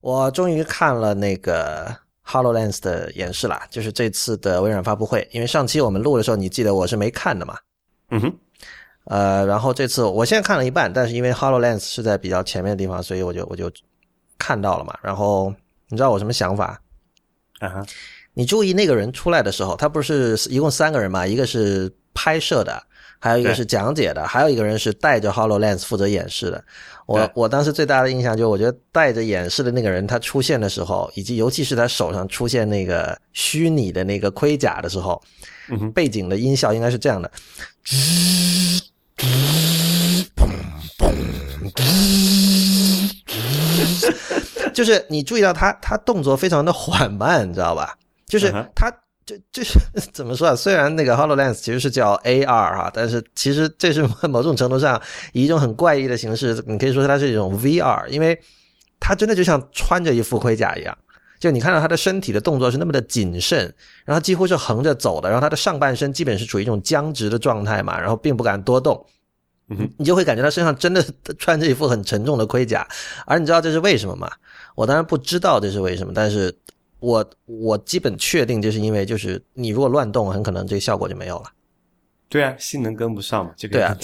[0.00, 1.94] 我终于看了那个
[2.24, 5.28] Hololens 的演示啦，就是这次的微软发布会。
[5.32, 7.58] 因为上期我们录的时候，你记得我是没看的嘛？
[8.10, 8.34] 嗯哼。
[9.04, 13.70] 呃，然后这次我现在看了一半，但是因为 Hololens 是在比较前面的地方，所以我就我就
[14.36, 14.96] 看到了嘛。
[15.02, 15.52] 然后
[15.88, 16.80] 你知道我什么想法？
[17.60, 17.86] 啊哈。
[18.34, 21.26] 你注意那个人出来的时候，他不是一共三个人嘛？
[21.26, 22.80] 一个是拍摄的，
[23.18, 26.64] 还有一个是讲解的，还有一个人是带着 Hololens 负责演示的。
[27.06, 35.20] 我我当时最大的印象就是，我觉得带着演示的那个人他出现的时候，以及尤其是他手上出现那个虚拟的那个盔甲的时候，
[35.94, 37.30] 背景的音效应该是这样的，
[44.74, 47.96] 就是你注意到他他动作非常的缓慢，你知道吧？
[48.26, 48.92] 就是它，
[49.28, 49.78] 就就是
[50.10, 50.56] 怎么说啊？
[50.56, 55.00] 虽然那个 Hololens 其实是叫 AR 哈，但是其实这是 某种程度上
[55.34, 58.40] 以一种很怪异的形式，你可以说它是一种 VR，因为
[58.98, 60.96] 它真的就像穿着一副盔甲一样。
[61.38, 63.72] 就你看到他的身体的动作是那么的谨慎，
[64.04, 69.06] 然后几乎是横着走的，然后他的上半身基本是处于一种僵直的状态嘛，然后并不敢多动。
[69.68, 71.04] 嗯，你就会感觉他身上真的
[71.38, 72.88] 穿着一副很沉重的盔甲。
[73.26, 74.28] 而你知道这是为什么吗？
[74.74, 76.52] 我当然不知道这是为什么，但是。
[77.00, 81.52] 我我基本确定，就是因为就是你如果乱动，很可能这个效果就没有了。
[82.28, 83.96] 对啊，性能跟不上嘛，这个对啊。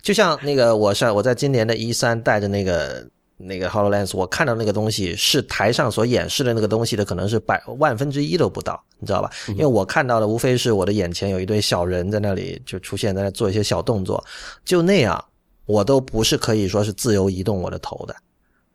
[0.00, 3.04] 就像那个我上我在今年的一三带着那个
[3.36, 9.30] 那个 Hololens，我看到那个东西是台上所演示的那个东西的，可能是百万分之一都不到，你知道吧？
[9.48, 14.24] 因为我看到的无非是我的眼前有一堆小人在那里就出现在那做一些小动作，
[14.64, 15.24] 就那样，
[15.64, 18.14] 我都不是可以说是自由移动我的头的。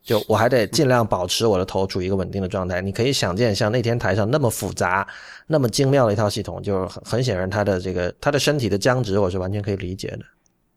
[0.04, 2.82] 就我还得尽量保持我的头处于一个稳定的状态。
[2.82, 5.08] 你可以想见，像那天台上那么复杂、
[5.46, 10.20] 那么精妙的一套系统，就是很很显然，他的这个他的身体的僵直，我是完全可以理解的。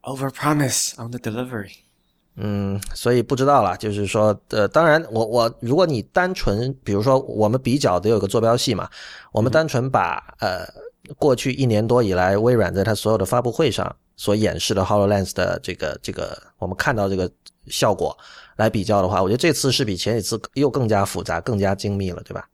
[0.03, 1.73] Over promise on the delivery。
[2.37, 3.77] 嗯，所以不知道了。
[3.77, 8.91] 就是说，呃，当然，我我如果你单纯，比如说我们比较得有个坐标系嘛，
[9.33, 10.67] 我们单纯把呃
[11.17, 17.31] 过去一年多以来微软在它所有的发布会上所演示的 Hololens 的这个这个，我们看到这个
[17.69, 18.15] 效果。
[18.57, 22.49] 来比较的话，我觉得这次是比前几次又更加复杂、更加精密了，对吧？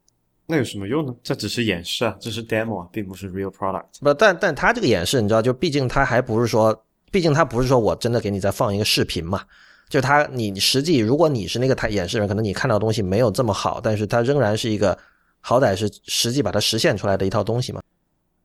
[0.46, 1.14] 那有什么用呢？
[1.22, 3.84] 这只是演示啊，这是 demo 啊，并不是 real product。
[4.00, 9.42] 不，但但它这个演示，你知道，就毕竟它还不是说，毕竟它不是说我真的给你再放一个视频嘛。
[9.88, 14.96] 就它，你实际如果你是那个台演示人，可能你看到的东西没有这么好，但是它仍然是一个
[15.40, 17.80] 好歹是实际把它实现出来的一套东西嘛。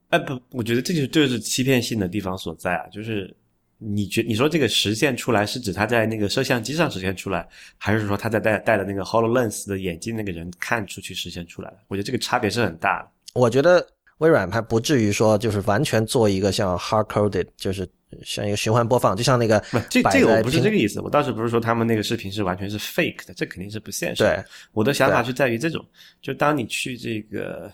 [0.10, 3.36] 哎，不，我觉得这就是就是欺骗性的地方所在啊，就是。
[3.78, 7.48] 你觉你说这个实现出来是指他在那个摄像机上实现出来，
[7.78, 11.78] 还是说他在戴戴的那个 Hololens 的眼镜那个人看出去实现出来了？
[11.90, 13.10] 我觉得这个差别是很大的。
[13.34, 13.86] 我觉得
[14.20, 17.86] 微软还不至于说就是完全做一个像 hard coded，就是
[18.24, 24.24] 像一个循环播放，就像那个不这这个我不是这个意思，我倒是不是说他们那个视频是完全是 fake 的，这肯定是不现实。
[24.24, 24.42] 对，
[24.72, 25.86] 我的想法是在于这种，
[26.22, 27.70] 就当你去这个，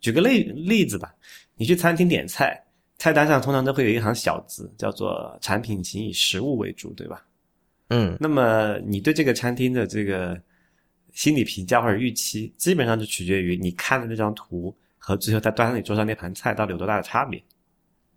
[0.00, 1.12] 举个例例子吧，
[1.56, 2.62] 你去餐厅点菜。
[3.02, 7.26] 菜单上通常都会有一行小字，叫做“产品请以实物为主”，对吧？
[7.88, 10.40] 嗯，那么你对这个餐厅的这个
[11.12, 17.42] 心理评价或者预期，基本上就取决于你看的那张图和最后他端上你桌上那盘菜到底有多大的差别，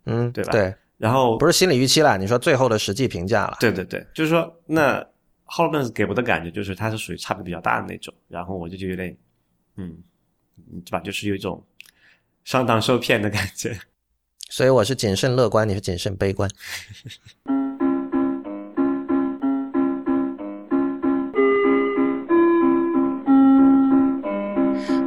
[0.04, 0.52] 嗯，对吧？
[0.52, 0.72] 对。
[0.98, 3.56] 然后不是心理预期了，你说最后的实际评价了。
[3.58, 5.04] 对对对，就是说，那
[5.46, 9.16] Hololens 给我的感觉就是它是属于差别比较大的那种，然后我就就有点，
[9.74, 9.98] 嗯，
[10.84, 11.00] 对吧？
[11.00, 11.60] 就是有一种
[12.44, 13.76] 上当受骗的感觉。
[14.48, 16.50] 所以我是谨慎乐观，你是谨慎悲观。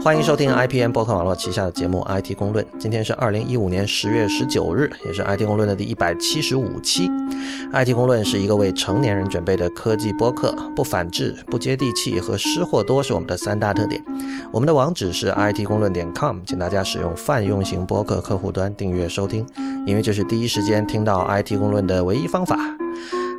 [0.01, 2.63] 欢迎收听 IPN 博客网络旗下的节目《IT 公论》。
[2.79, 7.09] 今天是二零一五年十月十九日，也是《IT 公论》的第一百七十五期。
[7.73, 14.01] 《IT 公论》是一个为成年人准备的科技播客，不反制、不接地气和失货多是我们的三大特点。
[14.53, 19.45] 我们的网址是 IT 公论点 com，请大家使用泛用型播客客户端订阅收听，
[19.85, 22.57] 因为这是第一时间听到 IT 公论的唯一方法。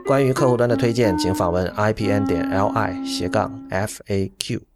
[0.06, 4.69] 关于客户端的推荐，请访问 IPN 点 LI 斜杠 FAQ。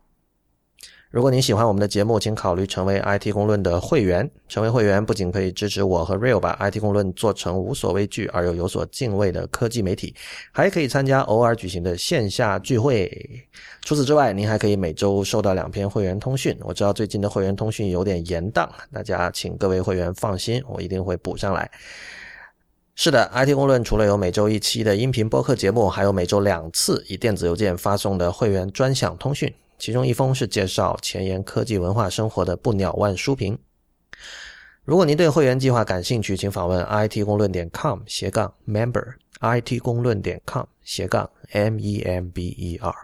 [1.15, 4.29] 如果您喜欢我们的节目，请考虑成为 IT 公论的会员。
[4.49, 10.13] 成为会员不仅可以支持我和 Real 把 IT 公论做成无所畏惧而又有所敬畏的科技媒体，
[10.51, 13.09] 还可以参加偶尔举行的线下聚会。
[13.83, 16.59] 除此之外，您还可以每周收到两篇会员通讯。
[16.63, 21.71] 我知道最近的会员通讯有点延宕，大家请各位会员放心，我一定会补上来。
[22.97, 29.55] 是的，IT 公论除了有每周一期的音频播客节目，还有每周两次以电子邮件发送的会员专享通讯。
[29.85, 33.59] 其中一封是介绍前沿科技文化生活的不鸟万书评。
[34.83, 42.95] 如果您对会员计划感兴趣，请访问 it 公论点 com 斜杠 member，it 公论点 com 斜杠 m e m b e r。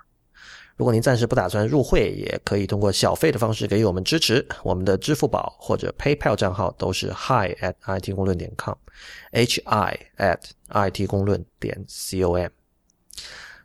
[0.74, 4.48] 如果您暂时不打算入会，也可以通过小费的方式给予我们支持。
[4.62, 10.40] 我们的支付宝或者 PayPal 账号都是 hi at it 公论点 com，h i at
[10.70, 12.48] it 公论点 com。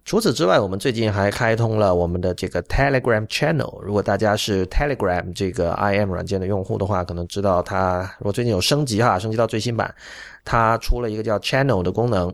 [0.06, 3.82] 除此之外，我们最近还开通了我们的这个 Telegram Channel。
[3.82, 9.94] 如果大家是 Telegram 这个 IM 软件的用户的话，可能知道它，如果最近有升级哈，升级到最新版，
[10.44, 12.32] 它出了一个叫 Channel 的功能。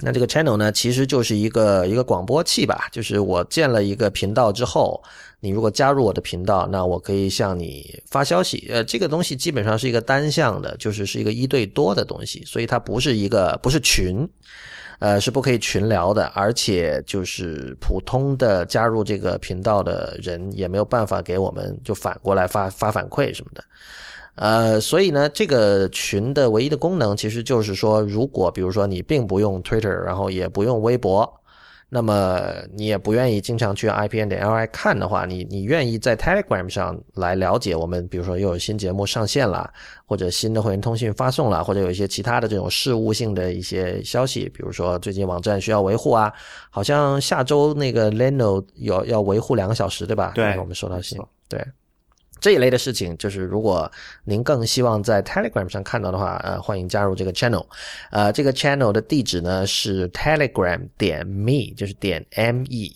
[0.00, 5.00] 那这个 channel 呢，其实就是一个一个广播器吧，就是我建了一个频道之后，
[5.40, 8.66] 你如果加入我的频道，那我可以向你发消息。
[8.68, 14.28] 呃，这个东西基本上是一个单向的，就是是一个一对多的东西，所以它不是一个不是群，
[14.98, 23.64] 呃，是不可以群聊的，而且就是普通的加入这个频道的人也没有办法给我们就反过来发发反馈什么的。
[24.36, 31.40] 呃，所以呢，这个群的唯一的功能，其实就是说，如果比如说你并不用 Twitter，然后也不用微博，
[31.88, 39.72] 那么你也不愿意经常去 IPN 点 LI 看的话，你你愿意在 Telegram 上来了解我们，比如说又有新节目上线了，
[40.04, 46.32] 或者新的会员通讯发送了，或者有一些其他的这种事务性的一些消息，比如说最近网站需要维护啊，
[46.70, 50.32] 好像下周那个 Leno 有要维护两个小时，对吧？
[50.34, 51.18] 对，我们收到信，
[51.48, 51.64] 对。
[52.40, 53.90] 这一类的事情，就是如果
[54.24, 57.66] 您更希望在 Telegram 上看到的话，呃，欢迎加入这个 channel。
[58.10, 62.94] 呃，这个 channel 的地址呢是 Telegram 点 me，就是点 m e，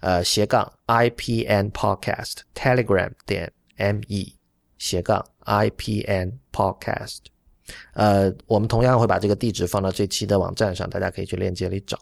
[0.00, 2.38] 呃，斜杠 i p n podcast。
[2.54, 4.34] Telegram 点 m e，
[4.78, 7.18] 斜杠 i p n podcast。
[7.94, 11.98] 呃，我们同样会把这个地址放到这期的网站上，大家可以去链接里找。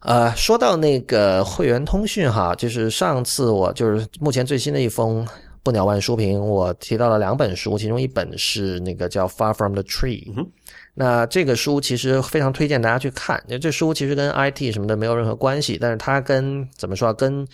[0.00, 5.26] 呃，说到那个会员通讯哈，就是上次我就是目前最新的一封
[5.62, 10.32] 不鸟万书评，我提到了两本书，其中一本是那个叫《Far from the Tree》。
[10.94, 17.46] 那这个书其实非常推荐大家去看，因为这书其实跟 IT 什么的没有任何关系，但是它跟怎么说啊跟。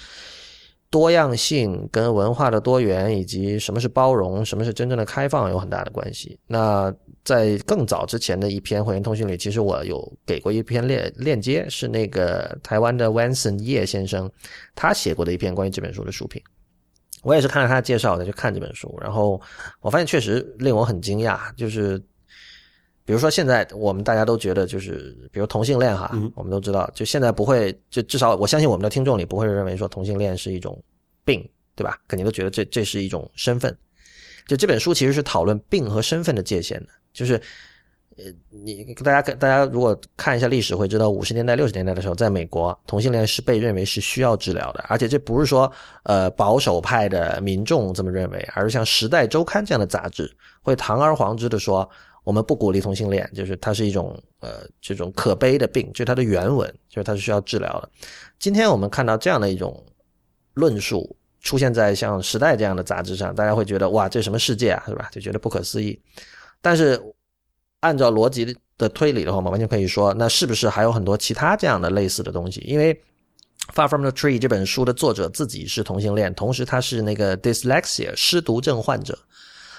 [0.90, 6.38] 多样性跟文化的多元，以及什么是包容，什么是真正的开放，有很大的关系。
[6.46, 14.30] 那在更早之前的一篇会员通讯里，其实我有给过一篇链链接，是那个台湾的 Wanson 叶先生
[14.74, 16.42] 他写过的一篇关于这本书的书评。
[17.22, 19.40] 我也是看了他的介绍再去看这本书，然后
[19.80, 21.38] 我发现确实令我很惊讶。
[21.54, 21.98] 就是
[23.04, 30.82] 比如说现在我们大家都觉得，就是比如同性恋哈，我们都知道，就现在不会，就至少我相信我们的听众里不会认为说同性恋是一种。
[31.24, 31.96] 病，对吧？
[32.08, 33.72] 肯定都觉得这这是一种身份。
[34.48, 36.88] 就这本书其实是讨论病和身份的界限的。
[37.12, 37.34] 就是，
[38.16, 44.84] 呃，你大家看大家如果看一下历史，会知道五十年代、六十年代的时候，在美国，同性恋是被认为是需要治疗的。
[44.88, 45.70] 而且这不是说
[46.04, 50.30] 呃保守派的民众这么认为，而是像《时代周刊》这样的杂志
[50.62, 51.88] 会堂而皇之的说，
[52.24, 57.88] 我们不鼓励同性恋，就是它是一种呃这种可悲的病，就它的原文就是它是需要治疗的。
[58.38, 59.82] 今天我们看到这样的一种。
[60.54, 65.08] 论述出现在像《时代》这样的杂志上，大家会觉得哇，这什么世界啊，是吧？
[65.10, 65.98] 就觉得不可思议。
[66.62, 66.98] 但是
[67.80, 72.60] 按照逻辑的推理的话，我们完全可以说，那是不是还有很多其他这样的类似的东西？
[72.60, 72.94] 因为
[73.74, 79.18] 《Far from the Tree》这本书的作者自己是同性恋，同时他是那个 dyslexia 失读症患者。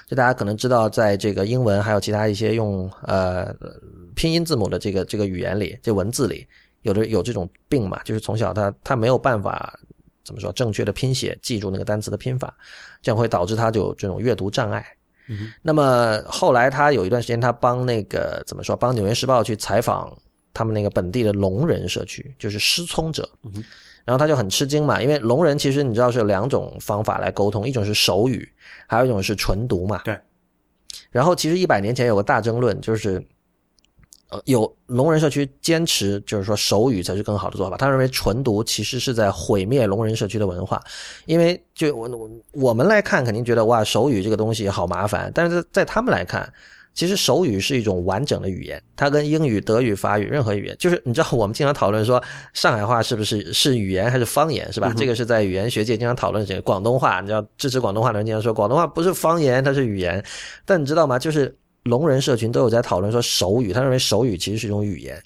[0.07, 3.55] 就大家可能知道，在这个英文还有其他一些用呃
[4.13, 6.45] 拼音字母的这个这个语言里，这文字里
[6.81, 9.79] 有的有这种病嘛，就是从小他他没有办法。
[10.25, 10.53] 怎么说？
[10.53, 12.55] 正确的拼写，记住那个单词的拼法，
[13.01, 14.81] 这样会导致他就这种阅读障碍。
[15.61, 18.75] 那么后来他有一段时间，他帮那个怎么说？
[18.75, 20.15] 帮《纽约时报》去采访
[20.53, 23.29] 他们那个本地的聋人社区，就是失聪者。
[24.05, 28.47] 然后他就很吃惊嘛，因为聋人其实你知道是有两种方法来沟通，一种是手语，
[28.87, 30.01] 还有一种是纯读嘛。
[30.03, 30.19] 对。
[31.11, 33.23] 然后其实一百年前有个大争论，就是。
[34.45, 37.77] 有聋人社区坚持，就是说手语才是更好的做法。
[37.77, 40.81] 他认为纯读其实是在毁灭聋人社区的文化，
[41.25, 45.31] 因为就我我我们来看，肯定觉得哇，手语这个东西好麻烦。
[45.33, 46.51] 但是在他们来看，
[46.93, 52.23] 其实手语是一种完整的语言，它跟英语、德语、法语任何语言，就是你知道，我们经常讨论说
[52.53, 54.93] 上海话是不是是语言还是方言，是吧？
[54.95, 56.45] 这个是在语言学界经常讨论。
[56.45, 60.23] 这个广东话，你知道支持广东话的人经常说广东话不是方言，它是语言。
[60.65, 61.17] 但你知道吗？
[61.17, 61.55] 就是。
[61.83, 65.21] 聋人社群都有在讨论说手语，他认为手语其实是一种语言，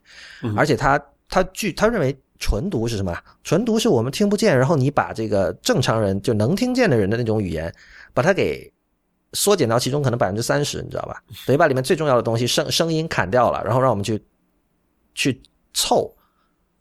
[0.55, 0.99] 而且他
[1.29, 3.15] 他据他认为纯读是什么？
[3.43, 7.73] 纯读是我们听不见，然后你把这个正常人就能听见的人的那种语言，
[8.13, 8.71] 把它给
[9.33, 11.21] 缩减到其中可能百分之三十，你知道吧？
[11.45, 14.19] 等于把里面最重要的东西声声音砍掉了，然后让我们去
[15.13, 15.41] 去
[15.73, 16.11] 凑。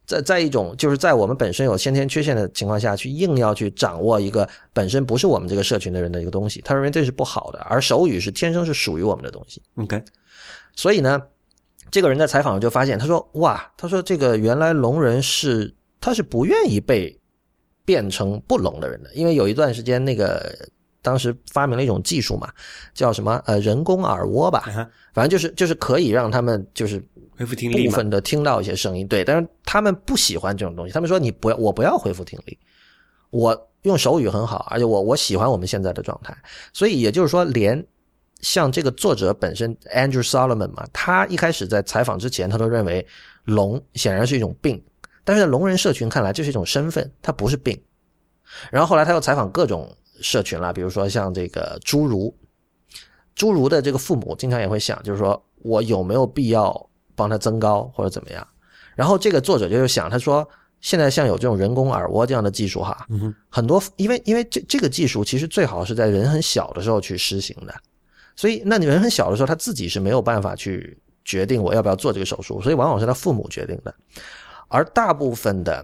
[0.06, 7.58] 在在一种就是在我们本身有先天缺陷的情况下去硬要去掌握一个本身不是我们这个社群的人的一个东西，他认为这是不好的。
[7.68, 9.60] 而手语是天生是属于我们的东西。
[9.74, 10.00] OK，
[10.74, 11.20] 所以呢，
[11.90, 17.18] 这个人在采访就发现，他说：“哇，他说这个原来聋人是他是不愿意被
[17.84, 20.56] 变成不聋的人的，因为有一段时间那个
[21.02, 22.48] 当时发明了一种技术嘛，
[22.94, 24.64] 叫什么呃人工耳蜗吧，
[25.14, 27.00] 反正就是就是可以让他们就是
[27.36, 32.58] 恢复听力部分的听到一些声音，对，但是他们不喜欢这种东西，他们说你不要我不要恢复听力，
[33.30, 36.36] 我用手语很好，而且我我喜欢我们现在的状态，
[36.72, 37.86] 所以也就是说连。
[38.42, 43.04] 像这个作者本身 Andrew Solomon 嘛，他一开始在采访之前，他都认为
[43.44, 44.80] 聋显然是一种病，
[45.24, 47.82] 但是在聋人社群看来，这是一种身份，它不是病。
[48.70, 49.90] 然后后来他又采访各种
[50.20, 52.36] 社群了，比如说像这个侏儒，
[53.34, 58.46] 侏儒的这个父母经常也会想，就是说我有没有必要帮他增高或者怎么样？
[58.94, 60.48] 然后这个作者就是想，他说
[60.80, 63.06] 现在像有这种人工耳蜗这样的技术哈，
[63.48, 67.74] 很多因为因为这这个技术其实最好是在人很小的时候去施行的。
[68.38, 70.94] 所以，那你人很小的时候，他自己是没有办法去
[71.24, 73.94] 决定我要不要做这个手术，所以往往是他父母决定的。
[74.68, 75.82] 而大部分的，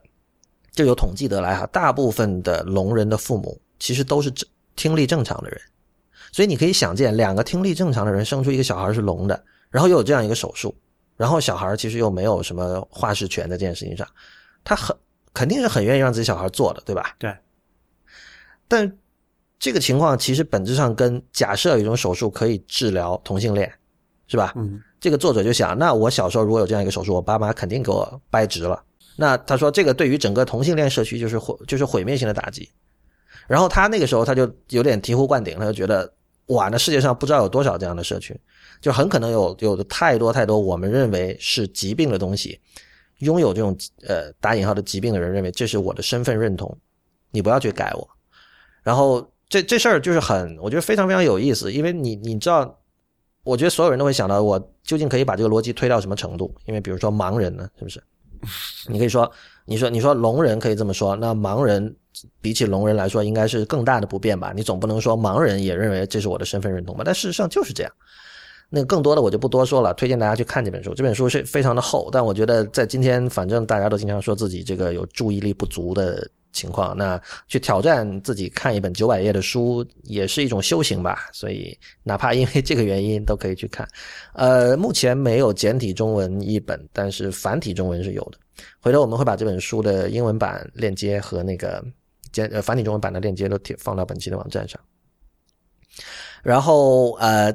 [0.71, 4.31] 就有统计得来哈，大部分的聋人的父母其实都是
[4.77, 5.59] 听力正常的人。
[6.31, 10.75] 所以你可以想见，两个听力正常的人生出一个小孩是聋的，然后又有这样一个手术，
[11.17, 14.07] 然后小孩其实又没有什么话事权在这件事情上，
[14.65, 14.97] 他很
[15.35, 17.15] 肯定是很愿意让自己小孩做的，对吧？
[17.19, 17.35] 对。
[18.69, 18.99] 但。
[19.65, 23.73] 这个情况其实本质上跟假设有一种手术可以治疗同性恋，
[24.27, 24.53] 是吧？
[24.57, 28.83] 嗯，这个作者就想，那我小时候如果有这样一个手术，我爸妈肯定给我掰直了。
[29.15, 32.69] 那他说，这个对于整个同性恋社区就是毁，就是毁灭性的打击。
[33.47, 36.13] 然后他那个时候他就有点醍醐灌顶，他就觉得，
[36.47, 38.37] 哇，那世界上不知道有多少这样的社区，
[38.83, 42.61] 就很可能有有的太多太多我们认为是疾病的东西，
[43.21, 43.75] 拥有这种
[44.07, 46.77] 呃打引号的疾病的人认为这是我的身份认同，
[47.31, 48.07] 你不要去改我，
[48.83, 49.27] 然后。
[49.53, 52.75] 这这事儿就是很，我觉得非常非常有意思，因为你你知道，
[53.45, 56.55] 我觉得所有人都会想到，我究竟可以把这个逻辑推到什么程度？
[56.65, 58.03] 因为比如说盲人呢，是不是？
[58.89, 59.31] 你可以说，
[59.67, 61.95] 你说你说聋人可以这么说，那盲人
[62.41, 64.55] 比起聋人来说，应该是更大的不便吧？
[64.57, 67.03] 你总不能说盲人也认为这是我的身份认同吧？
[67.05, 67.93] 但事实上就是这样。
[68.75, 70.95] 那更多的我就不多说了，推荐大家去看这本书。
[70.95, 76.27] 这本书是非常的厚，但我觉得在今天，反正大家都经常说自己这个有注意力不足的。
[76.55, 81.31] 情况，那去挑战自己看一本九百页的书也是一种修行吧。
[81.33, 83.89] 所以哪怕因为这个原因，都可以去看。
[84.35, 88.37] 呃，目前没有简体中文译本，但是繁体中文是有的。
[88.83, 91.83] 回头我们会把这本书的英文版链接和那个
[92.33, 94.79] 简呃繁体中文版的链接都贴放到本期的网站上。
[96.43, 97.51] 然后呃，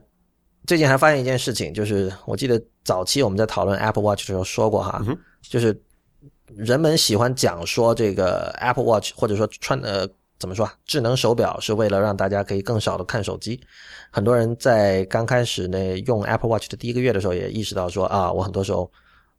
[0.68, 5.04] 最近还发现一件事情，就是我记得早期我们在讨论 Apple Watch 的时候说过哈，
[5.42, 5.76] 就是。
[6.56, 10.08] 人们喜欢讲说这个 Apple Watch，或者说穿呃
[10.40, 10.74] 怎么说啊？
[10.86, 13.60] 智能手表是为了让大家可以更少的看手机。
[14.12, 18.90] 很多人在刚开始呢用 Apple Watch 的第一个月的时候，也意识到说啊，我很多时候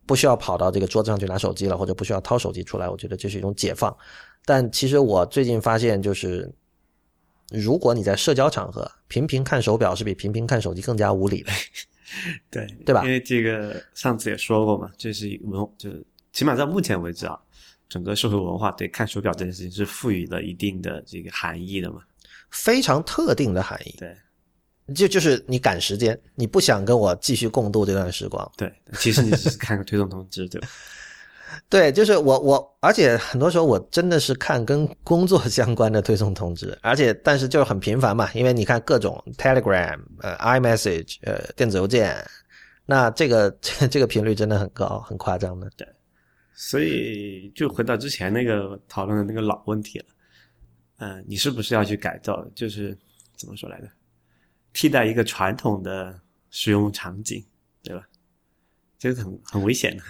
[0.06, 2.90] 不需要跑到这个桌子上去拿手机了，或者不需要掏手机出来。
[2.90, 3.97] 我觉得这是一种解放。
[4.44, 6.52] 但其实我最近发现，就是
[7.50, 11.52] 如果你在社交场合频频看手表，是比频频看手机更加无理的。
[12.50, 13.04] 对对吧？
[13.04, 16.04] 因为这个上次也说过嘛，这是文就是。
[16.30, 17.36] 起码到目前为止啊，
[17.88, 22.00] 整个社会文化对看手表这件事情是赋予了一定的这个含义的嘛，
[22.50, 23.94] 非常特定的含义。
[23.98, 24.14] 对，
[24.94, 28.48] 就就是你赶时间，你不想跟我继续共度这段时光。
[28.56, 30.68] 对，其实你只是看个推送通知，对吧？
[31.68, 42.16] 对，就是我我，而且很多时候我真的是看跟工作 相关的推送通知，而且但是就是很频繁嘛，因为你看各种 Telegram、呃 iMessage、呃电子邮件，
[42.86, 43.50] 那这个
[43.90, 45.70] 这个频率真的很高，很夸张的。
[45.76, 45.86] 对。
[46.54, 50.06] 所以就回到之前那个讨论的那个老问题了，
[50.98, 52.44] 嗯，你是不是要去改造？
[52.54, 52.98] 就是
[53.36, 53.88] 怎么说来着？
[54.72, 57.44] 替代一个传统的使用场景，
[57.82, 58.02] 对吧？
[58.98, 60.02] 这个很很危险的。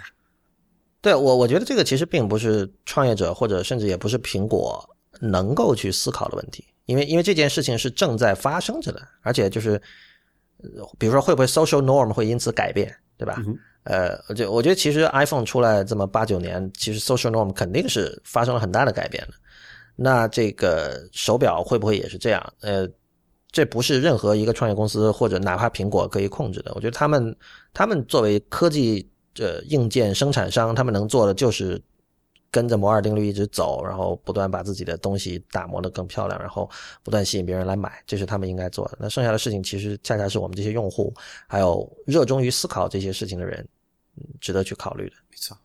[1.00, 4.84] 对我，我觉得这个其实并不是创业者或者甚至也不是苹果
[5.20, 9.80] 能够去思考的问题，因为因为这件事情是正在发生着的，而且就是，
[10.98, 13.42] 比如说会不会 social norm 会因此改变，对吧？
[13.84, 19.34] 呃，就我觉得其实 iPhone 出来这么八九年，其实 social norm 肯定是发生了很大的改变的。
[19.96, 22.52] 那这个手表会不会也是这样？
[22.60, 22.86] 呃，
[23.50, 26.72] 这不是任何一个创业公司或者哪怕苹果可以控制的。
[26.74, 27.34] 我觉得他们
[27.72, 31.80] 他们作为科技这硬件生产商，他们能做的就是
[32.50, 36.68] 跟着摩尔定律一直走，然后不断把自己的东西打磨得更漂亮，然后
[37.04, 38.98] 不断吸引别人来买，这是他们应该做的。
[39.00, 41.14] 那剩下的事情其实恰恰是我们这些用户，
[41.46, 43.64] 还有热衷于思考这些事情的人。
[44.40, 45.56] 值得去考虑的，没错。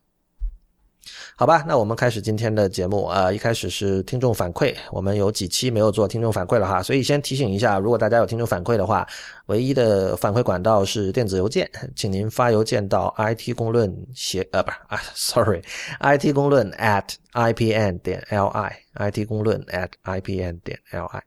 [1.35, 9.07] 好吧，那我们开始今天的节目啊、一开始是听众反馈，我们有几期没有做听众反馈了哈，所以先提醒一下，如果大家有听众反馈的话，
[9.47, 21.21] 唯一的反馈管道是电子邮件，请您发邮件到 IT 公论协呃不是啊，sorry，IT 公论 at ipn 点 li，IT 公论 at ipn 点 li。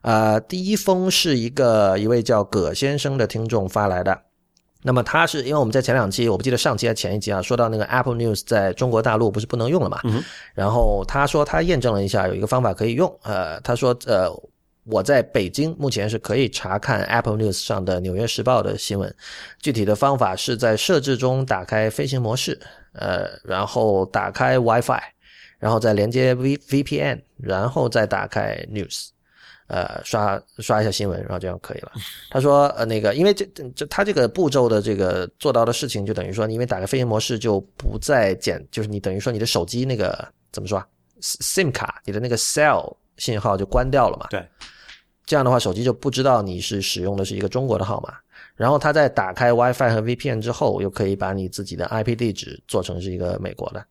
[0.00, 4.22] 呃，第一封是一个一位叫葛先生的听众发来的。
[4.82, 10.00] 那么他是因为我们在前两期，我不记得上期还是前一期啊，说到那个 Apple News 在中国大陆不是不能用了嘛？
[10.04, 10.22] 嗯
[10.54, 13.18] 然后他说他验证了一下，有一个方法可以用。
[13.22, 14.28] 呃，他说呃
[14.84, 19.14] 我在北京目前是可以查看 Apple News 上的《纽约时报》的新闻。
[19.60, 22.60] 具体的方法是在设置中打开飞行模式，
[22.94, 25.00] 呃，然后打开 WiFi，
[25.60, 29.10] 然后再连接 V VPN，然后再打开 News。
[29.72, 31.92] 呃，刷刷一下新闻，然后这样可以了。
[32.30, 40.86] 他说，呃，那个，因为这这他这个步骤的这个做到的事情，就等于说，因为打开飞行模式就不再检，就是你等于说你的手机那个怎么说啊
[41.22, 44.26] ，SIM 卡，你的那个 cell 信号就关掉了嘛。
[44.28, 44.46] 对，
[45.24, 48.12] 这样的话，手机就不知道你是使用的是一个中国的号码。
[48.54, 53.82] 然后他在打开 WiFi 和 VPN 之后，又可以把你自己的 IP 地址做成是一个美国的。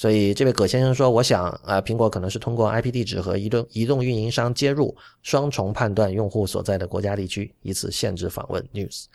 [0.00, 9.06] 所以这位葛先生说，我想啊、呃苹果可能是通过 IP 地址和移动移动运营商接入，双重判断用户所在的国家地区，以此限制访问 News。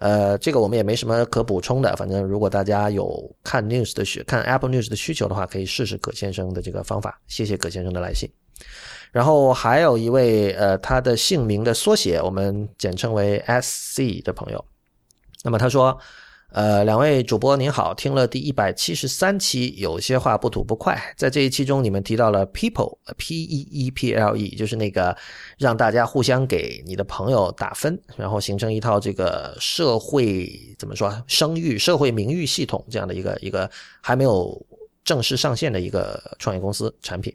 [0.00, 7.20] 呃，这个我们也没什么可补充的，反正如果大家有看 News 的需看 Apple News 的需求的话，可以试试葛先生的这个方法。
[7.28, 8.28] 谢谢葛先生的来信。
[9.12, 14.64] 然后还有一位呃，他的姓名的缩写我们简称为 SC 的朋友，
[15.44, 15.96] 那么他说。
[16.52, 21.00] 呃，两位主播您好，听了第一百七十三期，有些话不吐不快。
[21.16, 25.16] 在这一期中，你们提到了 people，P E E P L E，就是那个
[25.56, 33.70] 让大家互相给你的朋友打分，然后形成一套这个社会怎么说声誉、社会名誉系统这样的一个一个
[34.02, 34.60] 还没有
[35.04, 37.34] 正式上线的一个创业公司产品。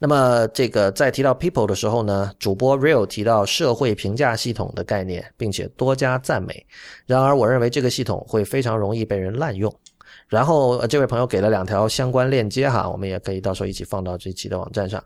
[0.00, 6.64] 那么，这个在提到 people 的时候呢，主播 real 提到社会评价系统的概念，并且多加赞美。
[7.04, 9.74] 然而，我认为这个系统会非常容易被人滥用。
[10.28, 15.02] 然后，呃这位朋友给了两条相关链接哈，我们也可以到时候一起放到这期的网站上。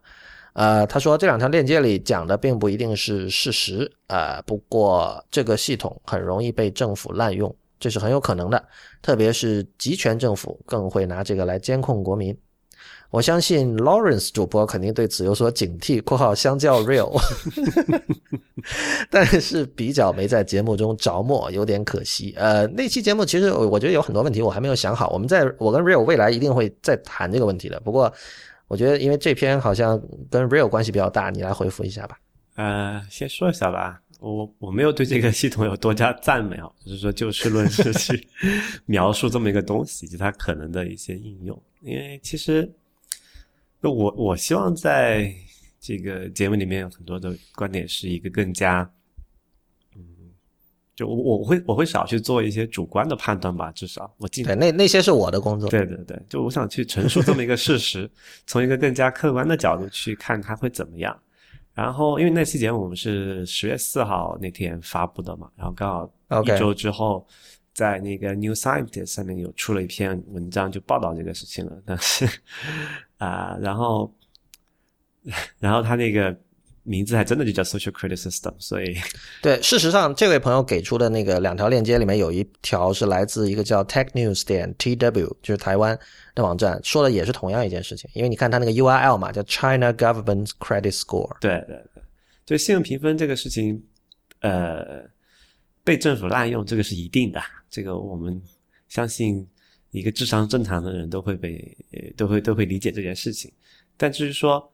[0.52, 8.62] 呃，他说这两条链接里讲的并不一定是事实，呃，不过这个系统很容易被政府滥用，这是很有可能的，
[9.00, 12.36] 特别是集权政府更会拿这个来监控国民。
[13.12, 17.12] 我相信 Lawrence 主播肯定对此有所警惕（括号相较 Real），
[19.10, 22.32] 但是比较没在节目中着墨，有点可惜。
[22.38, 27.78] 呃，那期节目其实我觉得有很多问题我还没有想好，我们在我跟 Real 未来一定会再谈这个问题的。
[27.80, 28.10] 不过
[28.66, 32.16] 我觉得因为这篇好像跟 Real 关系比较大，你来回复一下吧。
[32.56, 38.26] 呃，先说一下吧，我我没有对这个系统有多加赞美啊，就是说就事论事去
[38.86, 42.66] 描述这么一个东西以及它可能的一些应用，因为其实。
[43.82, 45.34] 那我我希望在
[45.80, 48.88] 这个节目里面有很多的观点是一个更加，
[49.96, 50.00] 嗯，
[50.94, 55.68] 就我我会我会少去做一些主观的判断吧，至少我尽对，那那些是我的工作。
[55.68, 58.08] 对对对，就我想去陈述这么一个事实，
[58.46, 61.20] 从一个更加客观的角度去看它会怎么样。
[61.74, 65.88] 然后，因为那期节目我们是十月四号那天发布的嘛，然后刚
[66.28, 67.26] 好一周之后
[67.72, 71.82] 在那个 New Scientist 上面有出了一篇文章，就报道这个事情了。
[71.86, 72.28] 但是
[73.22, 74.12] 啊、然后
[75.60, 76.36] 然后他那个
[76.82, 78.96] 名字还真的就叫 Social Credit System，所以
[79.40, 85.96] 对，事实上，这位朋友给出的那个两条链接里面有一条是来自一个叫 Tech News 点 TW，就是台湾
[86.34, 88.10] 的网站，说的也是同样一件事情。
[88.14, 91.36] 因为你看他那个 URL 嘛，叫 China Government Credit Score。
[91.40, 92.02] 对对对，
[92.44, 93.80] 就信用评分这个事情，
[94.40, 95.08] 呃，
[95.84, 97.40] 被政府滥用，这个是一定的。
[97.70, 98.42] 这个我们
[98.88, 99.46] 相信
[99.92, 101.76] 一个智商正常的人都会被，
[102.16, 103.52] 都会都会理解这件事情。
[103.96, 104.68] 但至于说，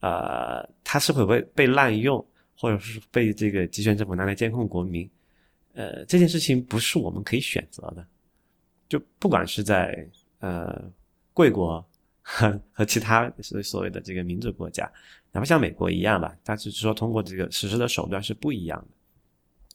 [0.00, 2.24] 呃，它是会不会被滥用，
[2.56, 5.10] 或者是被这个集权政府拿来监控国民，
[5.74, 8.06] 呃，这件事情不是我们可以选择的。
[8.88, 10.82] 就不管是在呃
[11.32, 11.84] 贵国
[12.22, 14.90] 和和其他所所谓的这个民主国家，
[15.32, 18.88] 哪怕像美国一样吧，它只是说通过这个实施的手段是不一样的，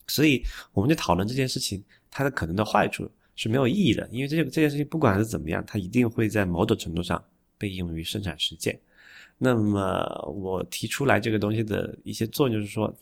[0.06, 7.22] 所以我们就讨论这件事情它的可能的坏处是没有意义的，因为这个这件事情不管是怎么样，它一定会在某种程度上
[7.56, 8.76] 被应用于生产实践。
[9.38, 10.02] 那么
[10.34, 12.92] 我提出来这个东西的一些作用就是说，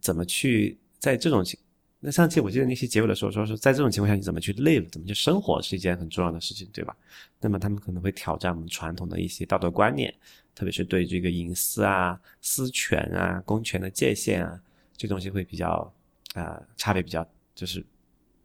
[0.00, 1.58] 怎么去在这种情，
[1.98, 6.96] 那上期我记得那期结尾的时候说是在这种情况下你怎么去 live，怎么去生活是一件很重要的事情，对吧？
[7.40, 10.14] 那么他们可能会挑战我们传统的一些道德观念，
[10.54, 14.60] 特别是对这个隐私啊、私权啊、公权的界限啊，
[14.96, 15.92] 这东西会比较
[16.34, 17.84] 啊、呃差别比较就是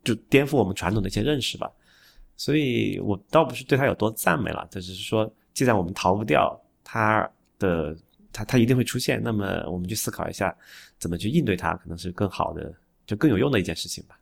[0.04, 1.72] 就颠覆我们传统的一些认识吧。
[2.38, 7.96] 所以我倒不是对他有多赞美了，只是说，既然我们逃不掉他的，
[8.34, 10.56] 他他一定会出现，那么我们去思考一下
[10.98, 12.74] 怎么去应对它，可能是更好的，
[13.06, 14.18] 就更有用的一件事情吧。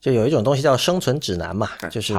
[0.00, 2.14] 就有一种东西叫生存指南嘛，就是。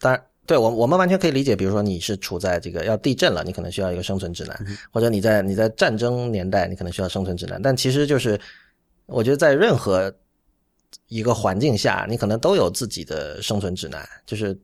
[0.00, 4.58] 当然，对我我们完全可以理解，比如说你是处在这个要地震了，你可能需要一个生存指南，
[4.90, 7.60] 或者你在你在战争年代，你可能需要生存指南。
[7.60, 8.40] 但其实就是
[9.04, 10.10] 我觉得在任何
[11.08, 14.58] 一个环境下，你可能都有自己的生存指南，就是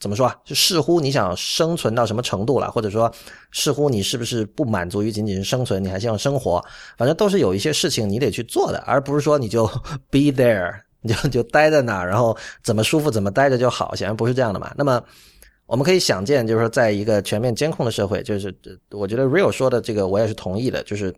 [0.00, 0.36] 怎么说啊？
[0.44, 3.12] 就视乎你想生存到什么程度了，或者说
[3.52, 6.64] 似乎你是不是不满足于仅仅是生存，你还希望生活，
[6.96, 9.66] 反正都是有一些事情你得去做的，而不是说你就
[10.10, 10.72] be there。
[11.06, 14.72] 你就就待在那儿，然后怎么舒服怎么待着就好，显然不是这样的嘛。
[14.74, 15.04] 那么
[15.66, 18.50] 我们可以想见，就是说，在一个全面监控的社会，就是
[18.90, 21.14] 我觉得 Real 说的这个我也是同意的，就是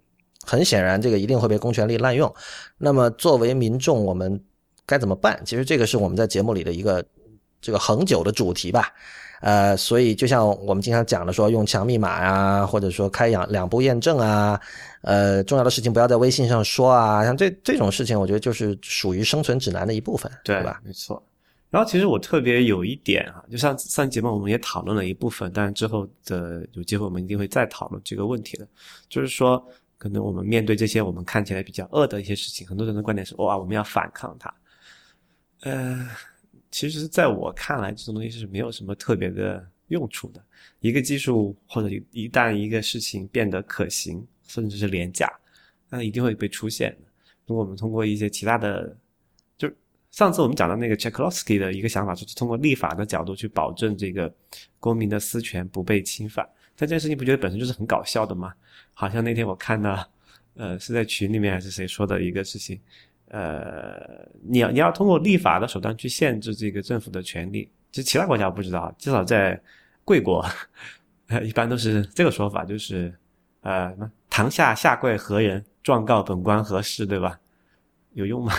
[0.46, 2.32] 很显然这个一定会被公权力滥用。
[2.78, 4.40] 那么作为民众，我们
[4.87, 5.38] 该怎么办？
[5.44, 7.04] 其实这个是我们在节目里的一个
[7.61, 8.90] 这个恒久的主题吧。
[9.42, 14.59] 呃，所以就像我们经常讲的，说用强密码啊，或者说开两两步验证啊，
[15.02, 20.80] 呃，重要的事情不要在微信上说啊，像这这种事情，我觉得就是属于生存指南的一部分，对吧？
[20.82, 21.22] 没错。
[21.68, 28.66] 然后其实我特别有一点啊，就像上节目我们也讨论了一部分，但是之后的有机会我们一定会再讨论这个问题的，
[29.11, 29.62] 就是说
[30.08, 34.54] 可能我们面对这些我们看起来比较恶的一些事情，很多人的观点是哇，我们要反抗它，
[35.60, 36.08] 呃。
[36.68, 40.44] 其实，在我看来，这种东西是没有什么特别的用处的。
[40.80, 45.26] 一个技术或者一旦一个事情变得可行，甚至是廉价，
[45.88, 47.08] 那一定会被出现的。
[47.46, 48.94] 如果我们通过一些其他的，
[49.56, 49.70] 就
[50.10, 54.30] 上次我们讲的那个 c h e c k l o s k y 的一个想法，就是通过立法的角度去保证这个
[54.78, 56.46] 公民的私权不被侵犯。
[56.76, 58.52] 但这件事情不觉得本身就是很搞笑的吗？
[58.94, 60.06] 好像那天我看到，
[60.54, 62.80] 呃，是在群里面还是谁说的一个事情。
[63.28, 69.60] 呃，你要你要通过立法的手段去限制这个政府的权利，其实其他国家我不知道，至少在
[70.04, 70.44] 贵国，
[71.42, 73.12] 一般都是这个说法，就是
[73.62, 77.40] 呃什么堂下下跪何人，状告本官何事，对吧？
[78.12, 78.52] 有用吗？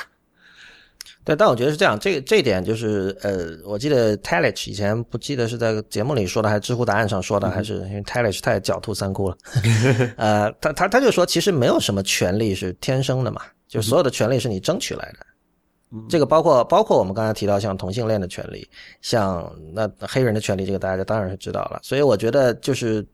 [1.28, 9.38] 对，但我觉得是这样，这这一点就是呃，我记得 Telich 以前不记得是在节目里说的，还是知乎答案上说的，还是因为 Telich 太狡兔三窟了，
[10.16, 13.42] 呃，他他他就说，其实没有什么权利是天生的嘛。
[13.68, 18.66] 就所有的权利是你争取来的，这个包括包括我们刚才提到像同性恋的权利，
[19.02, 21.82] 像那黑人的权利，这个大家当然是知道了。
[21.84, 23.06] 所以我觉得就是，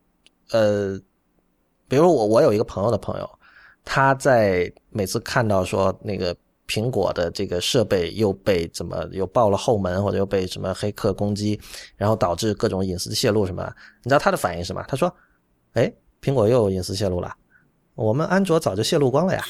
[0.51, 0.95] 呃，
[1.87, 3.27] 比如我我有一个朋友的朋友，
[3.83, 6.35] 他在每次看到说那个
[6.73, 11.59] 苹果的这个设备又被怎么又爆了后门，或者又被什么黑客攻击，
[11.95, 13.63] 然后导致各种隐私泄露什么，
[14.03, 14.83] 你知道他的反应是什么？
[14.87, 15.15] 他说
[15.73, 17.31] ：“哎，苹果又有隐私泄露了，
[17.93, 19.45] 我们安卓早就泄露光了呀。”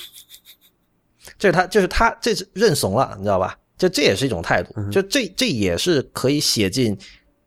[1.39, 3.57] 这是他，就是他，这是认怂了，你知道吧？
[3.77, 6.97] 就这也是一种态度，就这这也是可以写进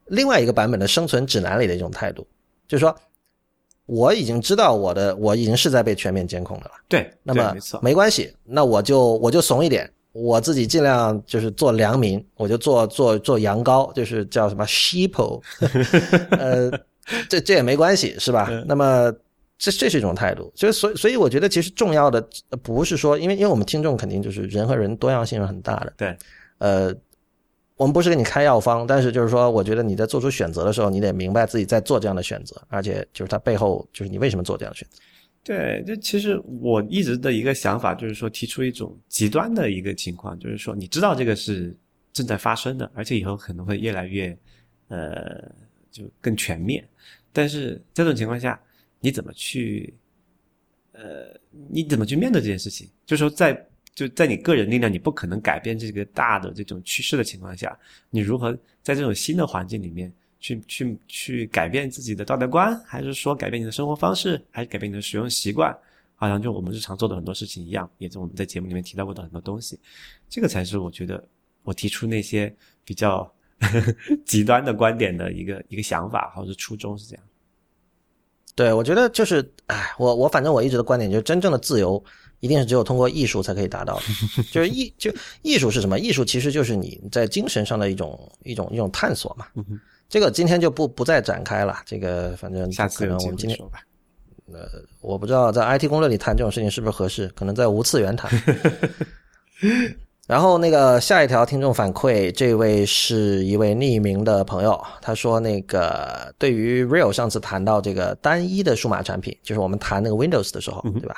[0.06, 2.26] 另外一个版本的生存指南里的一种态度，
[2.66, 2.96] 就是说
[3.86, 6.72] 我已经知道我的，我已经是在被全面监控的了。
[6.88, 15.40] 对，那么没关系，那我就我就怂一点，我自己尽量就是做良民，我就做做做羊羔，就是叫什么 sheep，
[16.38, 16.70] 呃，
[17.28, 18.50] 这这也没关系，是吧？
[18.66, 19.12] 那么。
[19.58, 22.22] 这这是一种态度，所以所以所以我觉得其实重要的
[22.62, 26.14] 不是说，因为因为我们听众肯定就是人和人多样性是很大的，对，
[26.58, 26.94] 呃，
[27.76, 34.98] 我们不是给你开药方，但是就是说，我觉得你在做出选择的时候，你得明白自己在做这样的选择，而且就是它背后就是你为什么做这样的选择。
[35.44, 41.76] 对，这其实我一直的一个想法就是说，提出一种极端的一个情况，就是说你知道这个是
[42.12, 44.36] 正在发生的，而且以后可能会越来越
[44.88, 45.42] 呃
[45.90, 46.86] 就更全面，
[47.32, 48.60] 但是这种情况下。
[48.98, 49.94] 你怎么去，
[50.92, 51.38] 呃，
[51.70, 52.88] 你怎么去面对这件事情？
[53.04, 53.52] 就是说，在
[53.96, 57.76] 就在你个人力量你不可能改变这个大的这种趋势的情况下，
[58.10, 65.74] 你如何在这种新的环境里面去去去改变自己的道德观，还是说改变你的生活方式，还是改变你的使用习惯？
[66.14, 69.78] 好像就我们日常做的很多事情一样，也是我们在节目里面提到过的很多东西。
[70.28, 71.22] 这个才是我觉得
[71.62, 72.54] 我提出那些
[72.84, 73.30] 比较
[74.26, 77.24] 极端的观点的一个一个想法，或者是初衷是这样。
[78.54, 82.02] 对，我觉得就是，哎，我我反正我一直的观点就是，真正的自由
[82.40, 84.02] 一定是只有通过艺术才可以达到的。
[84.52, 85.98] 就是艺就艺术是什么？
[85.98, 89.46] 艺术其实就是你在精神上的一种一种一种探索嘛。
[90.08, 91.78] 这个今天就不不再展开了。
[91.84, 93.58] 这个反正下次可能我们今天，
[94.52, 94.68] 呃，
[95.00, 98.30] 我不知道在 IT 攻略里谈这种事情是不是合适，可能在无次元谈。
[100.28, 111.16] 然后那个下一条听众反馈，这位是一位匿名的朋友，他说那个对于 Real 上次谈到这个单一的数码产品，就是我们谈那个 Windows 的时候，对吧？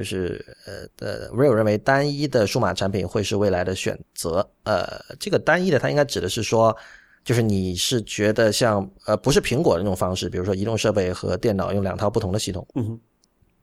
[0.00, 4.48] 就是呃呃，Real 认为单一的数码产品会是未来的选择。
[4.62, 6.74] 呃，这个单一的，它应该指的是说，
[7.22, 12.66] 就是你是觉得像呃不是苹果的那种方式，比如说移动设备和电脑用两套不同的系统，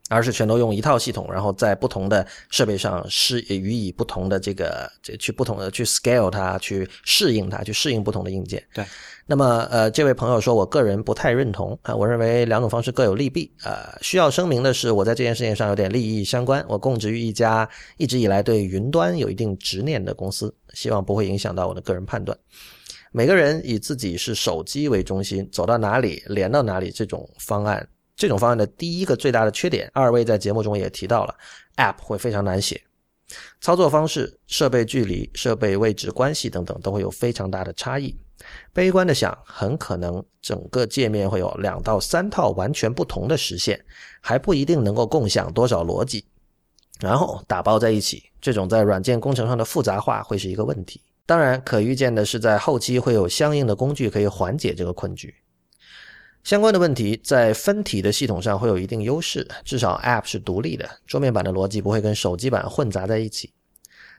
[0.09, 8.63] 而是全都用一套系统，然后在不同的设备上适予以不同的这个这去不同的去 scale 它，去适应它，去适应不同的硬件。
[8.73, 8.85] 对。
[9.29, 13.51] 那么呃，这位朋友说，我个人不太认同啊，我认为两种方式各有利弊。
[13.63, 17.67] 呃，需要声明的是，我在这件事情上有点利益相关，我供职于一家
[17.97, 22.37] 一直以来对云端有一定执念的公司，希望不会影响到我的个人判断。
[23.11, 27.85] 每个人以自己是手机为中心，走到哪里连到哪里，这种方案，
[28.17, 31.35] 这种方案的第一个最大的缺点，二位在节目中也提到了
[31.75, 32.81] ，App 会非常难写，
[33.61, 38.17] 操作方式、设备距离、设备位置关系等等都会有非常大的差异。
[38.73, 43.79] 悲观的想，很可能整个界面会有两到三套完全不同的实现，
[44.19, 46.25] 还不一定能够共享多少逻辑，
[46.99, 48.23] 然后打包在一起。
[48.39, 51.01] 这种在软件工程上的复杂化会是一个问题。
[51.25, 55.35] 当然，可预见的是，在后期会有相应的工具可以缓解这个困局。
[56.47, 63.51] 相关的问题在分体的系统上会有一定优势，至少 App 是独立的，桌面版的逻辑不会跟手机版混杂在一起。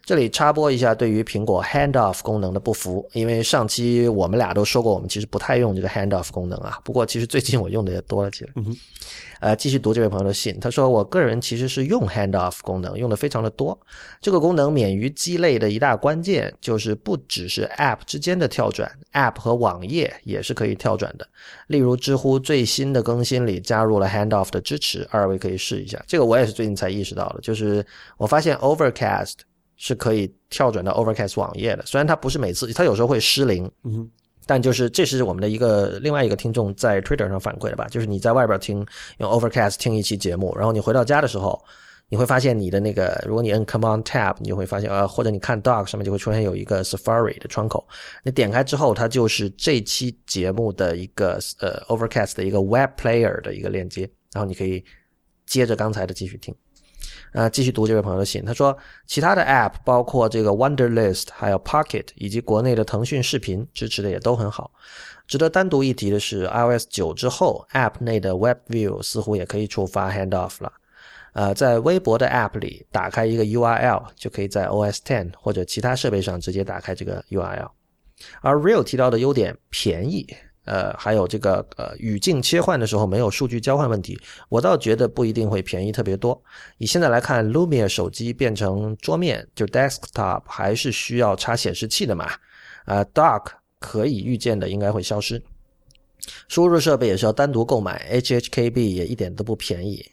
[0.08, 6.80] 这里插播一下，对于苹果 Handoff 功能的不服，因为上期我们俩都说过，我们其实不太用这个 Handoff 功能啊。
[6.82, 8.52] 不过其实最近我用的也多了起来。
[9.40, 13.78] 呃，继续读这位朋友的信，他说：“我个人其实是用 Handoff 功能，用的非常的多。
[14.22, 21.28] 这个功能免于鸡肋的一大关键就是不只是 App 之间的跳转，App 和网页也是可以跳转的。
[21.66, 26.02] 例如知乎最新的更新里加入了 Handoff 的支持，二位可以试一下。
[26.06, 27.84] 这个我也是最近才意识到的，就是
[28.16, 29.34] 我发现 Overcast。”
[29.78, 34.06] 是可以跳转到 Overcast 网页的，虽然它不是每次，它有时候会失灵，嗯，
[34.44, 38.84] 但就是这是我们的一个另外一个听众在 Twitter 上反馈的吧，就是你在外边听
[39.18, 41.62] 用 Overcast 听一期节目，然后你回到家的时候，
[42.08, 47.86] 你会发现你的那个，如果你摁 Command Tab，你就会发现呃，或者你看 Dock 上面就会出现有一个 Safari 的窗口，
[48.24, 54.84] 你点开之后，它就是这期节目的一个呃 Overcast 的一个 Web Player 的一个链接，然后你可以
[55.46, 56.52] 接着刚才的继续听。
[57.32, 58.44] 呃，继续读这位朋友的信。
[58.44, 64.70] 他说，其他的 App 包括这个 Wonderlist，还有 Pocket，以及国内的腾讯视频支持的也都很好。
[65.26, 70.72] 值得单独一提的是，iOS 九之后，App 内的 Web View 似乎也可以触发 Handoff 了。
[71.34, 77.68] 呃，在微博的 App 里打开一个 URL，就可以在 OS Ten 或者其他设备上直接打开这个 URL。
[78.40, 80.26] 而 Real 提到的优点，便宜。
[80.68, 84.18] 呃，还有这个呃语境切换的时候没有数据交换问题，
[84.50, 86.38] 我倒觉得不一定会便宜特别多。
[86.76, 92.30] 以现在来看，Lumia 手机变成桌面就 desktop 还是需要插显示器的嘛？
[92.84, 93.46] 呃，Dock
[93.78, 95.42] 可以预见的应该会消失，
[96.48, 100.04] 输入设备也是要单独购买，HHKB 也一点都不便宜。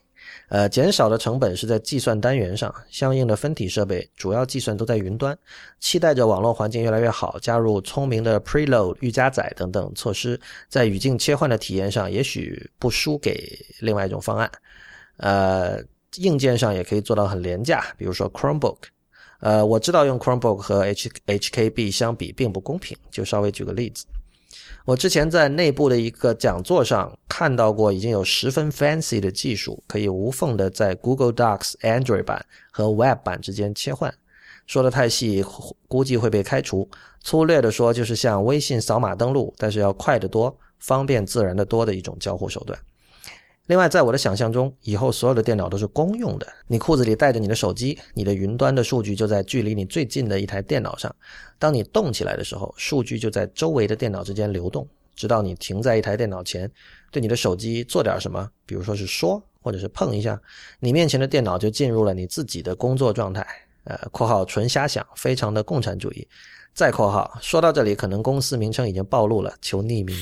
[0.47, 5.37] 呃，减少的成本是在计算单元上，相应的分体设备主要计算都在云端。
[5.79, 14.51] 期待着网络环境越来越好，加入聪明的 preload 预加载等等措施，在语境切换的体验上，也许不输给另外一种方案。
[15.17, 15.79] 呃，
[16.17, 18.77] 硬件上也可以做到很廉价，比如说 Chromebook。
[19.39, 24.05] 呃，我知道用 Chromebook 和 HHKB 相比并不公平，就稍微举个例子。
[24.85, 34.13] 我之前在内部的一个讲座上看到过，已经有十分 fancy 的技术，可以无缝的在 Google Docs Android 版和 Web 版之间切换。
[34.67, 35.43] 说的太细，
[35.87, 36.89] 估计会被开除。
[37.21, 42.79] 粗略的说，就是像微信扫码登录，但是要快得多，方便自然的多的一种交互手段。
[43.67, 46.45] 另外，在我的想象中，以后所有的电脑都是公用的。
[46.67, 51.13] 你裤子里带着你的手机，你的云端的数据就在距离你最近的一台电脑上。
[51.57, 56.69] 当你动起来的时候，数据就在周围的电脑之间流动，直到你停在一台电脑前，
[57.11, 60.39] 对你的手机做点什么，比如说是说，或者是碰一下，
[60.79, 63.45] 你面前的电脑就进入了你自己的工作状态。
[63.85, 66.27] 呃，括号纯瞎想，非常的共产主义。
[66.73, 70.15] 再括号，说到这里，可能公司名称已经暴露了，求匿名。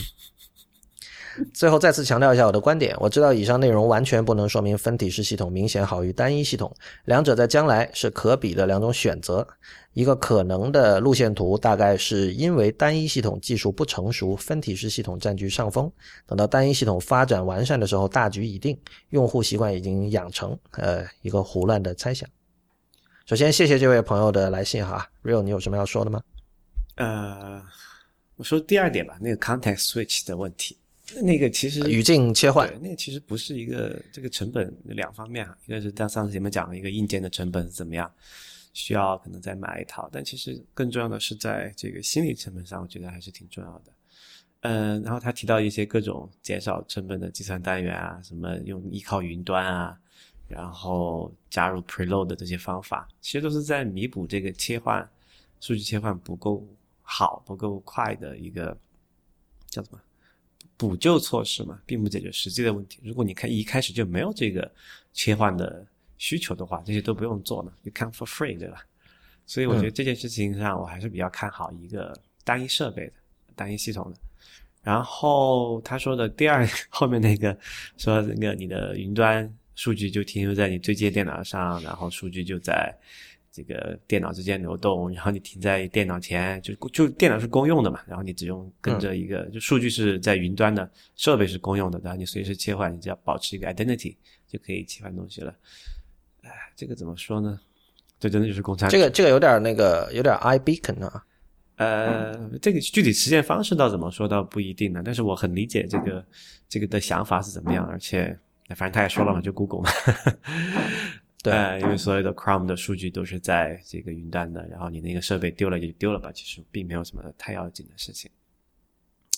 [1.54, 9.48] 最后再次强调一下我的观点，我知道以上内容完全不能说明分体式系统明显好于单一系统，两者在将来是可比的两种选择。
[9.94, 15.92] 一个可能的路线图大概是因为单一系统技术不成熟，分体式系统占据上风。
[16.26, 18.76] 等到单一系统发展完善的时候，大局已定，
[19.10, 20.58] 用户习惯已经养成。
[20.72, 22.28] 呃，一个胡乱的猜想。
[23.26, 26.22] 首先，谢谢这位朋友的来信哈，Real，你有什么要说的吗？
[26.96, 27.62] 呃，
[28.36, 30.76] 我说第二点吧，那个 context switch 的问题。
[31.22, 38.10] 那个其实语境切换，那个其实不是一个这个成本两方面啊，一个是像上次前面讲的一个硬件的成本怎么样，
[38.74, 43.92] 需要可能再买一套，但其实更重要的是在这个心理成本上，我觉得还是挺重要的。
[44.62, 50.00] 嗯，然后他提到一些各种减少成本的计算单元啊，什么用依靠云端啊，
[50.48, 55.08] 然后加入 preload 的这些方法，其实都是在弥补这个切换
[55.60, 56.66] 数据切换不够
[57.02, 58.78] 好、不够快的一个
[59.68, 60.00] 叫什么
[60.78, 63.00] 补救措施嘛，并不解决实际的问题。
[63.04, 64.70] 如果你看一开始就没有这个
[65.14, 65.86] 切换的
[66.18, 68.86] 需求的话，这些都不用做了，you come for free，对吧？
[69.46, 73.14] 所以我觉得这件事情上，我还是比较看好一个单一设备的、
[73.56, 74.18] 单一系统的。
[74.82, 77.58] 然后他说的第二后面那个
[77.98, 82.94] 说那个你的云端数据就停留在你对接电脑上，然后数据就在
[83.54, 94.16] 这个电脑之间流动，然后你停在电脑前，就就电脑是公用的嘛，然后你只用跟着一个，就数据是在云端的，设备是公用的，然后你随时切换，你只要保持一个 identity
[94.48, 95.54] 就可以切换东西了。
[96.42, 97.60] 哎，这个怎么说呢？
[98.20, 101.24] 这真的就是共产这个这个有点那个有点 i beacon 啊。
[101.76, 106.26] 呃，这个具体实现方式倒怎么说倒不一定呢，但是我很理解这个
[106.70, 108.38] 这个的想法是怎么样，而且
[108.70, 109.90] 反正他也说了嘛，就 Google 嘛，
[111.44, 118.32] 对，因为所有的 Chrome 的数据都是在这个云端的，然后你那个设备丢了就丢了吧，其实并没有什么太要紧的事情。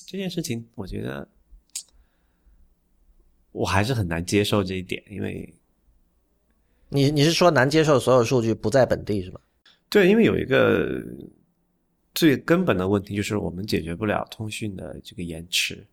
[0.05, 1.27] 这件事情我觉得
[3.51, 5.53] 我还是很难接受这一点，因为
[6.89, 9.41] 你你是说难接受所有数据不在本地是吧？
[9.89, 11.03] 对，因为有一个。
[12.17, 15.85] 最根本的问题就是我们解决不了通讯的这个延迟，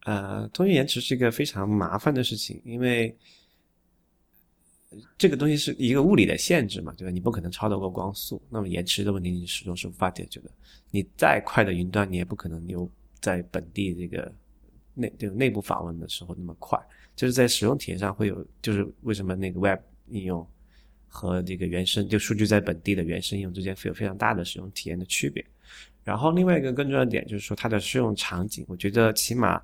[0.00, 3.16] 呃，通讯延迟是一个非常麻烦的事情，因为
[5.18, 7.10] 这个东西是一个物理的限制嘛，对吧？
[7.10, 10.50] 你不可能超得过光速，那么延迟的问题你始终是无法解决的。
[10.90, 14.32] 你再快的云端，你也不可能有在本地这个
[14.94, 16.78] 内就内部访问的时候那么快，
[17.14, 20.46] 就是在使用体验上会有，就是为什么那个 Web 应用。
[21.14, 25.44] 和这个原生就数据在本地的原生应用之间会有非常大的使用体验的区别。
[26.02, 29.60] 然后另外一个更重要的点就是说它的适用场景，我觉得起码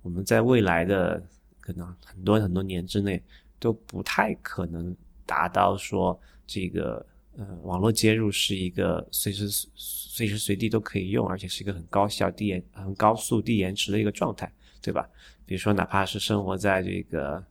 [0.00, 1.22] 我们在未来的
[1.60, 3.22] 可能很多很多年之内
[3.58, 7.04] 都不太可能达到说这个
[7.36, 15.08] 呃网络接入是一个随时随随时随地都可以用，而且是一个很高效低延很高速低延迟的一个状态，对吧？
[15.44, 17.44] 比如说哪怕是生活在这个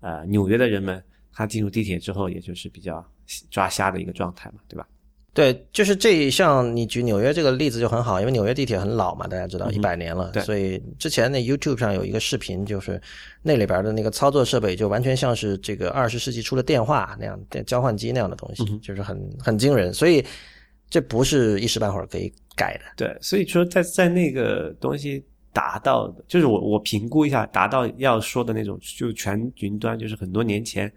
[0.00, 1.02] 呃纽约的人们。
[1.34, 3.02] 他进入地铁之后，也就是比较
[3.50, 4.86] 抓瞎的一个状态嘛，对吧？
[5.34, 13.00] 对，就是这一项你举纽约这个例子就很好，因为纽约地铁很老嘛，大家知道一百年了，所以之前那 YouTube 上有一个视频，就是
[13.42, 20.24] 那里边的那个操作设备就完全像是这个二十世纪初的电话那样电交换机那样的东西，就是很很惊人，所以
[20.90, 22.84] 这不是一时半会儿可以改的。
[22.96, 25.24] 对，所以说在在那个东西。
[25.54, 30.90] 达到的，就是我我评估一下，达到要说的那种，就全云端，就是很多年前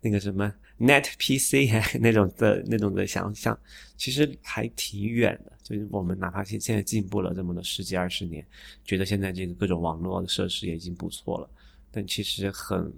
[0.00, 3.56] 那个什么 Net PC 那种的那种的想象，
[3.98, 5.52] 其实还挺远的。
[5.62, 8.44] 就是我们哪怕现现在进步了这么的十几二十年，
[8.84, 11.48] 觉得现在这个各种网络的设施也已经不错了，
[11.90, 12.90] 但其实很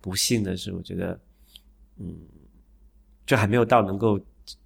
[0.00, 1.20] 不幸的是，我觉得，
[1.98, 2.16] 嗯，
[3.26, 4.18] 这还没有到能够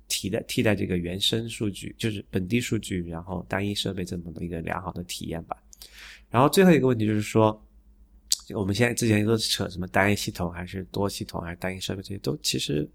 [0.07, 5.57] 替代替代这个原生数据，就是本地数据，然后单一设备这么的一个良好的体验吧。
[6.31, 7.61] 然后最后一个问题就是说，
[8.55, 12.89] 我们现在之前都扯什么单一系统还是多系统还是单一设备，这些都其实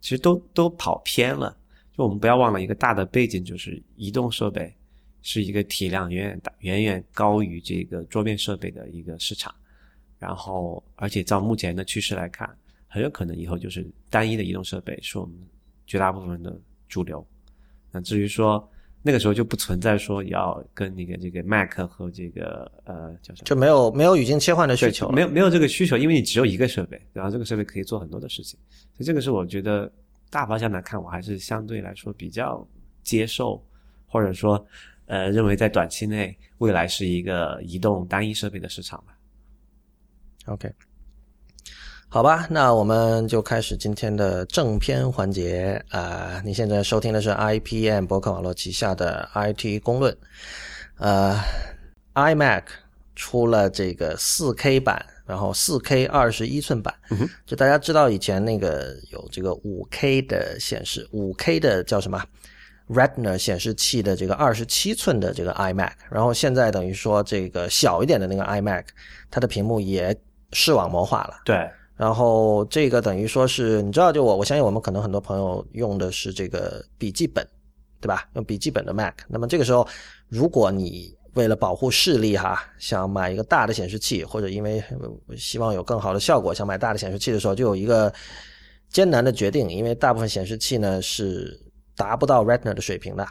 [0.00, 1.56] 其实都都跑偏了。
[1.96, 4.74] 就我们不要忘了一个大的背景，就是移动设备
[5.22, 9.54] 是一个体量远远大、远远高于这个桌面设备的一个市场。
[10.18, 12.48] 然后，而且照目前的趋势来看，
[12.88, 15.36] 很有可能以后就是单一的移动设备是我们
[15.86, 16.58] 绝大部分的
[16.88, 17.24] 主流。
[17.92, 18.68] 那至于说，
[19.06, 28.58] 那个时候就不存在说要跟那个这个 Mac 和这个呃叫什么，就没有没有语境切换的需求，没有没有这个需求，因为你只有一个设备，然后这个设备可以做很多的事情，
[28.96, 29.92] 所以这个是我觉得
[30.30, 32.66] 大方向来看，我还是相对来说比较
[33.02, 33.62] 接受，
[34.06, 34.66] 或者说
[35.04, 39.14] 呃认为在短期内未来是一个移动单一设备的市场吧。
[40.46, 40.72] OK。
[42.14, 46.40] 好吧，那我们就开始今天的正片环节啊！
[46.44, 50.16] 你现在收听的是 IPM 博客网络旗下的 IT 公论。
[50.98, 51.36] 呃
[52.14, 52.62] ，iMac
[53.16, 56.94] 出了这个 4K 版，然后 4K 二十一寸版。
[57.44, 62.22] 就大家知道以前那个有这个 5K 的显示，5K 的叫什么
[62.88, 68.84] Retina 显示器的这个二十七寸的这个 iMac，然后现在等于说这个小一点的那个 iMac，
[69.32, 70.16] 它的屏幕也
[70.52, 71.40] 视网膜化了。
[71.44, 71.68] 对。
[71.96, 77.46] 然后这个等于说是，你知道，就我我相信我们可能很多朋友用的是这个笔记本，
[78.00, 78.28] 对吧？
[78.34, 79.14] 用笔记本的 Mac。
[79.28, 79.86] 那么这个时候，
[80.28, 84.82] 如果你为了保护视力哈，想买一个大的显示器，或者因为
[85.36, 88.12] 希望有更好的效果，想买大的显示器的时候，就有一个
[88.88, 91.56] 艰难的决定，因为大部分显示器呢是
[91.96, 93.24] 达不到 Retina 的水平的。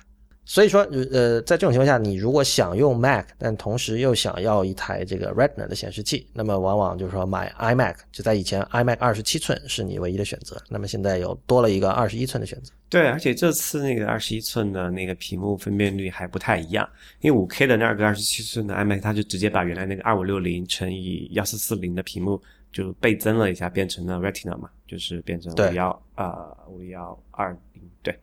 [0.45, 0.81] 所以说，
[1.11, 12.73] 呃，在这种情况下，你如果想用 Mac，但同时又想要一台这个 Retina 的显示器，那么往往就是说买 iMac，就在以前 iMac 二十七寸是你唯一的选择，那么现在有多了一个二十一寸的选择。
[12.89, 16.87] 对，而且这次那个二十一寸的那个屏幕分辨率还不太一样，
[17.21, 22.39] 因为五 K 的那个二十七寸的 iMac，它就直接把原来那个二五六零乘以幺四四零的屏幕
[22.71, 28.13] 就倍增了一下，变成了 Retina 嘛，就是变成五幺呃五幺二零对。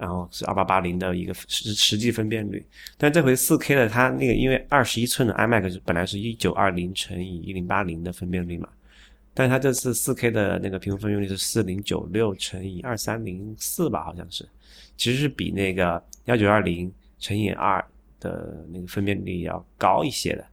[0.00, 2.64] 然后是二八八零的一个实实际分辨率，
[2.96, 8.66] 但这回四 K 的它那个因为二十一寸的 iMac 本来是一九二零乘以一零八零的分辨率嘛，
[9.34, 14.48] 但它这次四 K 的那个屏幕分辨率是四零九六乘以二三零四吧，好像是，
[14.96, 17.84] 其实是比那个幺九二零乘以二
[18.18, 20.46] 的那个分辨率要高一些的。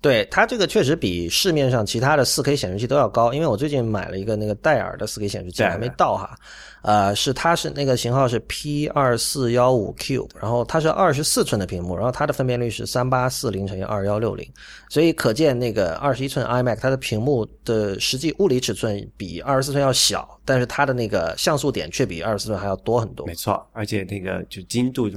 [0.00, 6.34] 对它这个确实比市面上其他的四 K 显示器都要高，因为我最近买了一个那个戴尔的四 K 显示器，还没到哈，
[6.82, 14.50] 呃，是它是那个型号是 P 二四幺五 Q，然后它是二十四寸的屏幕，然后它的分辨率是三八四零乘以二幺六零，
[14.88, 23.26] 所以可见那个二十一寸 iMac 它的屏幕的实际物理尺寸比二十四寸要小，但是它的那个像素点却比二十四寸还要多很多。
[23.26, 25.10] 没错，而且那个就精度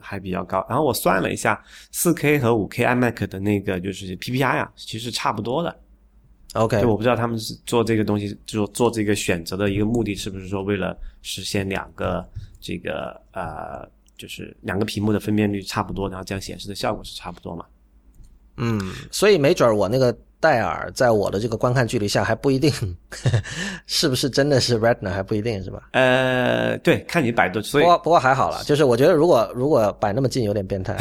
[0.00, 5.80] 还比较高，然后我算了一下，四 K 和五 K iMac 的那个就是 PPI 啊，其实差不多的。
[6.54, 12.26] OK，就我不知道他们是做这个东西，就做这个选择的一个目的是不是说为了实现两个
[12.60, 17.64] 这个呃，就是两个屏幕的分辨率差不多，然后这样显示的效果是差不多嘛？
[18.56, 18.80] 嗯，
[19.10, 20.16] 所以没准我那个。
[20.42, 22.68] 戴尔在我的这个观看距离下还不一定
[23.86, 25.88] 是不是真的是 Retina 还不一定是吧？
[25.92, 27.62] 呃，对，看你百度。
[27.62, 30.96] 所以不过不过还好了，就是我觉得如果如果摆那么近有点变态。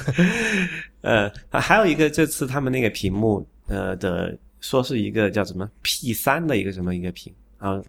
[1.00, 7.80] 呃，还有一个这次他们那个屏幕呃的说是一个叫什么 P 三的一个什么一个屏啊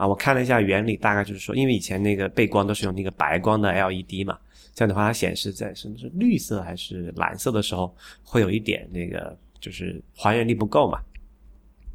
[0.00, 4.38] 啊，我看了一下原理，大概就是说，因为以前那个背光都是用那个白光的 LED 嘛，
[4.74, 9.36] 这样的话它显示在什么是绿色还是蓝色的时候会有一点那个。
[9.62, 10.98] 就是还原力不够嘛，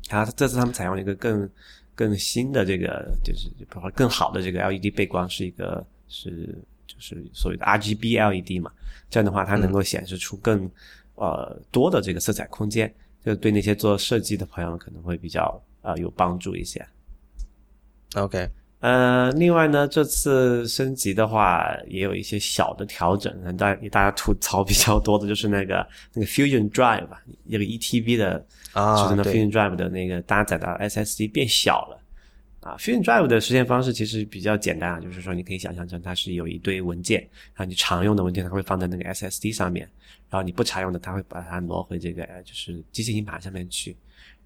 [0.08, 1.50] 然后这次他们采用了一个更
[1.96, 8.72] 更新的这个，就是比如说更好的这个 LED 背光，是一个是就是所谓的 RGB LED 嘛，
[9.10, 10.70] 这样的话它能够显示出更
[11.16, 12.94] 呃多的这个色彩空间，
[13.26, 16.86] 就对那些做设计的朋友可能会比较呃有帮助一些。
[18.24, 18.50] OK。
[18.82, 32.00] 呃，另外呢，这次升级的话也有一些小的调整，大大家吐槽比较多的就是那个 那个 Fusion Drive 吧，一个 ETB 的啊，就是那 Fusion Drive 的那个搭载的 SSD 变小了
[32.60, 32.76] 啊。
[32.78, 37.22] Fusion Drive 的实现方式其实比较简单啊，就是说你可以想象成它是有一堆文件，
[37.56, 39.90] 然后你常用的文件它会放在那个 SSD 上面，
[40.30, 43.98] 然后你不常用的它会把它挪回这个就是机械硬盘上面去。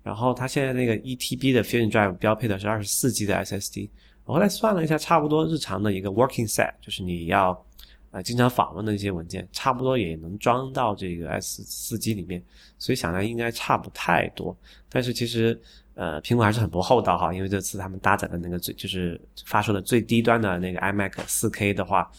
[0.04, 3.90] 然后它现在那个一 TB 的 Fusion Drive 标配的是二十四 G 的 SSD。
[4.26, 7.66] 我后来算了一下，差不多日常的一个 working set，就是你要
[8.12, 12.44] 呃经常访问的一些文件，差不多也能装到这个 S 四 G 里面，
[12.78, 14.56] 所以想来应该差不太多。
[14.88, 15.60] 但是其实
[15.96, 22.10] 呃苹果还是很不厚道哈，因为这次他们搭载的那个最就是发售的最低端的那个 iMac 四 K 的话，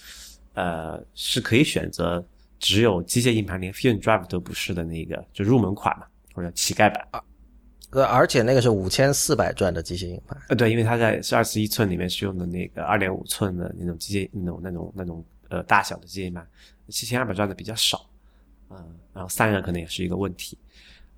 [0.54, 2.24] 呃是可以选择
[2.58, 7.22] 只有机械硬盘连 Fusion Drive 都不是的那个就入门款嘛，或者乞丐版啊。
[7.90, 10.40] 呃，而且那个是五千四百转的机械硬盘。
[10.48, 16.46] 呃，对，因为它在是二十一寸里面是用的那个二点五寸的那种机械那种那种那种呃大小的机械硬盘，
[16.88, 18.08] 七千二百转的比较少，
[18.70, 18.76] 嗯，
[19.12, 20.56] 然后散热可能也是一个问题。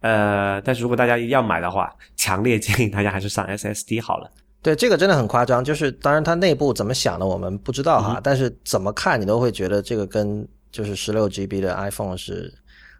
[0.00, 4.30] 呃，但是如果大家要买的话，强烈建议大家还是上 SSD 好了。
[4.62, 12.50] 对，这个真的很夸张，就是当然它内部怎么想的我们不知道哈，但是怎么看你都会觉得这个跟就是十六 GB 的 iPhone 是，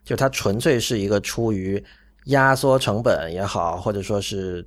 [0.05, 1.83] 就它纯粹是一个出于。
[2.27, 4.64] 压缩成本也好，或者说是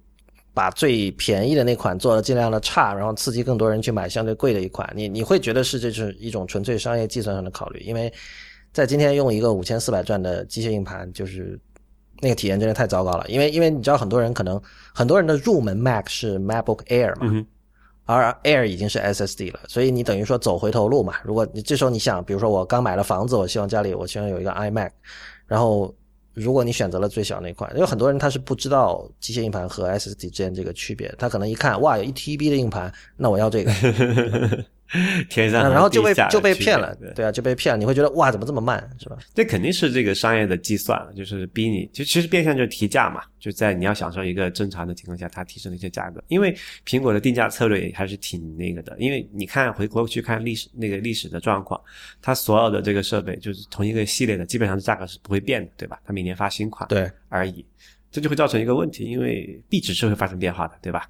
[0.54, 7.80] 把最便宜的那款做的尽量的差，然后刺激更多人去买相对贵的一款，你你会觉得是这是一种纯粹商业计算上的考虑？
[7.82, 8.12] 因为
[8.74, 11.58] 在今天用一个五千四百转的机械硬盘，就是
[12.20, 13.26] 那个体验真的太糟糕了。
[13.30, 14.62] 因为因为你知道很多人可能
[14.94, 17.46] 很多人的入门 Mac 是 MacBook Air 嘛，
[18.06, 21.16] 而 Air 已经是 SSD 了，所以你等于说走回头路嘛。
[21.24, 24.92] 如果你这时候你想，比如说我刚买了房子，我希望家里我希望有一个 iMac，
[25.48, 25.94] 然后。
[26.36, 33.72] 如果你选择了最小那块，因为很多人他是不知道机械硬盘和 SSD 之间这个区别，他可能一看哇有一 TB 的硬盘，那我要这个。
[35.30, 37.78] 天上，然后就被就被骗了，对啊，就被骗了。
[37.78, 39.18] 你会觉得哇，怎么这么慢，是吧？
[39.34, 43.22] 这肯定是这个商业的计算，就是逼你，就其实变相就是提价嘛。
[43.40, 46.24] 就在你要享受一个正常的情况下，它提升了一些价格。
[46.30, 46.56] 因为
[46.86, 48.96] 苹果的定价策略还是挺那个的。
[49.00, 51.80] 因为你看回过去看历史那个历史的状况，
[52.22, 56.00] 它所有的这个设备就是同一个系列的，基本上价格是不会变的，对吧？
[56.06, 57.64] 它每年发新款对而已，
[58.12, 61.08] 这就会造成一个问题，因为币值是会发生变化的，对吧？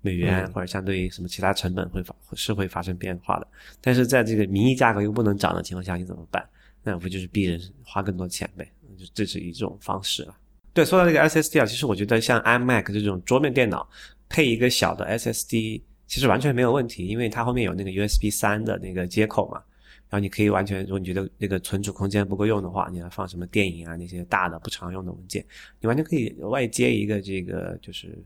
[0.00, 3.46] 美元或者相对于什么其他成本会发是会发生变化的。
[3.80, 6.46] 但是在这个名义价格又不能涨的情况下，你怎么办？
[6.82, 10.36] 那不就是逼人花更多钱呗，就这是一种方式了。
[10.72, 13.88] 对，说到这个 SSD 啊，其实我觉得像 iMac 这种桌面电脑
[14.28, 19.60] 配一个小的 SSD，其实完全没有问题，因为它后面有那个 USB 三的那个接口嘛。
[20.08, 25.44] 然后你可以完全，如果你觉得那个存储空间不够用的话，你要放什么电影啊那些大的不常用的文件，
[25.80, 28.16] 你完全可以外接一个这个就是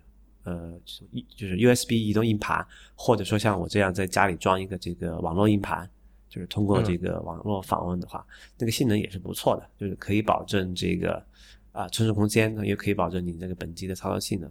[0.50, 0.80] 呃
[1.12, 5.88] 一就是 USB 移动硬盘，或者说像我这样在家里装一个这个网络硬盘。
[6.28, 8.24] 就是通过这个网络访问的话，
[8.56, 11.20] 那个性能也是不错的，就是可以保证这个
[11.72, 14.48] 啊存储空间，也可以保证你这个本机的操作性能，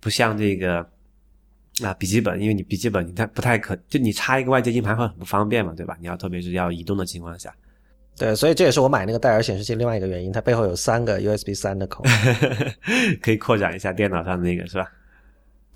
[0.00, 0.78] 不像这个
[1.82, 5.98] 啊笔记本，因为你笔记本你它不太可，就你插一个外接硬盘会很不方便嘛，对吧？
[6.00, 7.54] 你要特别是要移动的情况下，
[8.16, 12.02] 对，所以这也是我买那个戴尔显示器另外一个原因，它背后有三个 USB 三的口，
[13.20, 14.90] 可以扩展一下电脑上的那个是吧？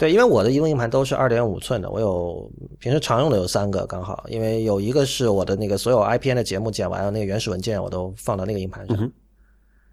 [0.02, 2.50] 对，因为我的移动硬盘都是二点五寸的，我有
[2.80, 9.12] 平时常用的有三个刚好，因为有一个是我的那个所有 IPN 的节目剪完了那个原始文件，我都放到那个硬盘上。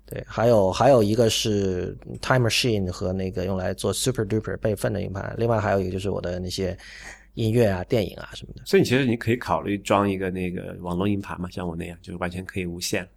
[0.07, 6.76] 对，还有还有一个是 Time Machine 和那个用来做 Super Duper 备份的硬盘，另外还有一个就是我的那些
[7.36, 8.64] 音乐啊、电影啊什么的。
[8.66, 13.07] 所以其实你可以考虑装一个那个网络硬盘嘛，像我那样，就是完全可以无线。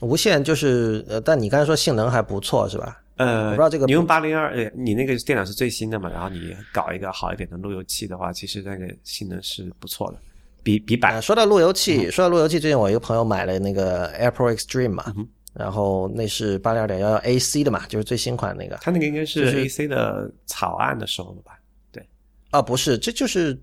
[0.00, 2.98] 无线就是呃，但你刚才说性能还不错是吧？
[3.16, 6.10] 呃，我不知道这个你用八零二，呃，你那个电脑是最新的嘛？
[6.10, 10.18] 然后你搞一个好一点的路由器的话，其实那个性能是不错的，
[10.62, 11.18] 比比百。
[11.20, 15.14] 说到路由器，说到路由器，最近我一个朋友买了那个 AirPro Extreme 嘛，
[15.54, 18.76] 然后那是八零二点幺幺 AC 的嘛，就是最新款那个。
[18.82, 21.58] 它那个应该是 AC 的草案的时候了吧？
[21.90, 22.06] 对。
[22.50, 23.58] 啊，不是，这就是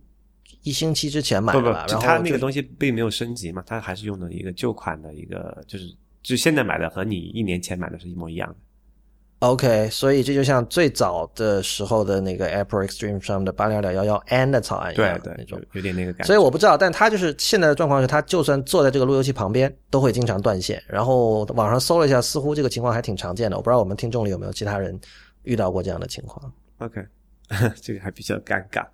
[0.64, 1.86] 一星期之前买的吧？
[1.90, 5.86] 然后它那个东西并没有升级嘛，它还是用的一个旧款的一个，就是
[6.24, 8.56] 就现在买的和你一年前买的是一模一样的。
[9.44, 16.24] OK，所以这就像最早的时候的那个 Apple Extreme 上的八零二点幺幺 N 的草案一样，对那种有点那个感觉。
[16.28, 20.82] 所以我不知道，但他就是现在的状况是，他就算坐在这个路由器旁边，都会经常断线。
[20.88, 23.58] 然后网上搜了一下，似乎这个情况还挺常见的。
[23.58, 24.98] 我不知道我们听众里有没有其他人
[25.42, 26.50] 遇到过这样的情况。
[26.78, 27.06] OK，
[27.82, 28.86] 这个还比较尴尬。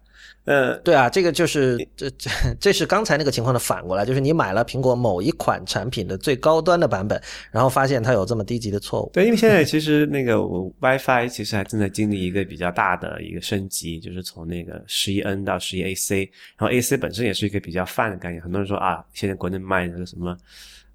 [0.45, 2.29] 呃，对啊，这个就是这这
[2.59, 7.21] 这是刚才那个情况的反过来，就是你买了苹果某一款产品的最高端的版本，
[7.51, 9.11] 然后发现它有这么低级的错误。
[9.13, 10.37] 对，因为现在其实那个
[10.79, 16.27] WiFi 其实还正在经历一个比较大的一个升级，就是从那个十一 N 到十一 AC，
[16.57, 18.41] 然后 AC 本身也是一个比较泛的概念。
[18.41, 20.35] 很多人说啊，现在国内卖那个什么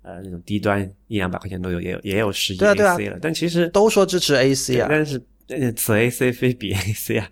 [0.03, 5.22] 呃那种低端一两百块钱都有，也有也有十一 AC 了，但其实都说支持 AC 啊，但是。
[5.76, 7.30] 此 AC 非彼 AC 啊，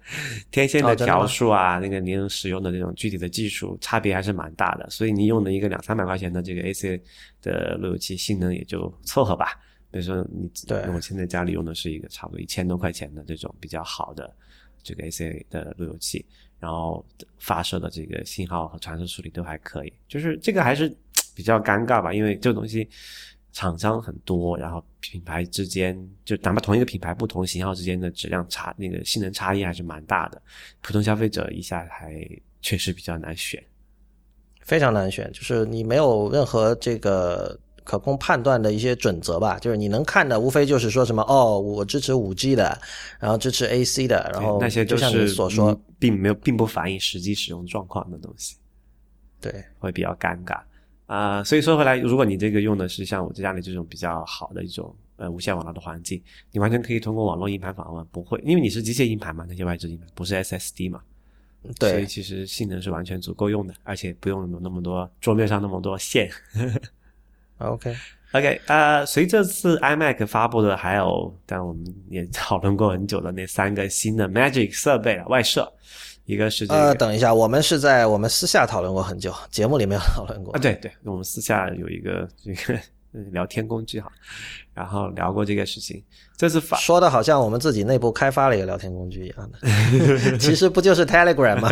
[0.51, 7.01] 天线的条数啊，那个您使用的那种具体的技术差别还是蛮大的，所以你用的一个两三百块钱的这个 AC
[7.41, 9.59] 的路由器，性能也就凑合吧。
[9.91, 14.35] 比如说你，对，我现在家里用的是一个差不多一千多块钱的这种比较好的
[14.83, 16.25] 这个 AC 的路由器，
[16.59, 17.05] 然后
[17.39, 20.95] 发射的这个信号和传输处理都还可以，就是这个还是
[21.35, 22.89] 比较尴尬吧，因为这个东西。
[23.53, 30.41] 厂商很多，然后品牌之间就哪怕同一个品牌不同型号之间的质量差，那个性能差异还是蛮大的。
[30.81, 32.27] 普通消费者一下还
[32.63, 33.63] 确实比较难选，
[34.63, 35.31] 非常难选。
[35.33, 39.59] 就是你没有任何这个可供判断的一些准则吧？
[39.59, 42.81] 就是你能看的，无非就是说什么哦，我支持五 G 的，
[43.21, 48.57] 然后支持 AC 的，然后那些就像你所说，并没有并不反映实际使用状况的东西，
[49.41, 50.59] 对，会比较尴尬。
[51.13, 61.03] 啊，所以说回来，如果你这个用的是像我家里这种比较好的一种呃无线网络的环境，你完全可以通过网络硬盘访问，不会，因为你是机械硬盘嘛，那些外置硬盘不是 SSD 嘛，
[61.79, 66.31] 对，所以其实性能是完全足够用的，而且不用有那么多桌面上那么多线。
[67.59, 67.95] OK
[68.33, 75.71] OK，呃，随这次 iMac 发布的还有，但我们也 讨论过很久的那三个新的 Magic 设备了，外设。
[76.25, 80.59] 一个是呃，等一下，我们是在我们私下讨论过很久，节目里没有讨论过啊。
[80.59, 82.79] 对对，我们私下有一个这个
[83.31, 84.11] 聊天工具哈，
[84.73, 86.03] 然后聊过这个事情。
[86.37, 91.69] 这次发说的好像我们自己内部开发了一个聊天工具一样的， 其实不就是 Telegram 吗？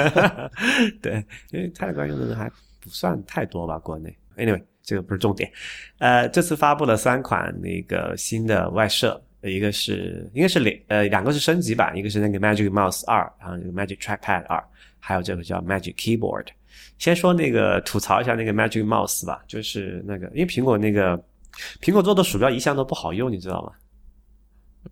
[1.01, 4.15] 对，因为 Telegram 用的人还不算太多吧，国内。
[4.37, 5.51] Anyway，这个不是重点。
[5.99, 9.23] 呃，这次发布了三款那个新的外设。
[9.43, 14.63] 一个是应该是两呃两个是升级版，一个是那个 Magic Mouse 二，然后那个 Magic Trackpad 二，
[14.99, 16.47] 还有这个叫 Magic Keyboard。
[16.99, 21.17] 先说那个吐槽一下那个 Magic Mouse 吧，就是那个因为苹果那个
[21.81, 23.73] 苹果做的鼠标一向都不好用，你知道吗？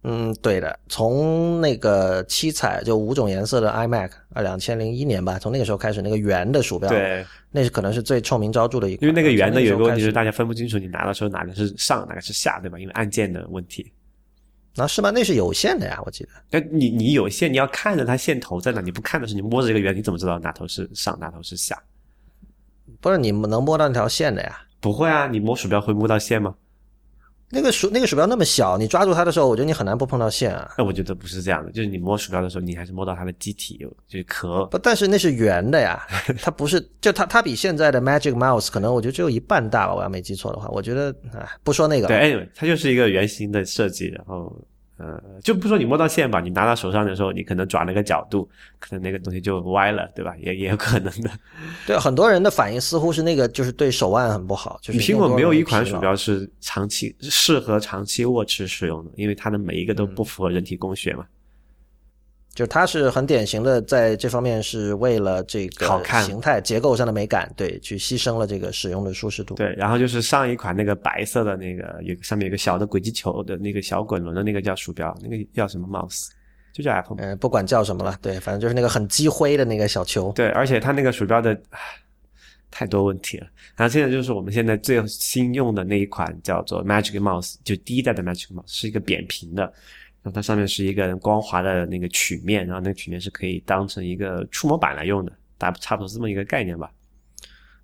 [0.02, 12.78] 嗯，对的，从那个七彩就五种颜色的 iMac，啊，两千零一年吧，从那个时候开始，那个圆的鼠标，对，那是可能是最臭名昭著的一个，因为那个圆的有一个问题是大家分不清楚你拿的时候哪个是上哪个是下，对吧？
[12.78, 13.90] 因为按键的问题。
[14.78, 15.10] 那是吗？
[15.10, 16.30] 那是有线的呀，我记得。
[16.48, 21.76] 但你你有线，你要看着它线头在哪，你不看的时候你摸着这个圆，你怎么知道哪头是上，哪头是下？
[23.00, 24.60] 不是你能摸到那条线的呀？
[24.80, 26.54] 不会啊，你摸鼠标会摸到线吗？
[27.50, 30.70] 那个鼠那个鼠标那么小，你抓住它的时候，我觉得你很难不碰到线啊。
[30.76, 34.66] 那我觉得不是这样的，就是你摸鼠标的时候，你还是摸到它的机体，就是壳。
[34.66, 36.06] 不，但是那是圆的呀，
[36.42, 42.08] 它不是，就它它比现在的 Magic Mouse 可能我觉得只有一半大吧，我要没记错的话，我觉得啊，不说那个。
[42.08, 44.54] 对，anyway，它就是一个圆形的设计，然后。
[44.98, 48.48] 呃，就不说你摸到线吧，你拿到手上的时候，你可能转了个角度，
[48.80, 50.34] 可能那个东西就歪了，对吧？
[50.40, 51.30] 也也有可能的。
[51.86, 54.78] 对，很多人的反应似乎是那个，就是对手腕很不好。
[54.82, 61.24] 就是苹果没有一款鼠标是长期适合长期握持使用的，因为它的每一个都不符合人体工学嘛。
[62.58, 69.54] 就是它是很典型的，在这方面是为了这个好看形态结构上的美感，对，去牺牲了这个使用的舒适度。
[69.54, 76.30] 对，然后就是上一款那个白色的那个，有上面有个小的轨迹球的那个小滚轮的那个叫鼠标，那个叫什么 mouse，
[76.72, 77.16] 就叫 Apple。
[77.20, 80.32] 嗯，不管叫什么了，对，反正就是那个很积灰的那个小球。
[80.32, 81.56] 对，而且它那个鼠标的
[82.72, 83.46] 太多问题了。
[83.76, 89.72] 然后现在就是我们现在最新用的那一款叫做 Magic Mouse，就第一代的 Magic Mouse 是一个扁平的。
[90.30, 96.90] 它上面是一个光滑的那个曲面，然后那个曲面是可以当成一个触摸板来用的，大差不多这么一个概念吧。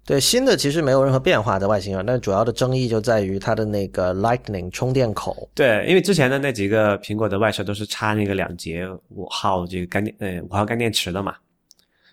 [0.06, 5.48] 对，新的其实没有任何变化在外形上，但主要的争议就在于它的那个 Lightning 充电口。
[5.54, 11.34] 对，因为之前的那几个苹果的外设都是插那个两节五号这个干电呃五号干电池的嘛，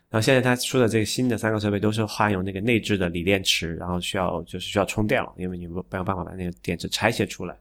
[0.09, 7.53] 然后现在它出的这个新的三个设备都是换用那个内置的锂电池，然后需要就是需要充电了，因为你没有办法把那个电池拆卸出来，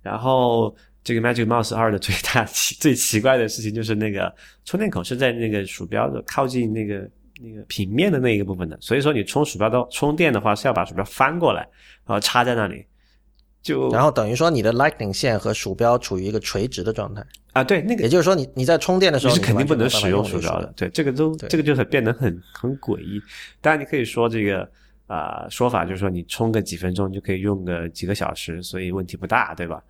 [0.00, 0.72] 然后。
[1.06, 4.34] 这个 Magic Mouse 二的最大奇最奇怪的事情就是那个
[4.64, 7.08] 充电口是在那个鼠标的靠近那个
[7.40, 11.60] 那个平面的那一个部分的，所以说你充鼠标的充电的话是要把鼠标翻过来，
[12.04, 12.84] 然后插在那里，
[13.62, 23.22] 就然后等于说你的 Lightning 线和鼠标处于一个垂直的状态啊，对，那个也就是说你你在充电的时候是肯定不能使用鼠标的，对，这个都这个就很变得很很诡异。
[23.60, 24.68] 当然你可以说这个
[25.06, 29.80] 啊说法就是说你充个几分钟就可以用个几个小时，所以问题不大，对吧？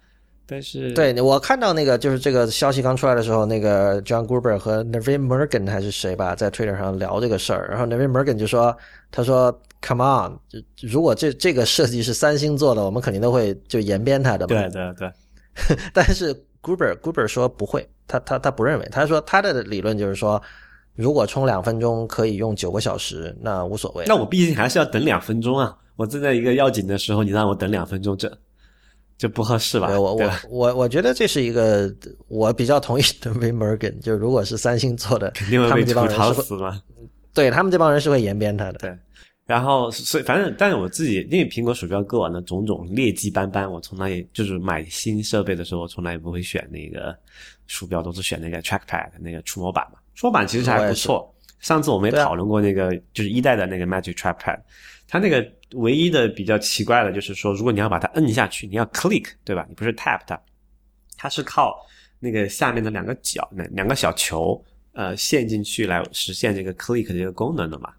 [0.48, 7.68] 但是，对我看到那个就是这个消息刚出来的时候，那个 John Gruber 和 Nevin Morgan 还是谁吧，在 Twitter 上聊这个事儿。
[7.68, 8.76] 然后 Nevin Morgan 就说
[9.10, 10.38] ：“他说，Come on，
[10.80, 15.10] 如果这这个设计是三星做的，我们肯定都会就延边它的。”对对对。
[15.92, 16.32] 但是
[16.62, 18.88] Gruber Gruber 说不会，他他他不认为。
[18.92, 20.40] 他说他的理论就是说，
[20.94, 24.04] 如果充两分钟可以用九个小时，那无所谓。
[24.06, 25.76] 那我毕竟还是要等两分钟啊！
[25.96, 28.30] 我正在一个要紧的时候，你让我等两分钟，这。
[29.18, 29.88] 就不合适吧？
[29.98, 31.90] 我我我我觉得这是一个
[32.28, 33.32] 我比较同意的。
[33.32, 36.82] v m e r g e n 就如果是三星做的，肯定会被吐槽死嘛？
[37.32, 38.78] 对他们这帮人是会延边他的。
[38.78, 38.98] 对，
[39.46, 47.16] 然后所以反正，但是我自己因为苹果鼠标过往的种种劣迹斑斑，我从来也就是买新设备的时候，我从来也不会选那个
[47.66, 49.98] 鼠标，都是选那个 Trackpad 那个触摸板嘛。
[50.14, 51.34] 触摸板其实还不错。
[51.60, 54.60] 上次我们也讨论过那个，就是一代的那个 Magic Trackpad。
[55.08, 59.64] 它那个唯一的比较奇怪的就是说，如果你要把它摁下去，你要 click，对吧？
[59.68, 60.40] 你不是 tap 它，
[61.16, 61.76] 它是靠
[62.18, 64.60] 那个下面的两个角，那两个小球，
[64.92, 67.92] 呃，陷进去来实现这个 click 这个功能的嘛。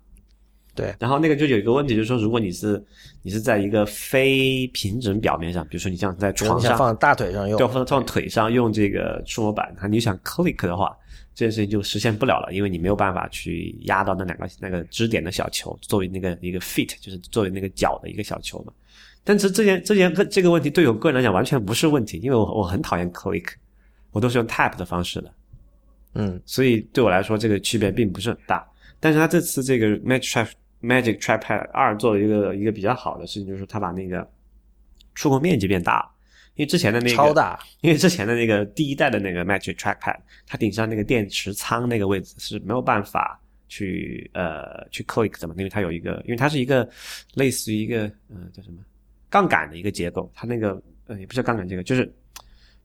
[0.76, 0.94] 对。
[1.00, 2.84] 然后那个就有一个问题，就是说，如果你是
[3.22, 10.96] 你是在一个非平整表面上，比如说你像在床上放大腿上用，对，放放腿上用这个触摸板，它你想 click 的话。
[11.38, 18.74] 这件事情就实现不了了，因为你没有办法去压到那两个那个支点的小球，作为那个一个 feet，就是作为那个脚的一个小球嘛。
[19.24, 23.50] 但是这件这件这个问题对我个人来讲完全不是问题，因为我我很讨厌 click，
[24.10, 25.32] 我都是用 tap 的方式的。
[26.16, 28.68] 嗯，所以对我来说这个区别并不是很大。
[29.00, 30.50] 但是他这次这个 Magic Trap
[30.82, 34.28] Magic Trackpad 二做了一个一个比较好的事情，就是他把那个
[35.14, 36.17] 触控面积变大了。
[36.58, 43.40] 因为之前的那个超大， 因为之前的那个第一代的那个 Magic Trackpad，它顶上那个电池仓那个位置是没有办法
[43.70, 46.88] 去呃去 click 的嘛，因为它有一个，因为它是一个
[47.36, 48.80] 类似于一个嗯叫什么
[49.30, 52.12] 杠杆的一个结构，它那个呃也不是杠杆结构，就是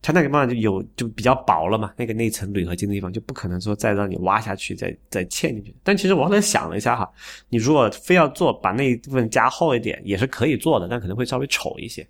[0.02, 5.74] 它那个方就有就比较薄了嘛，那个内层铝合金的地方就不可能说再让你挖下去再再嵌进去。
[5.82, 7.10] 但其实我后来想了一下哈，
[7.48, 12.06] 你如果非要做把那一部分加厚一点也是可以做的，但可能会稍微丑一些。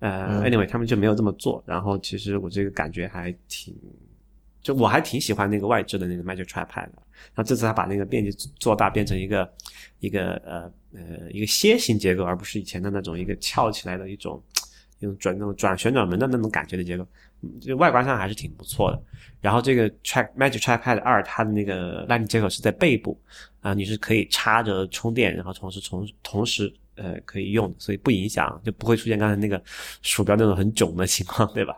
[0.00, 1.60] 呃，anyway，他们就没有这么做。
[1.66, 3.74] 然后其实我这个感觉还挺，
[4.62, 7.02] 就我还挺喜欢那个外置的那个 Magic Trackpad 的。
[7.34, 8.30] 然后这次他把那个面积
[8.60, 9.52] 做大，变成一个
[9.98, 14.40] 一个呃呃一个楔形结构，而不是以前的那种一个翘起来的一种
[15.00, 17.04] 一种转那种转旋转门的那种感觉的结构。
[17.60, 19.02] 就外观上还是挺不错的。
[19.40, 23.20] 然后这个 Track Magic Trackpad 二，它的那个 Lightning 接口是在背部
[23.60, 26.72] 啊，你是可以插着充电，然后同时同同时。
[26.98, 29.62] 呃，可以用，所以不影响，就不会出现刚才那个
[30.02, 31.74] 鼠标那种很囧的情况，对吧？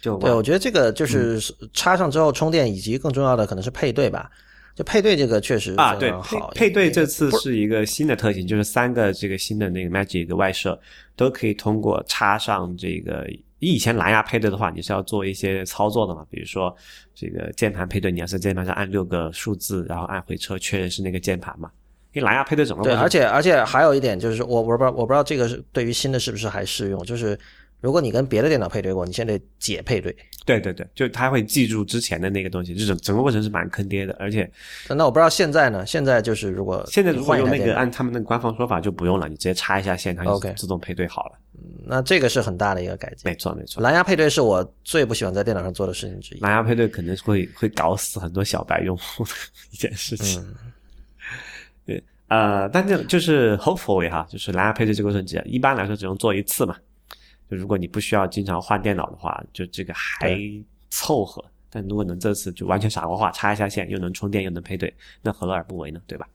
[0.00, 1.40] 就对，我觉得这个就是
[1.72, 4.30] 插上之后充电，以及更重要的可能是配对吧。
[4.76, 6.52] 就配对这个确实啊，对，好。
[6.54, 10.80] 配对这次是一个新的特性，就是三个这个新的那个 Magic 的外设
[11.16, 13.28] 都可以通过插上这个。
[13.58, 16.24] 以前蓝牙配对的话，你是要做一些操作的嘛？
[16.30, 16.74] 比如说
[17.14, 21.70] 这个键盘配对，你要在键盘上按六个数字，然后按回车确认是那个键盘嘛？
[22.12, 22.82] 因为蓝牙配对怎么？
[22.82, 27.04] 对，而且而且还有一点就是，我我不知道我不知道这个是对于新的是不是还适用？
[27.04, 27.38] 就是。
[27.82, 30.14] 如果你跟别的电脑配对过，你现在解配对。
[30.44, 34.14] 对对对，就他会记住之前的那个东西，就整整个过程是蛮坑爹的。
[34.20, 34.46] 而且，
[34.90, 35.86] 那我不知道现在呢？
[35.86, 41.38] 现在就是如果现在如果用那个按他们那个官方说法就不用了，你直接插一下线，它就自动配对好了。
[41.86, 43.20] 那这个是很大的一个改进。
[43.24, 46.40] 没错没错，蓝牙配对是我最不喜欢在电脑上做的事情之一。
[46.40, 49.30] 蓝牙配对可能会会搞死很多小白用户的
[49.70, 50.42] 一件事情。
[50.42, 50.50] 对，
[52.30, 56.76] 呃，但这就是 hopefully 哈，就是蓝牙配对这个过程，一般来说只用做一次嘛。
[57.50, 60.38] 就如果你不需要经常换电脑的话，就这个还
[60.90, 61.44] 凑合。
[61.68, 66.00] 但如果能这次就完全傻瓜化，插一下线又能充电又能配对，那何乐而不为呢？
[66.06, 66.28] 对吧？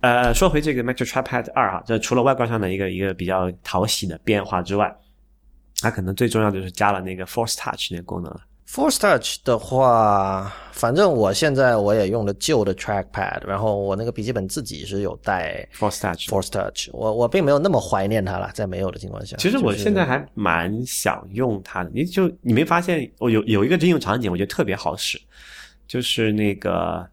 [0.00, 4.94] 呃，说回这个 Magic Trackpad 二哈，这除了外观上的一个一个比较讨喜的变化之外，
[5.80, 8.40] 它可能最重要的就是加了那个 Force Touch 那个功能了。
[8.72, 16.30] Force Touch 的话，反正我现在我也用的旧的 Trackpad，然后我那个笔记本自己是有带 Force Touch。
[16.30, 19.36] Force Touch，我我并没有那么怀念它了，在没有的情况下。
[19.36, 25.20] 其实我现在还蛮想用它的，你就你没发现我有有一个应用场景，我觉得特别好使，
[25.86, 27.06] 就是那个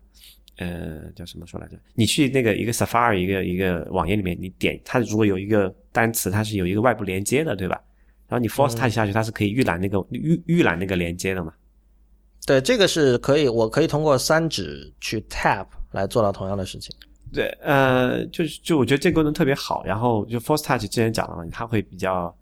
[0.59, 1.75] 呃叫什么说来着？
[1.93, 7.81] 你去那个一个 Safari 一个一个网页里面，你点它如果有一个单词，它是有一个外部连接的，对吧？
[8.29, 11.51] 然后你 force touch 下去，它是可以预览那个预预览那个连接的嘛？
[12.45, 16.95] 对，这个是可以，我可以通过三指去 tap 来做到同样的事情。
[17.33, 19.83] 对，呃，就是就我觉得这个功能特别好。
[19.83, 22.35] 然后就 force touch 之前讲了嘛，它会比较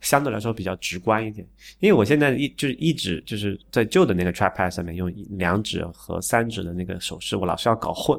[0.00, 1.46] 相对来说比较直观一点。
[1.78, 8.18] 因为我现在一就是一指就是在旧的那个 trackpad 上面用两指和三指的那个手势，我老是要搞混。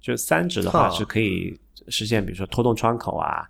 [0.00, 1.56] 就三指的话是可以
[1.88, 3.48] 实现，比如说拖动窗口啊。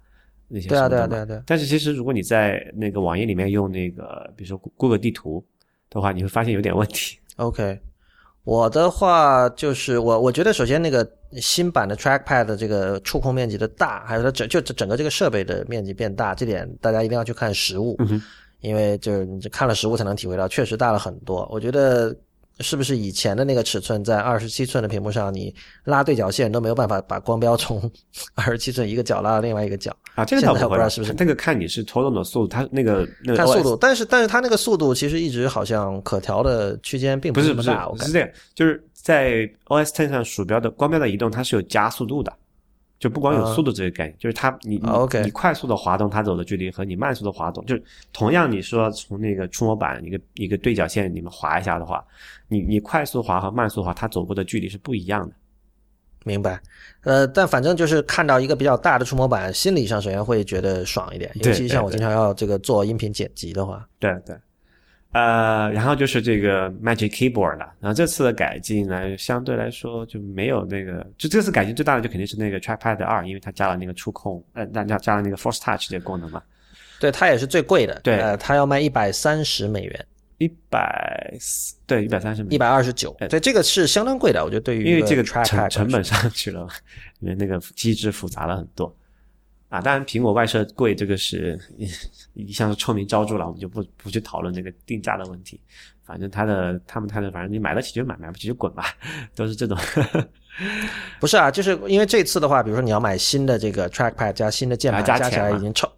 [0.53, 1.43] 那些对啊对啊对啊对。
[1.47, 5.43] 但是其实如果你在那个网页里面用那个，比如说 Google 地图
[5.89, 7.19] 的话，你会发现有点问题。
[7.37, 7.81] OK，
[8.45, 17.99] 我的话就是我我觉得首先那个新版的 Trackpad 的这个触控面积的大，还有它整就整个这个设备的面积变大，这点大家一定要去看实物，
[18.61, 21.49] 因为就是你看了实物才能体会到，确实大了很多。
[21.51, 22.15] 我觉得。
[22.61, 27.91] 是不是以前的那个尺寸，在二十七寸的屏幕上，你拉对角线都没有办法把光标从
[28.35, 30.25] 二十七寸一个角拉到另外一个角啊？
[30.25, 31.15] 这个倒不知道是不是？
[31.19, 37.91] 那个看你是拖动的速度，它那个那个看速度，但是但是它那个速度其实一直好像可调的区间并不是那么大。
[38.05, 42.33] 是这样，就是在 OS Ten 上鼠标的光标的移动，它是有加速度的。
[43.03, 47.83] 就不光有速度这个概念，就是它你，OK，你快速的滑动，它走的距离和你慢速的滑动，就是
[48.13, 52.05] 同样你说从那个触摸板一个一个对角线你们滑一下的话，
[52.47, 55.35] 你你快速滑和慢速滑，它走过的距离是不一样的。
[56.25, 56.63] 明白，
[57.03, 63.85] 呃，但反正就是看到一个比较大的触摸板，心理上首先会觉得爽一点，尤其像我经常要这个做音频剪辑的话。
[63.99, 64.37] 对对。
[65.13, 67.73] 呃，然后就是这个 Magic Keyboard 了。
[67.81, 76.43] 然后这次的改进呢，相对来说就没有那个，就这次改进最大的就肯定是那个 Trackpad 二，因为它加了那个触控，呃，那加加了那个 Force Touch 这个功能嘛。
[76.99, 78.01] 对，它也是最贵的。
[78.03, 80.07] 对，呃，它要卖一百三十美元。
[80.39, 82.55] 一百四对，一百三十美。
[82.55, 83.15] 一百二十九。
[83.29, 86.67] 对，这个是相当贵的，我觉得对于因为这个成成本上去了，
[87.21, 88.93] 因为那个机制复杂了很多。
[89.73, 91.59] 啊，当然苹果外设贵，这个是
[92.35, 95.59] 一向是臭名昭著了，我们就不不去讨论这个定价的问题。
[96.05, 98.95] 反正他的他们他的，反正你买得起就买，买不起就滚吧，
[99.35, 99.79] 都是这种。
[101.19, 105.91] 不是啊，就是因为这次的话，比如说你要买新的这个 Trackpad 加新的键盘，加起来已经超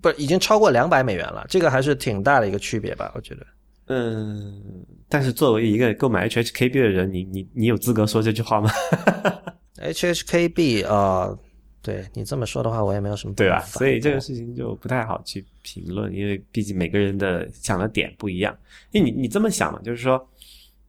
[0.00, 3.12] 不已经超过两百美元了，这个还是挺大的一个区别吧？
[3.14, 3.46] 我觉得。
[3.88, 4.62] 嗯，
[5.06, 8.70] 但是作为一个购买 HHKB 的人，你你你有资格说这句话吗
[9.76, 11.36] ？HHKB 啊。
[11.82, 13.60] 对你这么说的话，我也没有什么对吧？
[13.66, 18.56] 所以这个事情就不太好去评论，因为毕竟每个人的想的点不一样。
[18.92, 20.24] 因为你你这么想嘛，就是说，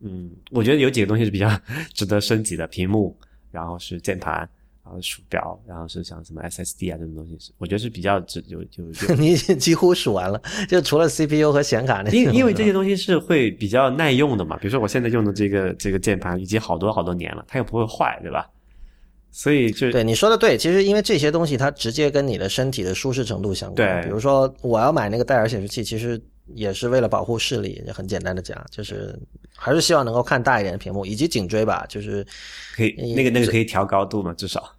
[0.01, 1.49] 嗯，我觉得有几个东西是比较
[1.93, 3.17] 值得升级的：屏幕，
[3.49, 4.47] 然后是键盘，
[4.83, 8.83] 然后鼠标，然后是像什么 SSD 啊这种东西，是我觉得是比较值有就
[9.17, 10.39] 你几乎数完了，
[10.69, 14.57] 就除了 CPU 和显卡那些因因为这些东西是会比较耐用的嘛。
[14.57, 18.47] 比如说我现在用的这个这个键盘已经好多好多年了，它又不会坏，对吧？
[19.35, 24.01] 所以就对你说的对，其实因为这些东西它直接跟你的身体的舒适程度相关。
[24.01, 26.21] 对，比如说我要买那个戴尔显示器，其实
[26.53, 27.83] 也是为了保护视力。
[27.91, 29.19] 很简单的讲，就是
[29.55, 32.23] 还是希望能够看大一点的屏幕，以及颈椎吧，就是
[32.75, 34.71] 可以那个那个可以调高度嘛，至少。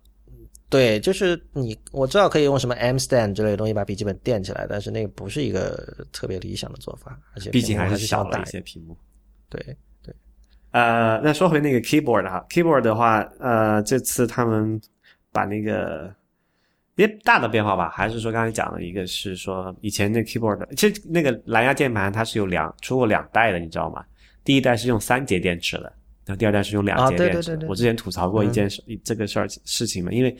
[0.70, 8.96] 对，就是你我知道可以用什么 M stand 之类的东西把笔记本垫起来，但是那个不是一个特别理想的做法，而且毕竟还是小大一些屏幕。
[9.48, 9.76] 对对，
[10.74, 14.80] 呃，那说回那个 keyboard 哈，keyboard 的话，呃，这次他们
[15.30, 16.12] 把那个
[16.96, 24.04] 别大的变化吧，还是说刚才讲的一个是说以前那 keyboard，其实那个蓝牙键盘它是有两出过两代的，你知道吗？
[24.42, 25.92] 第一代是用三节电池的。
[26.26, 30.34] 然后第二代是用两节电池，我之前吐槽过一件事，这个事儿事情嘛，因为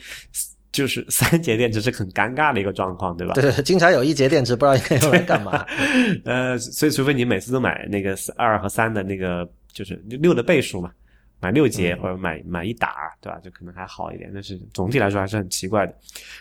[0.71, 3.35] 就是三节电池是很尴尬的一个状况，对吧？
[3.35, 5.63] 对，经常有一节电池不知道应该用来干嘛。
[6.25, 10.91] 呃，所以除非你每次都买那个二和三的那个，就是六的倍数嘛，
[11.39, 13.37] 买六节或者买买一打，对吧？
[13.43, 14.31] 就可能还好一点。
[14.33, 15.93] 但是总体来说还是很奇怪的。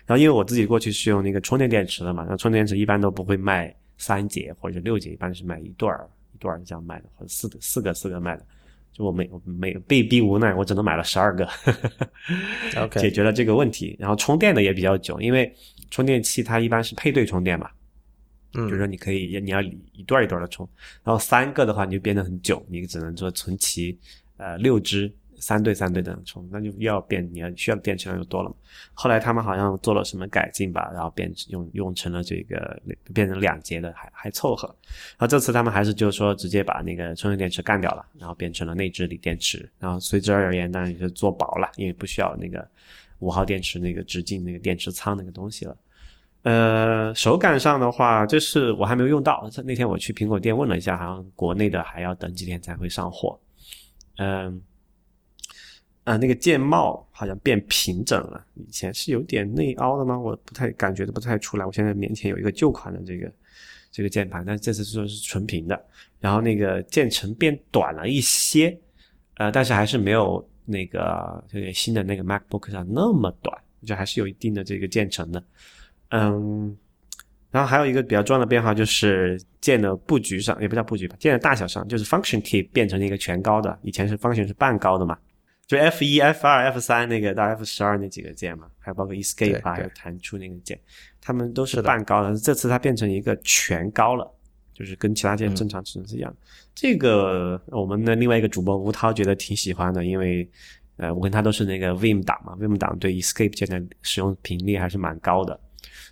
[0.06, 8.46] 然后因为我自己过去是用那个充电电池的嘛，那充电电池一般都不会卖三节或者六节，一般是买一对儿一对儿这样卖的，或者四个四个四个卖的。
[8.92, 11.44] 就我没没被逼无奈，我只能买了十二个
[12.80, 13.96] ，OK， 解决了这个问题。
[13.98, 15.52] 然后充电的也比较久，因为
[15.90, 17.68] 充电器它一般是配对充电嘛，
[18.54, 20.68] 嗯，就是说你可以你要一段一段的充，
[21.02, 23.98] 然后三个的话你就变得很久，你只能说存齐
[24.36, 25.12] 呃六支。
[25.36, 28.56] 三对三对的充，那就要变，你要需要电池量就多了嘛。
[28.94, 32.80] 后来他们好像做了什么改进吧，然后变用用成了这个
[33.12, 34.66] 变成两节的，还还凑合。
[35.18, 42.66] 然后这次他们还是就是说直接把那个充电电池干掉了，然后变成了内置锂电池，然后随之而言当然也就做薄了，因为不需要那个
[43.18, 45.76] 五号电池那个直径那个电池仓那个东西了。
[46.44, 49.50] 呃，手感上的话，这是我还没有用到。
[49.64, 53.38] 那天我去苹果店问了一下，好像国内的还要等几天才会上货。
[54.16, 54.62] 嗯。
[56.04, 60.18] 啊，那个键帽好像变平整了，以前是有点内凹的吗？
[60.18, 61.64] 我不太感觉的不太出来。
[61.64, 63.32] 我现在面前有一个旧款的这个
[63.90, 65.82] 这个键盘，但这次说是纯平的。
[66.20, 68.78] 然后那个键程变短了一些，
[69.36, 75.42] 呃，但是还是没有那个这个新的那个 MacBook 上那么短，就还是有一定的这个键程的。
[76.16, 76.76] 嗯，
[77.50, 85.18] 然后还有一个比较重要的变化就是键的布局上，也不叫布局吧，键的大小上，就是 Function Key 变成了一个全高的，以前是 Function 是半高的嘛。
[85.66, 90.78] 就 F 一、F 二、F 三那个到 F 十二那几个键嘛，还有包括 Escape 啊，还有弹出那个键，
[91.20, 92.36] 它们都是半高的。
[92.36, 94.30] 这次它变成一个全高了，
[94.74, 96.36] 就是跟其他键正常尺寸是一样。
[96.74, 100.46] 这个我们的另外一个主播吴涛觉得挺喜欢的，因为
[100.98, 105.58] 呃，我跟他都是那个 Vim 档嘛，Vim 档对 Escape 键的使用频率还是蛮高的。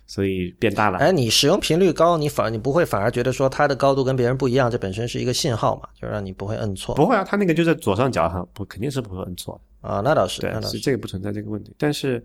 [0.05, 0.97] 所以变大了。
[0.99, 6.93] 哎，你使用频率高，你反你不会反而觉得说它的高度跟别人不一样，这本身是一个信号嘛，就让你不会摁错。
[6.95, 10.01] 不会啊，它那个就在左上角上，不肯定是不会摁错的啊。
[10.03, 11.73] 那倒是，对，是这个不存在这个问题。
[11.77, 12.23] 但是，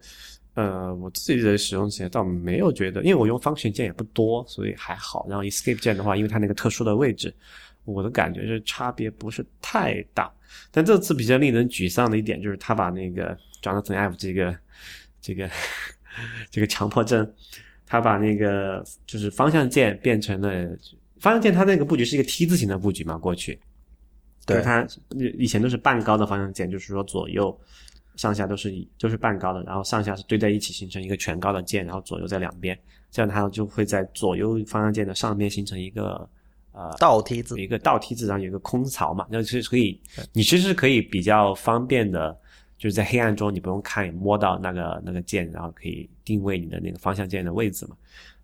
[0.54, 5.26] 呃，我自己的使用起来倒没有觉得，因为我用方旋键也不多，所以还好。
[5.28, 7.32] 然后 Escape 键的话，因为它那个特殊的位置，
[7.84, 10.30] 我的感觉是差别不是太大。
[10.70, 14.54] 但这次比较令人沮丧的一点就是，他把那个 Jonathan F 这个
[15.20, 15.48] 这个
[16.50, 17.30] 这个强迫症。
[17.90, 20.68] 他把那个就是方向键变成了
[21.20, 23.16] 方向键，它那个布局是一个 T 字形的布局嘛？
[23.16, 23.58] 过去，
[24.44, 24.86] 对它
[25.38, 27.58] 以前都是半高的方向键，就是说左右
[28.16, 32.78] 上下都是都是半高的，然后上下是堆在一起形成一个全高的键，然后左右在两边，
[33.10, 36.28] 这样它就会在左右方向键的上面形成一个
[36.72, 39.98] 呃倒梯子，一个倒梯子，然后有一个空槽嘛，那是可以，
[40.34, 42.38] 你其实是可以比较方便的。
[42.78, 47.96] 就是在黑暗中，你不用看，摸到那个那个键，然后可以定位你的那个方向键的位置嘛。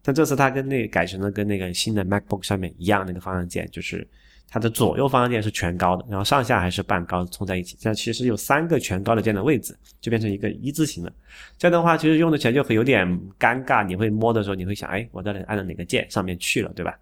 [0.03, 4.07] 但这次它跟那改成了跟那个新的 MacBook 上面一样，那个方向键就是
[4.49, 11.13] 它的左右方向键是全高的，然后上下还是半高冲在一起，这样其实有三个全高的键的位置，就变成一个一字形了。
[11.57, 13.07] 这样的话，其实用的起来就会有点
[13.39, 16.99] 尴尬，你会摸的时候，你会想，哎，我到底按到哪个键上面去了，对吧？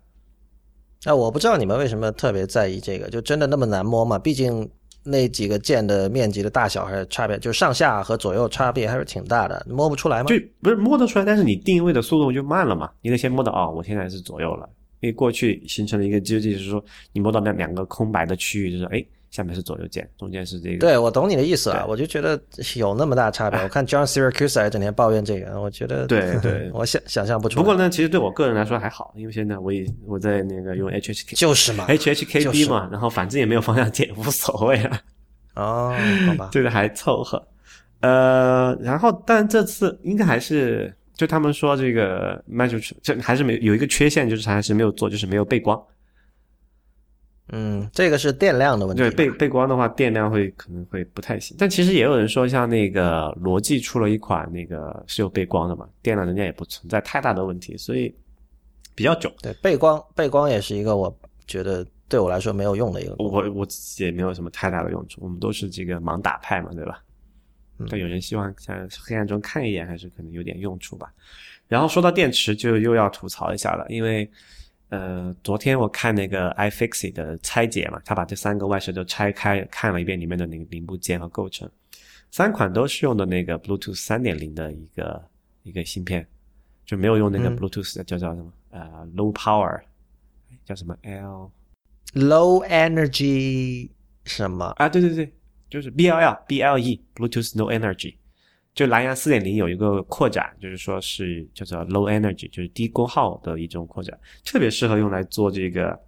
[1.04, 4.18] 那我不知道你们为什么特别在意这个，就真的那么难摸吗？
[4.18, 4.70] 毕竟。
[5.04, 10.26] 那几个键的面积的大小还是差别，就上下和左右差别还是挺大的，摸不出来吗？
[10.26, 12.90] 就不是摸得出来，但是你定位的速度就慢了嘛。
[13.00, 14.68] 你得先摸到啊，我现在是左右了，
[15.00, 19.04] 因为过去形成了一个机制，就是说你摸到那两个空白的区域，就是哎。
[19.32, 20.78] 下面是左右键，中间是这个。
[20.78, 22.40] 对，我懂你的意思啊，我就觉得
[22.76, 23.58] 有那么大差别。
[23.64, 27.62] 我看 John Syracuse 还整天抱怨这个，我觉得对对， 我想想象不出来。
[27.62, 35.00] 不过呢，其实对我个人来说还好，因为现在我也我在那个用 HHK， 就是嘛，HHKB 嘛，然后反正也没有方向键，无所谓了。
[35.54, 35.96] 哦，
[36.28, 37.42] 好吧，这个还凑合。
[38.00, 45.82] 呃，然后但这次应该还是就他们说这个 Magic 这还是没有一个缺陷，就是还是没有做，就是没有背光。
[47.48, 49.02] 嗯，这个是电量的问题。
[49.02, 51.56] 对，背背光的话，电量会可能会不太行。
[51.58, 58.14] 但其实也有人说，像那个罗技出了一款那个是有背光的嘛，电量人家也不存在太大的问题，所以
[58.94, 59.30] 比较久。
[59.42, 61.14] 对，背光背光也是一个我
[61.46, 63.14] 觉得对我来说没有用的一个。
[63.18, 67.02] 我我自己也没有什么太大的用处，我们都是这个盲打派嘛，对吧？
[67.90, 71.12] 但有人希望在黑暗中看一眼，还是可能有点用处吧。
[71.66, 74.30] 然后说到电池，就又要吐槽一下了，因为
[74.92, 81.66] 呃，昨天我看那个 iFixit 的拆解嘛，他把这三个外设都拆开看了一遍里面的那个零部件和构成，
[82.30, 85.24] 三款都是用的那个 Bluetooth 三点零的一个
[85.62, 86.28] 一个芯片，
[86.84, 89.80] 就没有用那个 Bluetooth 的叫叫什么呃 Low Power，
[90.66, 91.50] 叫什么 L
[92.12, 93.88] Low Energy
[94.24, 94.90] 什么啊？
[94.90, 95.32] 对对对，
[95.70, 98.16] 就是 BLL BLE Bluetooth Low Energy。
[98.74, 105.98] 就蓝牙四点零有一个扩展，就是说是叫做 low energy，就是低功耗的一种扩展，特别适合用来做这个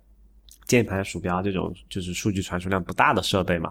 [0.67, 3.71] 键盘、鼠标这种就是数据传输量不大的设备嘛。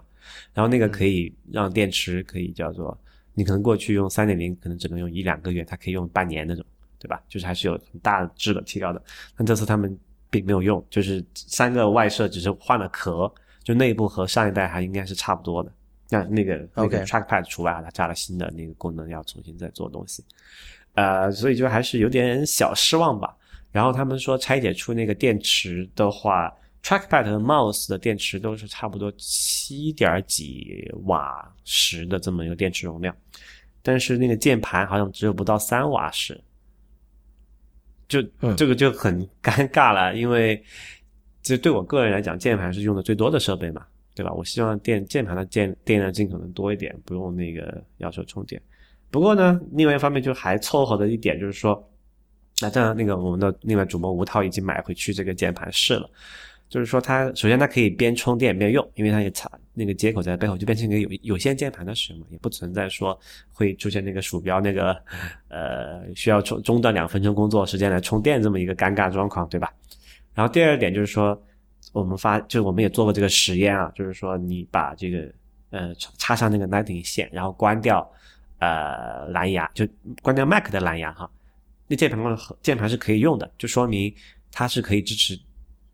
[0.52, 2.96] 然后那个可以让电池可以叫做，
[3.34, 6.64] 你可能过去用三点零可能只能用一两个月，它可以用半年那种，
[6.98, 7.20] 对吧？
[7.28, 9.02] 就是还是有很大质的提高的。
[9.36, 9.98] 但这次他们
[10.30, 13.30] 并没有用，就是三个外设只是换了壳，
[13.64, 15.72] 就内部和上一代还应该是差不多的。
[16.10, 20.24] 那那个那个 trackpad 除外啊，它加了新的那个功能，要重新再做东西，
[20.94, 23.36] 呃，所以就还是有点小失望吧。
[23.72, 33.16] 然后他们说拆解出那个电池的话，trackpad 和 mouse 的电池都是差不多七点几瓦时的这么一个电池容量，
[33.82, 36.40] 但是那个键盘好像只有不到三瓦时，
[38.06, 38.22] 就
[38.56, 40.62] 这个就很尴尬了，因为
[41.42, 43.84] 这对我个人来讲，键盘是用的最多的设备嘛。
[44.14, 44.32] 对吧？
[44.32, 48.62] 我希望电键盘的电电量尽可能多一点，不用那个要求充电。
[49.10, 51.84] 不过呢，另外一方面就还凑合的一点就是说，
[52.62, 56.08] 那这样那个我们的另外主播吴涛已经买回去这个键盘试了，
[56.68, 63.18] 就是说它首先它可以边充电边用，因为它也插那个接口在背后，就变成一个有有线键盘的使用，也不存在说
[63.52, 64.96] 会出现那个鼠标那个
[65.48, 69.72] 呃需要中中断两分钟工作时间来充电这么一个尴尬状况，对吧？
[70.34, 71.36] 然后第二点就是说。
[71.94, 75.32] 我们发就是我们也做过这个实验啊，就是说你把这个
[75.70, 78.10] 呃插上那个 Lightning 线，然后关掉
[78.58, 79.86] 呃蓝牙，就
[80.20, 81.30] 关掉 Mac 的蓝牙哈，
[81.86, 84.12] 那键盘和键盘是可以用的，就说明
[84.50, 85.38] 它是可以支持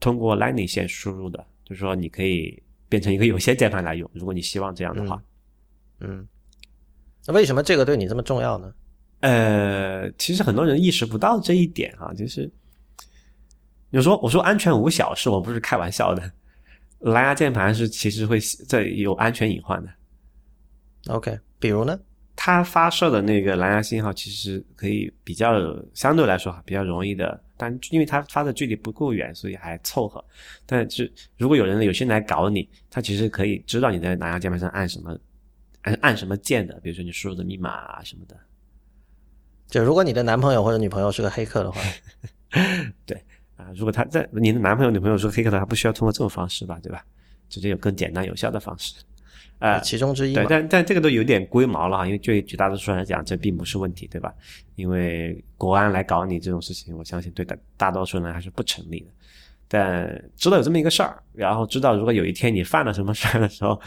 [0.00, 5.22] 通过 Lightning 线输入的，就是说你可以变成一个有线键盘来用，如果你希望这样的话。
[6.00, 6.26] 嗯，
[7.26, 8.72] 那为什么这个对你这么重要呢？
[9.20, 12.50] 呃，其实很多人意识不到这一点啊，就是。
[13.90, 16.30] 你说我说安全无小事，我不是开玩笑的。
[17.00, 18.38] 蓝牙键盘是其实会
[18.68, 19.90] 在有安全隐患的。
[21.08, 21.98] OK，比如呢？
[22.36, 25.52] 它发射的那个蓝牙信号其实可以比较
[25.92, 30.24] 相对来说比较容易的，但因为它发的距离不够远，所以还凑合。
[30.64, 35.18] 但是如果有人有心来搞你，他其实可以知道你在蓝牙键盘上按什么
[35.82, 38.34] 按按什么键的，比如说你输入的密码啊什么的。
[39.66, 41.80] 就如果你的男朋友或者女朋友是个黑客的话，
[43.04, 43.22] 对。
[43.60, 47.04] 啊，如果他在你的男朋友、女朋友是黑客的话，不需要通过这种方式吧，对吧？
[47.48, 48.94] 直接有更简单有效的方式，
[49.58, 50.34] 啊，其中之一。
[50.34, 54.32] 对，但但这个都有点龟毛了哈，因为对绝大多数人来讲，这并不是问题，对吧？
[54.76, 59.06] 因为国安来搞你这种事情，我相信对大大多数人还是不成立的。
[59.72, 63.80] 但知道有这么一个事儿，然后知道如果有一天你犯了什么事儿的时候，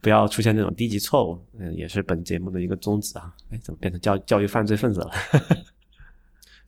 [0.00, 3.34] 不要出现这种低级错误，嗯，也是本节目的一个宗旨啊。
[3.50, 5.10] 哎，怎么变成教教育犯罪分子了？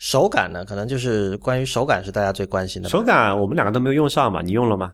[0.02, 0.64] 手感呢？
[0.64, 2.88] 可能就是关于手感是大家最关心的。
[2.88, 4.42] 手感我们两个都没有用上嘛？
[4.42, 4.92] 你用了吗？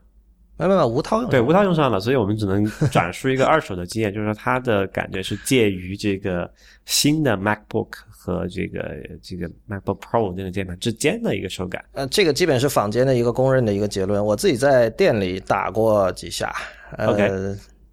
[0.59, 1.31] 没有没有，吴涛用。
[1.31, 6.51] 对，吴涛用上了，所以我们只能转述一个二手的经验，就是说它的感觉是介于这个
[6.85, 8.85] 新的 MacBook 和这个
[9.23, 11.83] 这个 MacBook Pro 那个键盘之间的一个手感。
[11.93, 14.23] 呃，这个基本是坊间的一个公认的一个结论。
[14.23, 16.55] 我自己在店里打过几下。
[16.99, 17.31] OK。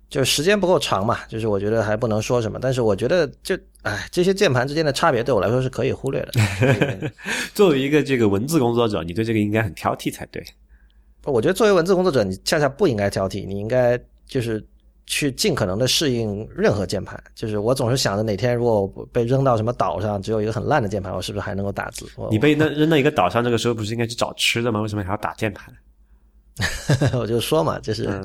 [0.09, 6.31] 就是时间不够长嘛，就是我觉得还不能说什么，但是我觉得就哎，这些键盘之间的差别对我来说是可以忽略的。
[7.53, 10.43] 作为一个这个文字工作者，你对这个应该很挑剔才对。
[11.23, 14.63] 我觉得作为文字工作者，你恰恰不应该挑剔，你应该就是
[15.07, 17.21] 去尽可能的适应任何键盘。
[17.33, 22.05] 就是我总是想着哪天如果被扔到什么岛上，只有一个很烂的键盘，我是不是还能够打字？
[22.29, 24.79] 你被扔扔到一个岛上，这个时候不是应该去找吃的吗？
[24.81, 25.73] 为什么还要打键盘？
[27.19, 28.21] 我就说嘛，就是。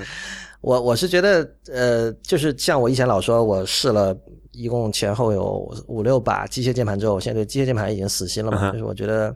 [0.61, 4.15] 我我是觉得，呃，就是像我以前老说，我试了
[4.53, 8.71] 一共前后有五六把机械键盘之后，我现在对机械键盘已经死心了嘛。
[8.71, 9.35] 就是我觉得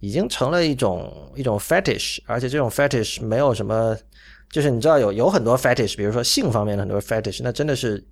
[0.00, 3.96] 已经成了一种一种 fetish，而且这种 fetish 没有什么，
[4.50, 8.04] 就是你知道有有很多 fetish，比如说性方面的很多 fetish，那真的是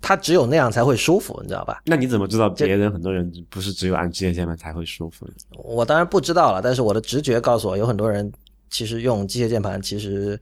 [0.00, 1.82] 他只有那样才会舒服，你知道吧？
[1.84, 5.32] 那你怎么知道别人很多人不是只有按机械键盘才会舒服呢？
[5.62, 8.32] 我当然不知道了，但是我的直觉告诉我，有很多人
[8.70, 10.40] 其实用机械键盘其实。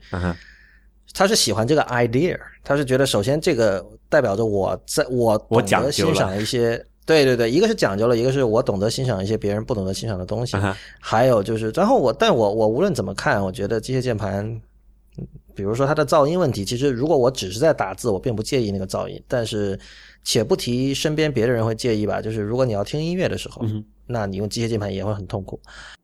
[1.13, 10.57] 他是喜欢这个 idea，他是觉得首先这个代表着我在我懂得欣赏一些，对对对，一个是讲究了，一个是我懂得欣赏一些别人不懂得欣赏的东西，
[10.99, 14.61] 还有就是，然后我但我我无论怎么看，我觉得机械键盘
[15.55, 19.19] 比如说它的噪音问题，其实如果我只是在打字，我并不介意那个噪音。
[19.27, 19.79] 但是，
[20.29, 25.57] 且不提身边别的人会介意吧，就是如果你要听音乐的时候，嗯那你用机械键盘也会很痛苦。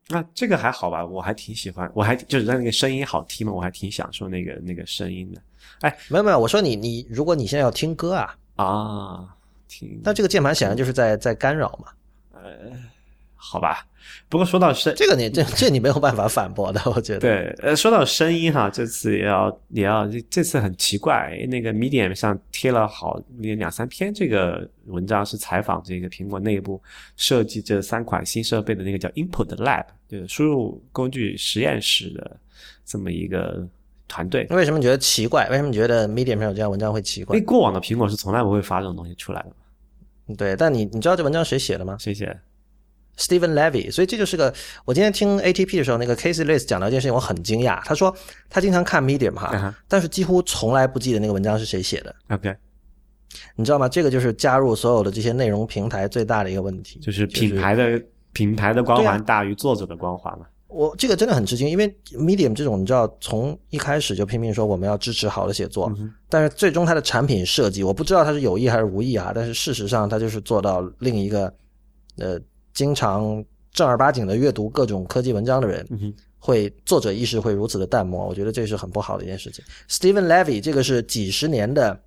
[0.07, 5.41] 那这个还好吧，我还挺喜欢，我还就是让那个声音好听嘛，我还挺享受那个那个声音的
[5.81, 9.35] 哎没有没有，我说你你，如果你现在要听歌啊，啊，
[9.67, 11.91] 听那这个键盘显然就是在在干扰嘛。
[13.45, 13.85] 好吧。
[14.29, 17.19] 不过说到声，这个你这这你没有办法反驳的，我觉得。
[17.19, 26.81] 对，呃，说到声音哈，这次也要也要这这次很奇怪，那个 Medium 上贴了好两三篇这个文章，是采访这个苹果内部
[27.15, 32.37] 设计这三款新设备的那个叫 Input Lab，就是输入工具实验室的
[32.85, 33.65] 这么一个
[34.07, 34.47] 团队。
[34.49, 35.47] 为什么你觉得奇怪？
[35.49, 37.45] 为什么你觉得 Medium 上有这样文章会奇怪因为？
[37.45, 39.41] 过往的苹果是从来不会发这种东西出来
[40.27, 42.37] 的，对，但你你知道这文章谁写的吗谢谢。
[43.17, 43.91] ？Stephen Levy。
[43.91, 44.53] 所以这就是个，
[44.85, 47.83] 我今天听 ATP 的时候，那个 Casey List 讲到一件事情，我很惊讶。
[47.85, 48.15] 他说
[48.49, 52.15] 他经常看 Medium 哈，但是几乎从来不记得那个文章是谁写的。
[52.29, 52.55] OK，
[53.55, 53.87] 你知道吗？
[53.87, 58.01] 这个就是加入所有的这些内容平台最大的一个问题，就是品牌的、
[58.31, 60.45] 品牌的光环大于作者的光环嘛。
[60.67, 65.93] 我这个真的很吃惊，因为 Medium 这种你知道，从一开始就拼命说我们要支持好的写作，
[66.27, 71.53] 但是最终它的产品设计，我不知道它是有意还是无意啊，但是事实上它就是做到另一个
[72.17, 72.39] 呃
[72.73, 79.63] 经常正儿八经的阅读各种科技文章的人，嗯会作者意识会如此的淡漠，我觉得这是很不好的一件事情。
[79.89, 81.97] Stephen Levy 这个是几十年的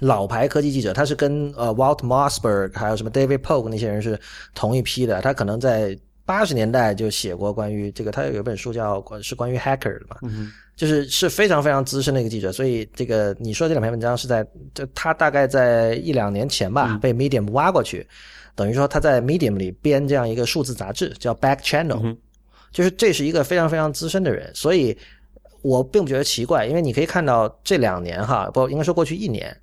[0.00, 4.18] 老牌科技记者，他是跟呃 Walt Mossberg 还有什么 David Pogue 那些人是
[4.52, 14.44] 同一批的，他可能在八十年代就写过关于这个，他有一本书叫是关于 hacker 的嘛，嗯就是是非常非常资深的一个记者，所以这个你说这两篇文章是在
[14.74, 17.00] 就他大概在一两年前吧、嗯。
[17.00, 18.06] 被 Medium 挖过去，
[18.58, 22.18] 等于说他在 Medium 里编这样一个数字杂志叫 Back Channel，、嗯
[22.70, 24.94] 就是这是一个非常非常资深的人，所以
[25.62, 29.56] 我并不觉得奇怪，因为你可以看到这两年哈，不应该说过去一年，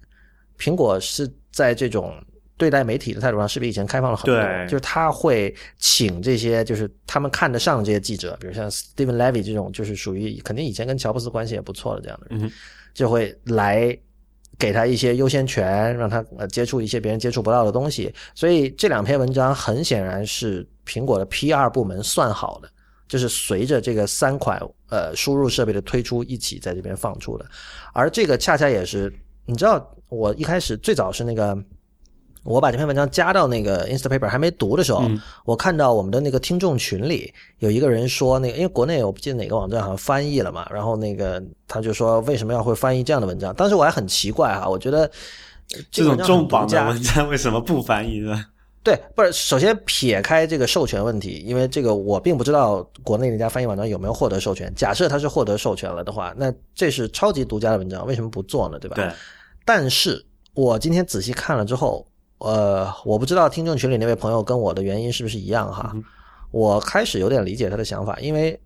[0.58, 2.16] 苹果是在这种
[2.58, 12.52] 对待媒体的态度上是比以前开放了很多，就是他会请这些就是他们看得上的这些记者，比如像 Stephen Levy 这种，就是属于肯定以前跟乔布斯关系也不错的这样的人，嗯
[12.94, 13.96] 就会来。
[14.58, 22.70] 给他一些优先权，让他呃接触一些别人接触不到的东西，所以这两篇文章很显然是苹果的 PR 部门算好的，
[23.08, 27.46] 就是随着这个三款呃输入设备的推出一起在这边放出的，
[27.94, 29.14] 而这个恰恰也是
[29.46, 31.58] 你知道，我一开始最早是那个。
[32.46, 43.54] 我把这篇文章加到那个 Instapaper 还没读的时候，嗯我看到我们的那个听众群里有一个人说，那个因为国内我不记得哪个网站好像翻译了嘛，然后那个他就说为什么要会翻译这样的文章？
[43.56, 45.10] 当时我还很奇怪哈，我觉得
[45.92, 48.46] 这种重磅的文章为什么不翻译呢？
[48.84, 54.72] 对，不是，首先撇开这个授权问题，因为这个我并不知道国内那家翻译网站有没有获得授权。
[54.76, 58.78] 假设它是获得授权了的话，那这是超级独家的文章，为什么不做呢？
[58.78, 58.96] 对吧？
[58.96, 59.12] 对，
[59.66, 60.24] 但是
[60.54, 62.06] 我今天仔细看了之后，
[62.46, 65.92] 呃，我不知道听众群里那位朋友跟我的原因是不是一样哈。
[65.94, 66.04] 嗯
[66.52, 68.58] 我开始有点理解他的想法，因为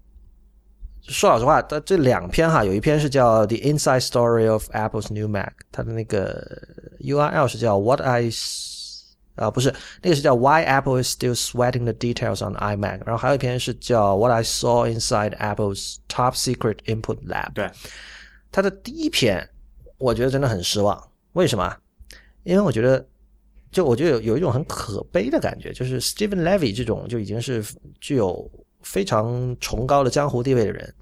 [1.01, 6.61] 说老实话，他这两篇哈，有一篇是叫《The Inside Story of Apple's New Mac》，它的那个
[6.99, 8.29] URL 是叫 What I
[9.37, 9.73] 啊，不是
[10.03, 16.33] 那个是叫 Why Apple is Still Sweating the Details on iMac，然后还有一篇是叫 What I Saw Inside Apple's Top
[16.33, 17.53] Secret Input Lab。
[17.53, 17.71] 对，
[18.51, 19.49] 他的第一篇，
[19.97, 21.01] 我觉得真的很失望。
[21.33, 21.75] 为什么？
[22.43, 23.03] 因为我觉得，
[23.71, 27.63] 就我觉得有有一种很可悲的感觉，就是 Stephen Levy 这种就已经是
[27.99, 28.49] 具有
[28.81, 30.93] 非常崇高的江湖地位的人，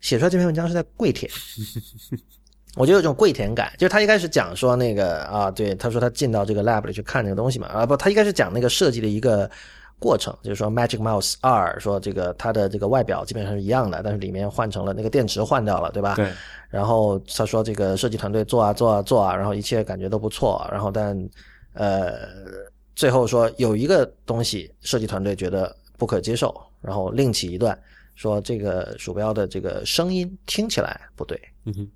[0.00, 1.30] 写出来这篇文章是在跪舔。
[2.76, 9.50] 我觉得有一种跪舔感，就是他一开始讲说那个啊，对，他说他进到这个 lab 里去看这个东西嘛，啊不，他一开始讲那个设计的一个
[9.98, 16.14] 过程，就是说 Magic Mouse 二，说这个它的这个外表基本上是一样的，但是里面换成了那个电池换掉了，对吧？
[16.14, 16.30] 对，
[16.70, 21.14] 然后他说这个设计团队做啊做啊做啊，然后一切感觉都不错，然后但
[21.74, 22.28] 呃
[22.94, 27.78] 最后说有一个东西设计团队觉得不可接受，然后另起一段
[28.14, 31.90] 说这个鼠标的这个声音听起来不对，嗯哼，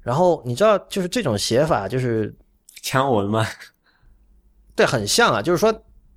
[0.00, 2.34] 然后你知道就是这种写法就是
[2.82, 3.46] 枪文吗，
[4.74, 5.72] 对很像啊，就是说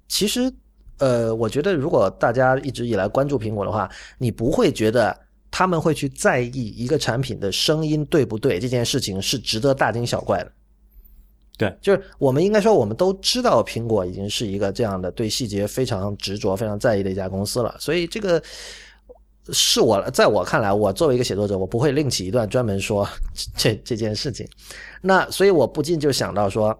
[0.08, 0.52] 其实
[1.00, 5.18] 呃我觉得如果大家一直以来关注苹果的话，你不会觉得。
[5.56, 10.52] 他们会去在意一个产品的声音对不对这件事情是值得大惊小怪的。
[11.58, 18.42] 对，就是我们应该说，我们都知道苹果已经是一个这样的对细节非常执着、非常在意的一家公司了，所以这个
[19.50, 23.08] 是我在我看来，我作为一个写作者，我不会另起一段专门说
[23.56, 24.48] 这这件事情。
[25.02, 26.78] 那所以我不禁就想到说，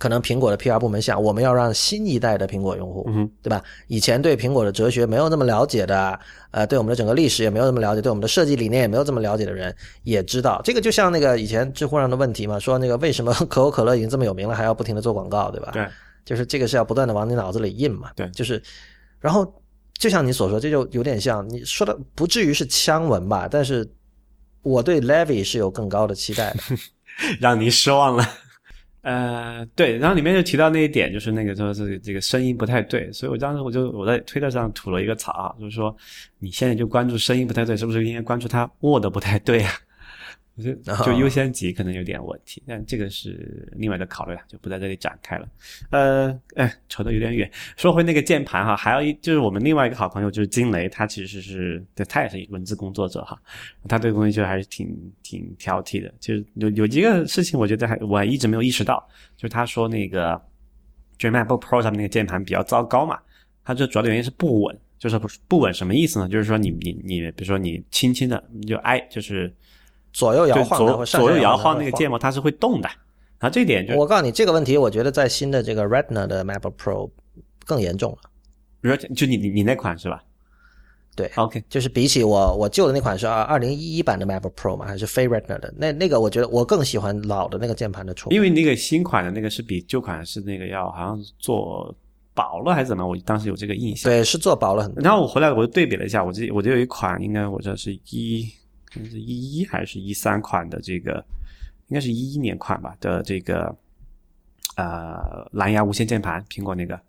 [0.00, 3.62] 可能苹果的 PR 部门想，我们要让新一代的苹果用户，嗯，对吧？
[3.86, 6.18] 以前对苹果的哲学没有那么了解的，
[6.52, 15.70] 呃，对我们的整个历史也没有那么了解，对我们的设计理念也没有这么了解的人，也知道这个就像那个以前知乎上的问题嘛，说那个为什么 可口可乐已经这么有名了，还要不停的做广告，对吧？
[15.74, 15.86] 对，
[16.24, 18.10] 就是这个是要不断的往你脑子里印嘛。
[18.16, 18.62] 对就是，
[19.18, 19.46] 然后
[19.98, 23.86] 就像你所说，这就有点像你说的，不至于是枪文吧，但是
[24.62, 26.60] 我对 Levy 是有更高的期待的。
[27.38, 28.26] 让你失望了。
[29.02, 35.96] 呃，对，然后里面就提到那一点，就是那个说是这个声音不太对，所以我当时我就我在推特上吐了一个槽，就是说
[36.38, 39.72] 你现在就关注声音不太对，是不是应该关注他握的不太对啊？
[40.60, 45.48] 我觉得就优先级可能有点问题，但这个是另外的考虑了，就不在这里展开了。
[45.90, 47.50] 呃，哎，扯得有点远。
[47.76, 53.40] 说回那个键盘哈，还有一就是我们另外一个好朋友就是金雷，他其实是对他也是文字工作者哈，
[53.88, 56.12] 他对东西就还是挺挺挑剔的。
[56.20, 59.02] 就是有有一个事情，我觉得还我还一直没有意识到，
[59.36, 60.38] 就是他说那个
[61.16, 63.18] 就是 MacBook Pro 上面那个键盘比较糟糕嘛，
[63.64, 66.28] 它这主要的原因是不稳，就是不不稳什么意思呢？
[66.28, 69.50] 就是说你你你，比如说你轻轻的你就挨就是。
[70.12, 72.88] 左右摇晃左右摇晃那个键模，它是会动的。
[73.38, 77.10] 然后这一点就，我告诉你这个问题，我觉得在新的这个 Retina 的 MacBook Pro
[77.64, 78.18] 更严重了。
[78.80, 80.22] 比如说就你你你那款是吧
[81.16, 85.72] 对，？OK，就是比起我我旧的那款是二二零一一版的 MacBook Pro 嘛，还是非 Retina 的？
[85.76, 91.94] 那那个我觉得我更喜欢老的那个键盘的触控，因为那个新款的那个是比旧款是那个要好像做
[92.32, 93.06] 薄了还是怎么？
[93.06, 94.10] 我当时有这个印象。
[94.10, 95.02] 对是做薄了很多。
[95.02, 98.48] 然后我回来我就对比了一下，我这我这有一款，应该我这是一，
[98.90, 101.24] 是一一还是一三款的这个，
[101.88, 103.74] 应该是一一年款吧的这个
[104.76, 107.00] 呃蓝牙无线键盘，苹果那个，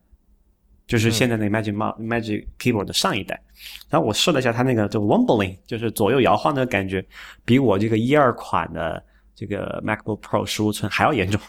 [0.85, 3.41] 就是现在那个 Magic Mouse、Magic Keyboard 的上一代。
[3.89, 7.03] 然后我试了一下它那个这个 wobbling，就是左右摇晃的感觉，
[7.45, 9.03] 比我这个一二款的
[9.33, 11.41] 这个 MacBook Pro 十五寸还要严重。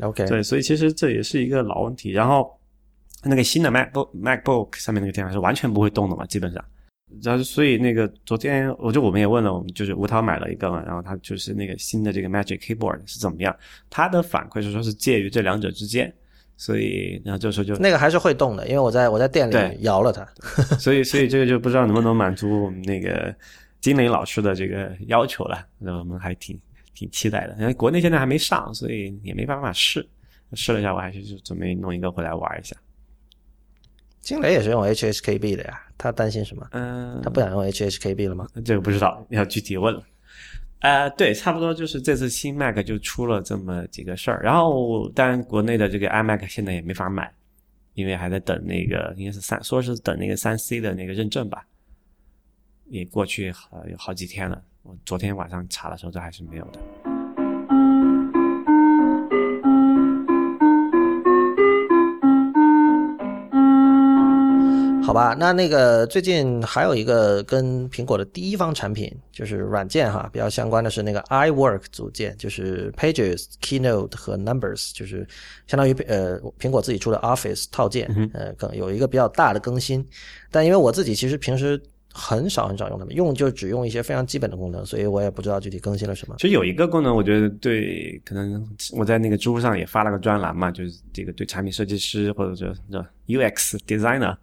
[0.00, 2.10] OK，对，所以其实这也是一个老问题。
[2.10, 2.58] 然后
[3.22, 6.64] 那个新的 MacBook MacBook 上面那个键盘是完全不会动的嘛，基本上。
[7.22, 13.54] 然后所以那个昨天我就我们也问了，我们就是吴涛买了一个嘛，然后他就是那个新的这个 Magic Keyboard 是怎么样？
[13.90, 16.12] 他的反馈是说是介于这两者之间，
[16.56, 20.26] 所以然后这时候就那个还是会动的，因为我在我在店里摇了它。
[20.78, 23.34] 所以所以这个就不知道能不能满足我们那个
[23.80, 26.58] 金磊老师的这个要求了，那我们还挺
[26.94, 27.56] 挺期待的。
[27.60, 30.06] 因为国内现在还没上，所以也没办法试。
[30.52, 32.76] 试了一下，我还是就准备弄一个回来玩一下。
[34.20, 36.68] 金雷也是用 HSKB 的呀，他担心什么？
[36.72, 38.46] 嗯，他不想用 HHKB 了吗？
[38.62, 40.02] 这个不知道，要具体问了。
[40.80, 47.32] 呃，对，差不多就是这次新 Mac 就出了这么几个事儿，然后当然国内的这个 iMac 现在也没法买，
[47.94, 51.66] 因为还在等那个应该是三，说是等那个三 C 的那个认证吧，
[52.90, 56.80] 也过去好有好几天了，我昨天晚上查的时候都还是没有的。
[65.04, 75.26] 好吧，那那个最近还有一个跟苹果的第一方产品，就是软件哈，比较相关的是那个 iWork 组件，就是 Pages、Keynote 和 Numbers，就是
[75.66, 80.04] 相当于呃苹果自己出的 Office 套件，呃，更有一个比较大的更新。
[80.50, 81.80] 但因为我自己其实平时
[82.16, 86.36] 很少很少用它们，用就只用一些非常基本的功能，所以我也不知道具体更新了什么。
[86.38, 94.36] 其实有一个功能，我觉得对，可能我在那个知乎上也发了个专栏嘛，就是这个对产品设计师或者说叫 UX designer，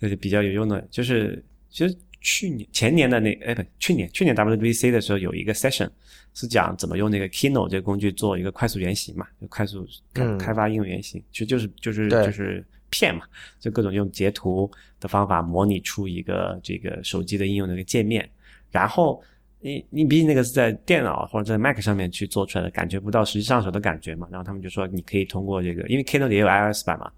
[0.00, 0.80] 就是比较有用的。
[0.90, 5.90] 就是其实去年前年的那哎不去年去年 WWDC 的时候有一个 session
[6.32, 13.22] 是讲怎么用那个 Keynote 这个工具做一个快速原型嘛，就快速开嗯开发应用原型，其实就是就是就是骗嘛，
[13.58, 18.28] 就各种用截图的方法模拟出一个这个手机的应用的一个界面，
[18.70, 19.22] 然后。
[19.62, 24.26] 你你毕竟那个是在电脑或者在 Mac 上面去做出来的，感觉不到实际上手的感觉嘛。
[24.30, 27.12] 然后他们就说你可以通过这个，因为 Keynote 也有 iOS 版嘛，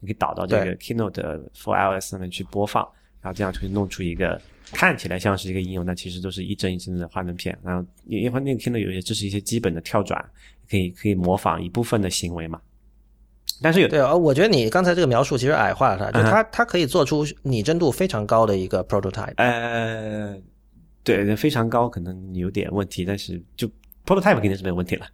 [0.00, 2.82] 你可以导到这个 Keynote for iOS 上面去播放，
[3.20, 4.40] 然后这样就会弄出一个
[4.72, 7.54] 看起来像是一个应用，但其实都是一帧一帧的幻灯片。
[7.62, 10.24] 然后因为那个 Keynote 有些支持一些基本的跳转，
[10.70, 12.58] 可以可以模仿一部分的行为嘛。
[13.62, 19.34] 但是有对啊，我觉得你刚才这个描述其实矮化了它，就它它可以做出拟真度非常高的一个 prototype。
[19.36, 20.36] 呃，
[21.02, 23.68] 对，非常高，可能有点问题，但是就
[24.04, 25.06] prototype 肯定是没有问题了。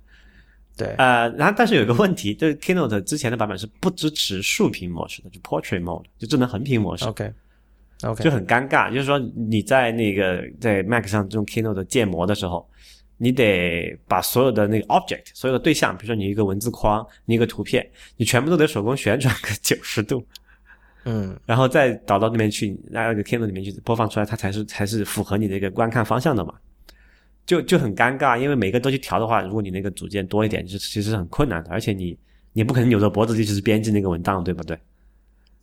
[0.76, 7.04] 对，呃，然后但是有一个问题，就是 Keynote 之前的版本是不支持竖屏模式的，就 Portrait Mode，就智能横屏模式。
[7.04, 7.30] OK
[8.02, 8.90] OK，就很尴尬。
[8.90, 12.66] 就是说你在那个在 Mac 上用 Keynote 的建模的时候，
[13.22, 17.86] 你得把所有的那个 object，所有的对象，比如说你一个文字框，你一个图片，
[18.16, 20.24] 你全部都得手工旋转个 九十度，
[21.04, 26.54] 嗯，然后再导到那边去，那个 Keynote 里面去播放出来，它才是才是符合你的一个观看方向的嘛。
[27.44, 32.16] 就就很尴尬，因为每个都去调的话，如果你那个组件多一点，就其实是很困难的，而且你
[32.52, 34.78] 你不可能扭着脖子就去编辑那个文档，对不对？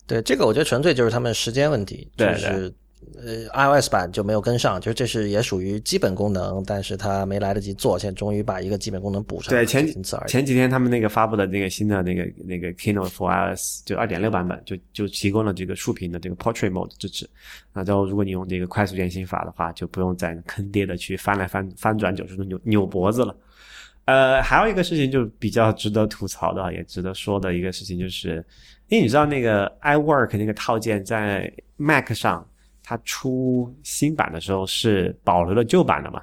[0.06, 2.74] 对，这个我觉得纯粹就是他们时间问题，就对是
[3.16, 10.30] 呃 iOS 版就没有跟上，就是这是也属于基本功能，但是它没来得及做，现在终于把一个基本功能补上了，对，前仅此而已。
[10.30, 17.28] 前几天他们那个发布的那个新的那个那个 Keynote for iOS 就二点六版本，就就提供了这个竖屏的这个 Portrait Mode 支持。
[17.72, 23.36] 那之后如果你用这个快速键心法的话，就不用再坑爹的去翻来翻翻转九十度扭扭脖子了。
[24.04, 28.42] 呃，还有一个事情就比较值得吐槽的，也值得说的一个事情，就是
[28.88, 32.48] 因为你知道那个 iWork 那个套件在 Mac 上，
[32.88, 36.22] 它出新版的时候是保留了旧版的嘛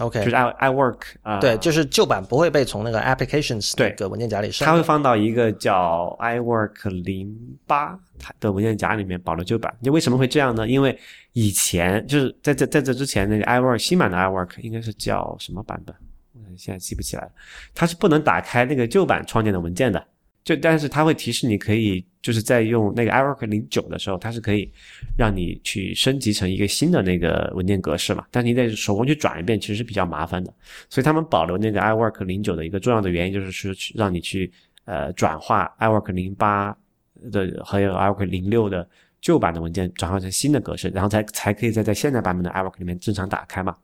[0.00, 4.82] ，OK，就是 i iWork 啊、对，就是旧版不会被从那个 Applications 对那个文件夹里删它会。
[4.82, 7.32] 放到一个叫 iWork 零
[7.68, 7.96] 八
[8.40, 9.72] 的文件夹里面保留旧版。
[9.80, 10.66] 就为什么会这样呢？
[10.66, 10.98] 因为
[11.34, 15.94] 以前就是在这在这之前那个 iWork 新版的 iWork 应该是叫什么版本？
[16.34, 17.30] 我现在记不起来了。
[17.72, 20.04] 它是不能打开那个旧版创建的文件的。
[20.44, 24.70] 就但是它会提示你可以就是在用那个 iWork 零九的时候，它是可以
[25.16, 28.26] 让你去升级成一个新的那个文件格式嘛。
[28.30, 30.52] 但是你得手工去转一遍，其实是比较麻烦的。
[30.88, 34.52] 所以他们保留那个 iWork 零九的一个重要的原因，就是说去让你去
[34.84, 36.76] 呃转化 iWork 零八
[37.30, 38.88] 的还有 iWork 零六的
[39.20, 43.76] 旧版的文件转换成新的格式，然后才才可以再在现在版本的 iWork 里面正常打开嘛。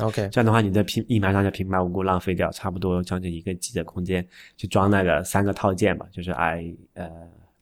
[0.00, 7.10] OK，这样的话，你在平硬盘上就平白无故浪费掉差不多将近一个 G 的空间去装那个三个套件嘛，就是 i 呃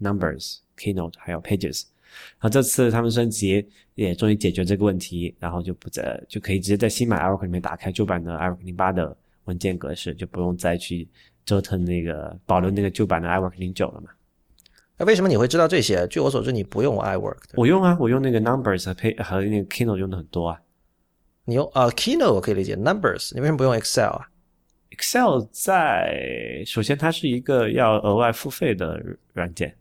[0.00, 1.84] Numbers、Keynote 还有 Pages。
[2.38, 11.08] 然后这次他们升级也终于解决这个问题，然后就不再就可以直接在新版 iWork 里面打开旧版的 iWork 零八的文件格式，就不用再去
[11.44, 14.10] 折腾那个保留那个旧版的 iWork 零九了嘛。
[14.96, 16.04] 那为什么你会知道这些？
[16.08, 20.60] 据我所知，你不用 iWork 的，我用啊，我用那个 Numbers 和 Pay 和那个 Keynote 用的很多啊。
[21.44, 24.28] 你用啊 Keynote 我可以理解，Numbers 你为什么不用 Excel 啊
[24.90, 29.02] ？Excel 在首先它是一个要额外付费的
[29.32, 29.74] 软件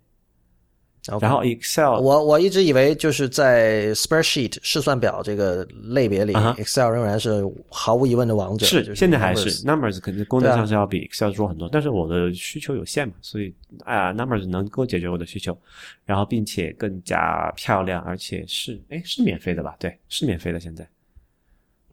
[1.20, 8.66] 然后 Excel 我我一直以为就是在 spreadsheet 试算表这个类别里、啊哈 e x c e l 仍然是毫无疑问的王者。
[8.66, 13.54] 是就是现在还是 Numbers 肯定功能上是要比 Excel 弱很多，但是我的需求有限嘛，所以
[13.84, 15.58] 啊 Numbers 能够解决我的需求，
[16.06, 19.76] 然后并且更加漂亮，而且是哎是免费的吧？
[19.80, 20.88] 对，是免费的现在。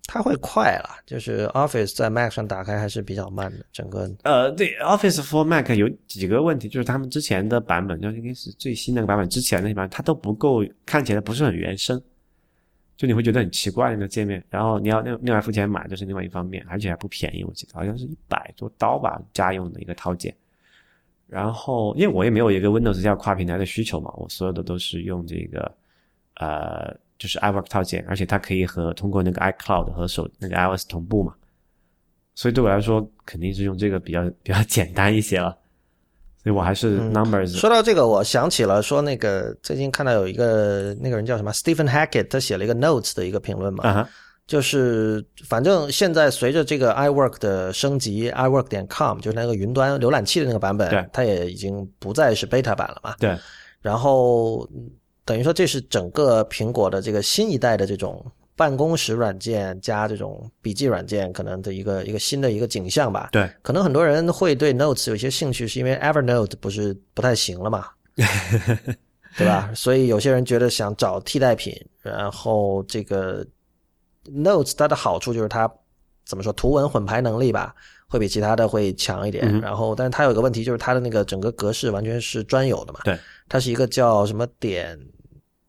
[0.07, 12.01] 它会快了，就是 Office 在 Mac 上打开还是比较慢的，整个呃，对，Office for Mac 有几个问题，就是他们之前的版本，就应该是最新那个版本之前的那版本，它都不够，看起来不是很原生，
[12.97, 14.45] 就你会觉得很奇怪那个界面。
[14.51, 20.35] 然后你要另另外付钱买，这是另外一方面，而且还不便宜，我记得好像是一百多刀吧，家用的一个套件。
[21.29, 25.73] 然后，因为我也没有一个 Windows 要跨平台的需求嘛，我所有的都是用这个
[26.41, 31.33] 呃，就是 iWork 套件，而且它可以和通过那个 iCloud 和手那个 iOS 同步嘛。
[32.35, 35.57] 所以对我来说，肯定是用这个比较 比较简单一些了。
[36.43, 44.09] 所以我还是 Numbers、说到这个，我想起了说那个最近看到有一个那个人叫什么 Stephen Hackett，他写了一个 Notes 的一个评论嘛，
[44.47, 53.15] 就是反正现在随着这个 iWork 的升级，iWork 点 com 就是那个云端浏览器的那个版对本，它也已经不再是 beta 版了嘛。
[53.19, 53.39] 对，
[53.83, 54.91] 然后嗯
[55.31, 58.21] 等于说这是整个苹果的这个新一代的这种
[58.57, 63.29] 办公室软件加这种笔记软件可能的一个一个新的一个景象吧。
[63.31, 67.87] 对，可能很多人会对 Notes 有一些兴趣，是因为 Evernote 不是不太行了嘛，
[69.39, 69.71] 对吧？
[69.73, 73.47] 所以有些人觉得想找替代品，然后这个
[74.25, 75.73] Notes 它的好处就是它
[76.27, 77.73] 怎么说图文混排能力吧，
[78.09, 79.45] 会比其他的会强一点。
[79.47, 83.17] 嗯然后，但是它有个问题就是它的那个整个格式完全是专有的嘛，对，
[83.49, 84.99] 它是一个叫什么点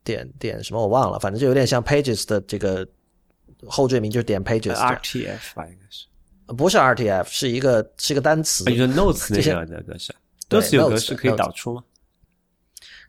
[0.04, 2.88] 点点什么我忘了，反正就有点像 Pages 的这个
[3.68, 6.06] 后缀名就是点 Pages，RTF 吧，应该是。
[6.58, 9.98] 不是 RTF，是一个是一个单词啊，你说 Notes 那这些个那个
[10.62, 11.84] 是有格式可以导出吗？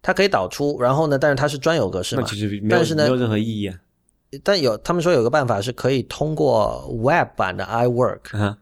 [0.01, 2.25] 它可以导出，然后呢，但是它是专有格式嘛
[2.71, 3.77] 但是呢没有任何意义啊。
[4.45, 8.57] 但有他们说有个办法是可以通过 Web 版的 iWork 啊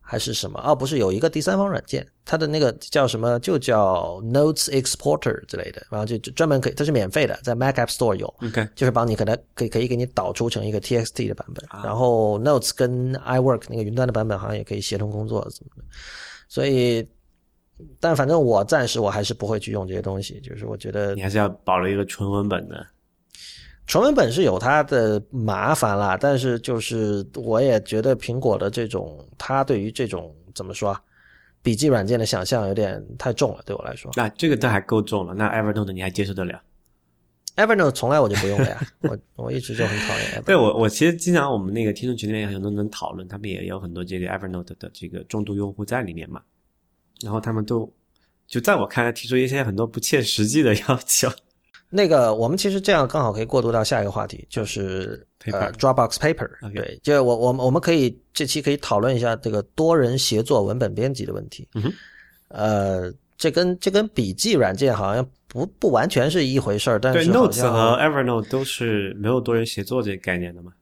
[0.00, 0.60] 还是什么？
[0.64, 3.40] 哦，不是有一个第三方软件，它的那个叫什么？
[3.40, 15.84] 就叫 Notes Exporter 之类的，然后就就专门可以，它是免费的，在 Mac App Store 有，，OK，就是帮你可能可以可以给你导出成一个 TXT 的版本，啊然后 Notes 跟 iWork 那个云端的版本好像也可以协同工作怎么的，
[16.50, 17.08] 所以，
[17.98, 22.86] 但反正我暂时我还是不会去用这些东西，就是我觉得你还是要保留一个纯文本的。
[23.86, 31.00] 纯文本是有它的麻烦啦，但是就是我也觉得苹果的这种，它对于这种怎么说啊，
[31.68, 34.10] 笔记软件的想象有点太重了，对我来说。
[34.16, 36.62] 那这个都还够重了，那 Evernote 你还接受得了
[37.56, 40.42] ？Evernote 从来我就不用了呀， 我我一直就很讨厌。
[40.46, 46.40] 对我，我其实经常我们那个听众群里面有很多人讨论，他们也有很多这个 Evernote 的这个重度用户在里面嘛，
[47.20, 47.92] 然后他们都
[48.46, 51.30] 就在我看来提出一些很多不切实际的要求。
[51.90, 56.48] 那个，我们其实这样刚好可以过渡到下一个话题，就是呃 Dropbox Paper。
[56.74, 61.66] 对，就我我们我们可以这期可以讨论一下这个多人协作文本编辑的问题。
[61.74, 61.92] 嗯，
[62.48, 70.72] 呃，这跟这跟笔记软件好像不不完全是一回事儿，但是对 Notes 和 Evernote 都是没有多人协作这个概念的嘛？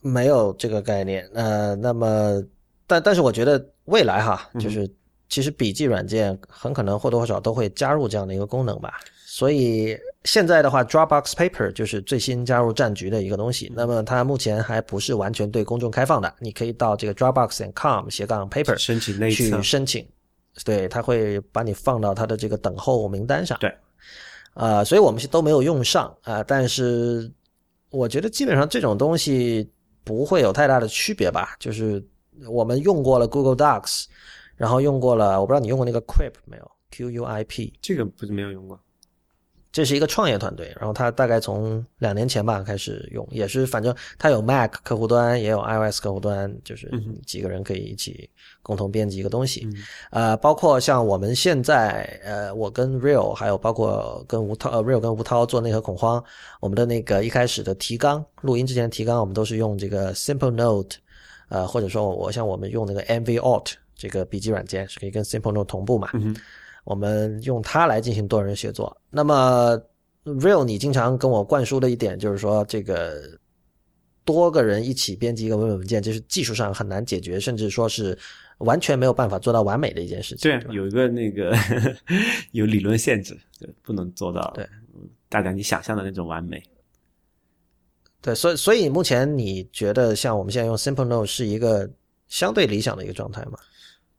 [0.00, 1.28] 没有这个概念。
[1.34, 2.42] 呃，那么
[2.86, 4.90] 但但是我觉得未来哈，就是
[5.28, 9.00] 其实笔记软件很可能或多或少都会加入这样的一个功能吧。
[9.26, 13.70] 所以现在的话，Dropbox Paper 就是最新加入战局的一个东西。
[13.76, 20.06] 那么它目前还不是完全对公众开放的，你可以到这个 Dropbox.com 斜杠 Paper 申请内去申请。
[20.64, 23.58] 对，它会把你放到它的这个等候名单上。
[23.60, 23.74] 对，
[24.54, 26.42] 啊，所以我们是都没有用上啊。
[26.42, 27.30] 但是
[27.90, 29.70] 我觉得基本上这种东西
[30.04, 31.54] 不会有太大的区别吧？
[31.58, 32.02] 就是
[32.48, 34.06] 我们用过了 Google Docs，
[34.56, 38.80] 然后用过了，我不知道你用过那个 Quip 没有？Q U I P 这个不是没有用过。
[39.74, 46.88] 这是一个创业团队，然后他大概从两年前吧开始用，也是反正他有 Mac 客户端，也有 iOS 客户端，就是
[47.26, 48.30] 几个人可以一起
[48.62, 49.68] 共同编辑一个东西。
[50.12, 56.22] 呃，包括像我们现在，呃，我跟 Real 还有包括跟吴涛，呃，Real 跟吴涛做内核恐慌，
[56.60, 60.98] 我们的那个一开始的提纲，录音之前的提纲，我们都是用这个 Simple Note，
[61.48, 66.10] 呃，或者说我像我们用那个 MV Alt 这个笔记软件是可以跟 Simple Note 同步嘛。
[66.84, 68.94] 我们用它来进行多人协作。
[69.10, 69.78] 那么
[70.24, 73.22] ，Real，你经常跟我灌输的一点就是说，这个
[74.24, 78.16] 多个人一起编辑一个文本文件，这是技术上很难解决，甚至说是
[78.58, 80.50] 完全没有办法做到完美的一件事情。
[80.50, 81.56] 对，有一个那个
[82.52, 84.68] 有理论限制，对，不能做到对
[85.28, 86.62] 大概你想象的那种完美。
[88.20, 91.90] 对，所以所以目前你觉得像我们现在用 Simple Note 是一个
[92.28, 93.58] 相对理想的一个状态吗？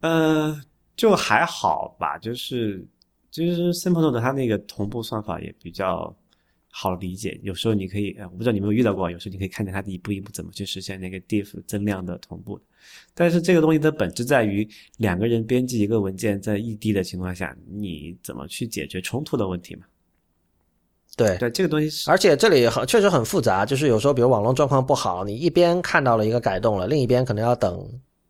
[0.01, 0.61] 呃。
[0.95, 2.85] 就还好吧，就是
[3.31, 6.15] 其实 Simple Note 它那个同步算法也比较
[6.71, 7.39] 好理解。
[7.43, 12.59] 有时候你可以，我不知道你有没有遇到过，有时候你可以看见它一步一步怎么去实现那个 diff 增量的同步。
[13.13, 14.67] 但是这个东西的本质在于
[14.97, 19.85] 两个人编辑一个文件在异地的情况下，你怎么去解决冲突的问题嘛？
[21.17, 27.85] 对对，这个东西是，而且这里很确实很复杂，就是有时候比如网络状况不好，你一边看到了一个改动了，另一边可能要等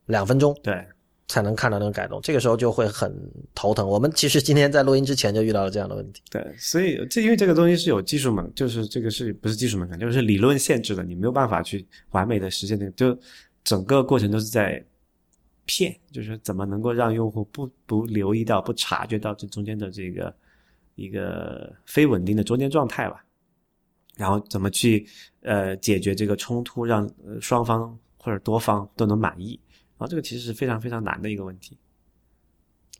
[0.05, 0.55] 两分钟。
[0.63, 0.85] 对。
[1.27, 3.11] 才能看到那个改动，这个时候就会很
[3.55, 3.87] 头疼。
[3.87, 6.21] 我们其实今天在录音之前就遇到了这样的问题。
[6.29, 13.17] 对，所以这因为这个东西是有技术门，就是这个是不是技术门槛，就是理论限制的，你没有办法去完美的实现这个，就
[13.63, 14.83] 整个过程都是在
[15.65, 20.31] 骗，就是怎么能够让用户不不留意到、不察觉到这中间的这个
[20.93, 23.25] 一个非稳定的中间状态吧，
[24.15, 25.07] 然后怎么去
[25.41, 27.09] 呃解决这个冲突，让
[27.41, 29.59] 双方或者多方都能满意。
[29.97, 31.77] 然后这个其实是非常非常难的一个问题，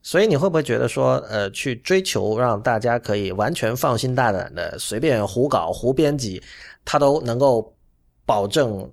[0.02, 6.42] 所以你会不会觉得说，呃，去追求让大家可以完全放心大胆的随便胡搞胡编辑，
[6.86, 7.76] 它都能够
[8.26, 8.90] 保证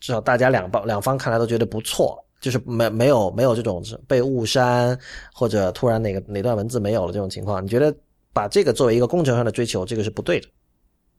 [0.00, 4.98] 至少大家两方两方看来都觉得不错，就是没没有没有这种被误删
[5.32, 7.62] 或者突然哪个哪段文字没有了这种情况？
[7.62, 7.94] 你觉得
[8.32, 10.48] 把这个作为一个工程上的追求，这个是不对的？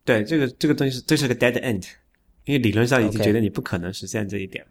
[0.04, 1.88] 对，这个这个东西是这是个 dead end，
[2.46, 4.66] 因为理论上已经觉得你不可能实现这一点。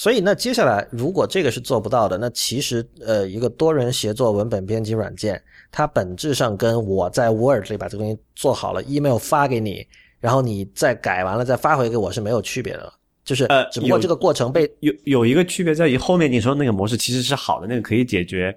[0.00, 5.38] 所以，那接下来如果这个是做不到的，那其实呃，一个多人协作文本编辑软件，
[5.70, 9.86] 它本质上跟我在 Word 里把这个东西做好了，email 发给你，
[10.18, 12.90] 然后你再改完了再发回给我是没有区别的，
[13.26, 18.56] 就是呃，只不过这个过程被有有一个区别在于后面你说那个模式其实是好的，那个可以解决。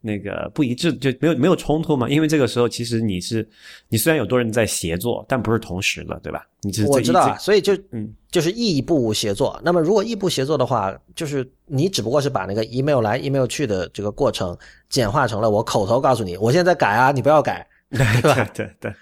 [0.00, 2.08] 那个不一致就没有没有冲突嘛？
[2.08, 3.46] 因为这个时候其实你是
[3.88, 6.46] 你虽然有多人在协作，但不是同时的，对吧？
[6.62, 9.60] 你是我知道，所以就嗯，就是异步协作。
[9.62, 14.56] 那么如果异步协作的话，就是你只不过是把那个 email 来 email 去的这个过程
[14.88, 18.50] 简化成了我口头告诉你，我现在改啊，你不要改， 对吧？
[18.54, 18.94] 对对，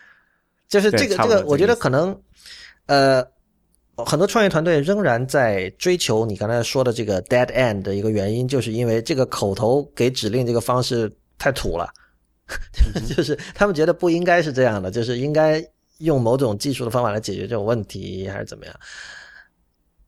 [0.68, 2.20] 就是这个这个，我觉得可能
[2.86, 3.24] 呃。
[4.04, 11.88] 很多创业团队仍然在追求你刚才说的这个 dead end 的一个原因，就是因为这个口头给指令这个方式太土了，
[13.14, 15.64] 就是他们觉得不应该是这样的，就是应该
[15.98, 18.74] 用某种技术的方法来解决这种问题，还是怎么样？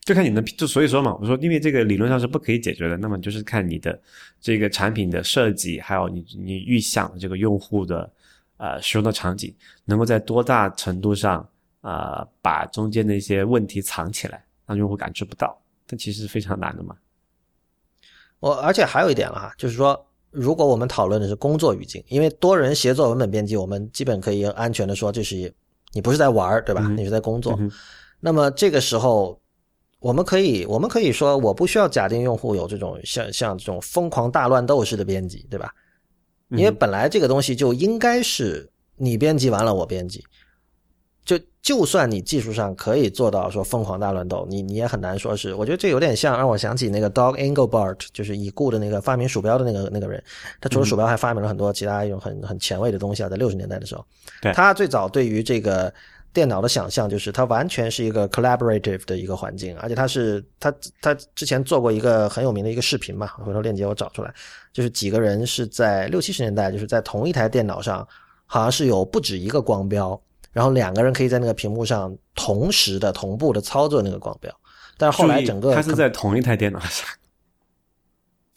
[0.04, 4.00] 就看你能，就所以说嘛，我说因为这个理论上是不可以解决的，那么就是看你的
[4.40, 8.10] 这个产品的设计，还有你你预想的这个用户的
[8.56, 9.52] 呃使用的场景，
[9.84, 11.44] 能够在多大程度上。
[11.80, 16.96] 啊，把中间的一些问题藏起来，让用户感知不到，但其实是非常难的嘛。
[18.38, 25.52] 我而且还有一点了哈，就是说，如果我们讨论的是工作语境，因为多人协作文本编辑，我们基本可以安全的说，这是
[25.92, 26.82] 你不是在玩儿，对吧？
[26.84, 27.54] 嗯你是在工作。
[27.58, 27.70] 嗯
[28.22, 29.40] 那么这个时候，
[29.98, 35.74] 我们可以我们可以说，我不需要假定用户有这种像像这种疯狂大乱斗式的编辑，对吧？
[36.50, 40.22] 嗯因为本来这个东西就应该是你编辑完了我编辑，
[41.62, 45.54] 就就算你技术上可以做到说疯狂大乱斗，你你也很难说是。
[45.54, 50.22] 我觉得这有点像让我想起那个 Dog Engelbart，就是已故的那个发明鼠标的那个那个人。
[50.60, 54.04] 他除了鼠标还发明了很多其他一种很很前卫的东西啊，在六十年代的时候，
[54.42, 55.92] 对他最早对于这个。
[56.32, 60.72] 电脑的想象就是它完全是一个 collaborative 的一个环境，而且他是他
[61.02, 64.32] 他之前做过一个很有名的一个视频嘛，回头链接我找出来，
[64.72, 68.06] 就是几个人是在六七十年代，就是在同一台电脑上，
[68.46, 70.20] 好像是有不止一个光标，
[70.52, 74.54] 然后两个人可以在那个屏幕上同时的同步的操作那个光标，
[74.98, 77.08] 但是后来整个它是在同一台电脑上，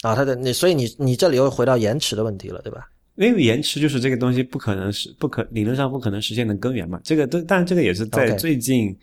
[0.02, 2.90] 啊，它的你所以你你这里又回到延迟的问题了，对吧？
[3.16, 7.00] 因为延迟就是这个东西不可能是不可理论上不可能实现的根源嘛。
[7.04, 8.98] 这个都，但是这个也是在最近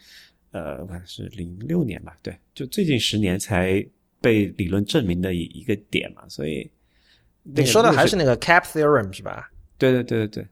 [0.51, 3.87] 呃，我看是零六年吧，对，就最近十年才
[4.21, 6.23] 被理论证明的一一个点嘛。
[6.29, 6.69] 所以
[7.45, 9.49] 你说的还是那那个 cap theorem 是吧
[9.79, 10.49] 对对对对对，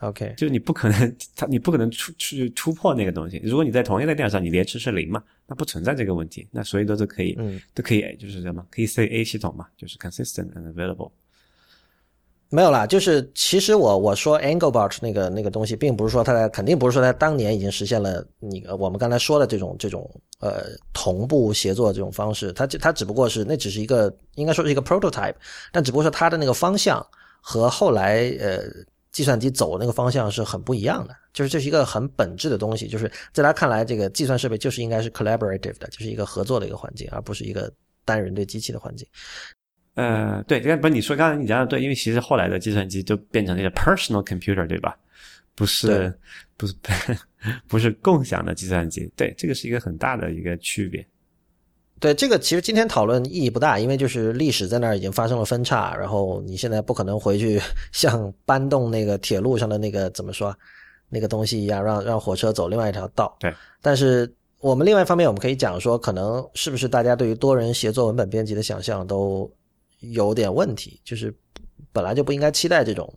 [0.00, 3.40] ？OK，就你不可能，它 你不可能出去突破那个东西。
[3.44, 11.10] 如果你在同一个电脑上，你连迟是零嘛，那不存在这个问题，那所以都是可以，嗯，都可以，就是什么，可以 say A 系统嘛，就是 consistent and available。
[12.50, 20.10] 没有啦，就是其实我我说 Engelbart 那个那个东西，并不是说它肯定不是说它当年已经实现了你呃我们刚才说的这种这种
[20.40, 20.64] 呃
[20.94, 25.34] 同步协作这种方式，它它只不过是那只是一个应该说是一个 prototype，
[25.70, 27.06] 但只不过说它的那个方向
[27.42, 28.62] 和后来呃
[29.18, 37.68] 计算机走的那个方向是很不一样的，就是这是一个很本质的东西，就是在他看来，这个计算设备就是应该是 collaborative 的，就是一个合作的一个环境，而不是一个
[38.04, 39.04] 单人对机器的环境。
[39.94, 44.96] 呃，对，刚不是你说刚才你讲的对，因为其实后来的计算机就变成那个 personal computer，对吧？
[45.56, 46.16] 不是，
[46.56, 46.74] 不是
[47.66, 51.04] 不是共享的计算机，对，这个是一个很大的一个区别。
[52.00, 57.60] 对这个，其实今天讨论意义不大，因为就是历史在那儿已经发生了分叉，然后你现在不可能回去
[57.92, 60.56] 像搬动那个铁路上的那个怎么说
[61.08, 63.36] 那个东西一样，让让火车走另外一条道。
[63.40, 63.52] 对，
[63.82, 69.50] 但是我们另外一方面，我们可以讲说，可能是不是大家对于多人协作文本编辑的想象都
[70.00, 71.34] 有点问题，就是
[71.92, 73.12] 本来就不应该期待这种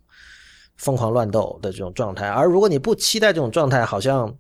[0.78, 4.36] 疯狂乱斗的这种状态，而如果你不期待这种状态，好像。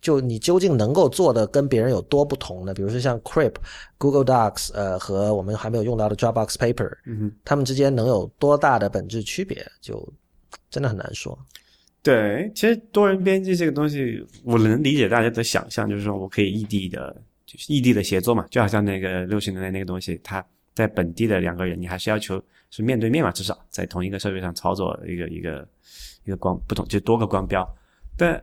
[0.00, 2.72] 就你究竟能够做的跟别人有多不同呢？
[2.72, 3.54] 比如说像 Crip、
[3.98, 10.06] Google Docs，呃，和我们还没有用到的 Dropbox Paper，嗯哼，它们之间能有多大的本质区别，就
[10.70, 11.38] 真的很难说。
[12.02, 17.14] 对，其实多人编辑这个东西，我能理解大家的想象，就是说我可以异地的，
[17.44, 20.42] 就是异地的协作嘛，就好像那个六十年代那个东西，它
[20.74, 25.68] 在本地的两个人，你还是要求是面对面嘛，至少在同一个设备上操作一个一个
[26.24, 27.68] 一个光不同就多个光标，
[28.16, 28.42] 但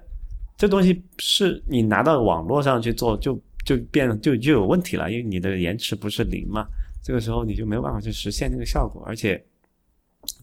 [0.57, 6.67] 这东西是你拿到网络上去做，就就变就就有问题了，因为你的延迟不是零嘛，
[7.03, 9.39] 这个时候你就没有办法去实现这个效果，而且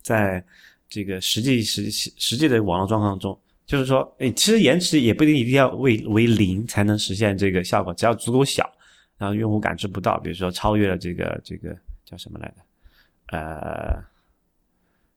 [0.02, 0.42] 在
[0.88, 3.36] 这个实际实实际的网络状况中，
[3.66, 8.72] 就是说，诶，其实延迟也不一定一定要为为零才能实现这个效果，只要足够小，
[9.18, 14.13] 然后用户感知不到，比如说超越了这个这个叫什么来着，呃。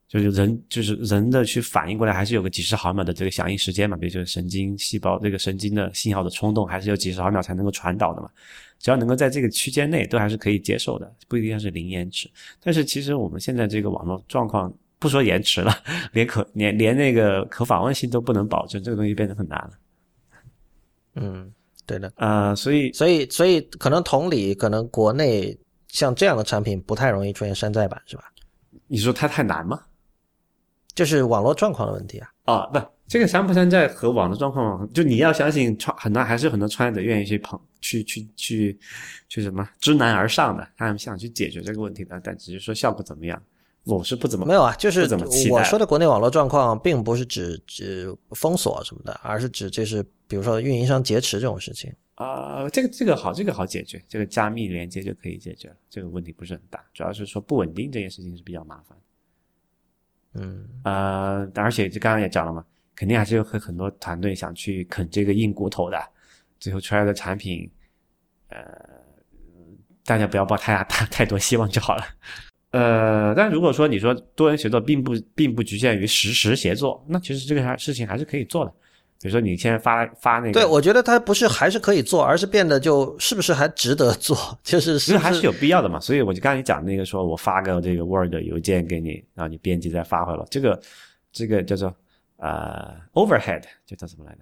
[0.07, 8.29] 就是人，就是人的去反应过来，还是有个几十毫秒的这个响应时间嘛，比如就是神经细胞这个神经的信号的冲动，还是有几十毫秒才能够传导的嘛。
[8.79, 12.29] 只要能够在这个区间内，都还是可以接受的，不一定要是零延迟。
[12.61, 15.73] 但是其实我们现在这个网络状况，不说延迟了，
[16.13, 19.71] 连可连连那个可访问性都不能保证，这个东西变得很难了。
[21.15, 21.51] 嗯，
[21.85, 22.13] 对的。
[22.15, 25.57] 呃，所以所以，所以可能同理，可能国内
[25.89, 28.23] 像这样的产品不太容易出现山寨版，是吧？
[28.87, 29.81] 你说它太难吗？
[30.97, 32.27] 就是网络状况的问题啊。
[32.45, 38.79] 啊，不，这个山不山寨和网络状况，就你要相信创很多还是很多创业者愿意去捧去去去
[39.29, 43.39] 去什么知难而上的，他们想去解决这个问题的，但只是说效果怎么样，
[43.83, 51.93] 我是不怎么没有啊，就是不怎么期待我说的国内网络状况，并不是指指封锁什么的，而是指就是比如说运营商劫持这种事情。
[52.15, 58.97] 啊、这个这个好，这个好解决，这个加密连接就可以解决了，这个问题不是很大，主要是说不稳定这件事情是比较麻烦。
[60.33, 62.63] 嗯，呃，而且就刚刚也讲了嘛，
[62.95, 65.99] 肯定还是有很很多团队想去啃这个硬骨头的，
[66.59, 67.69] 最后出来的产品，
[68.49, 68.61] 呃，
[70.05, 72.03] 大家不要抱太太太多希望就好了。
[72.71, 78.73] 呃，但如果说你说多人协作并不并不局限于实时协作，那其实这个还事情还是可以做的。
[79.19, 85.99] 比如说你现在发发那个，对，我觉得它不是还是可以做，而是变得就是不是还值得做，就是 其实还是有必要的嘛。
[85.99, 90.79] 所以我就刚才讲那个，说我发个这个 Word 邮件给你，然后你编辑再发回来，这个
[91.31, 91.93] 这个叫做
[92.37, 94.39] 呃 overhead 就叫什么来着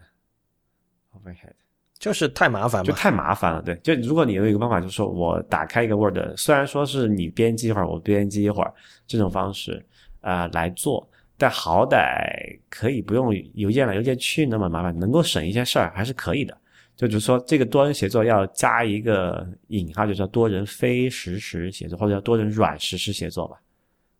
[1.18, 1.54] ？overhead
[1.98, 2.86] 就是太麻烦了。
[2.86, 3.62] 就太麻烦了。
[3.62, 8.74] 对，就如果你有一个方法，就是说我打开一个 Word，虽然说是你编辑一会儿，我编辑一会儿
[9.08, 9.84] 这种方式
[10.20, 16.58] 啊、呃来做，但好歹可以不用邮件来邮件去那么麻烦，能够省一些事儿还是可以的。
[16.96, 23.58] 就就是说，这个多人协作要加一个引号，就叫多人非实时协作，或者叫多人软实时协作吧。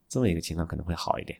[0.10, 1.40] 这么一个情况可能会好一点。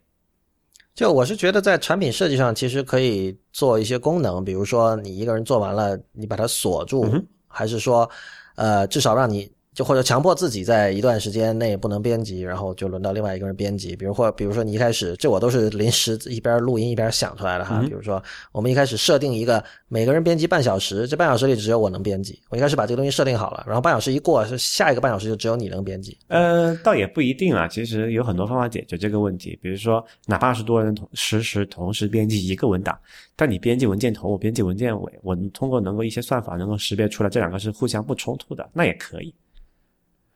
[0.94, 8.10] 就我是觉得在产品设计上，其实可以做一些功能，比如说你一个人做完了，你把它锁住，嗯还是说，
[8.56, 13.96] 呃，至少让你就或者强迫自己在一段时间内不能编辑，然后就轮到另外一个人编辑。
[13.96, 17.80] 比如或比如说你一开始，这我都是临时一边录音一边想出来的哈。
[17.82, 18.24] 嗯比如说
[18.54, 22.42] 我们一开始设定一个每个人编辑半小时，这半小时里只有我能编辑。
[22.50, 26.18] 我一开始把这个东西设定好了，然后半小时一过，是下一个半小时就只有你能编辑。
[26.30, 27.68] 呃，倒也不一定啊。
[27.68, 32.98] 其实有很多方法解决这个问题，比如说，哪怕是多人同实时同时编辑一个文档，
[33.36, 39.34] 但你编辑文件头，我编辑文件尾，我通过能够一些算法能够识别出来这两个是互相不冲突的，那也可以。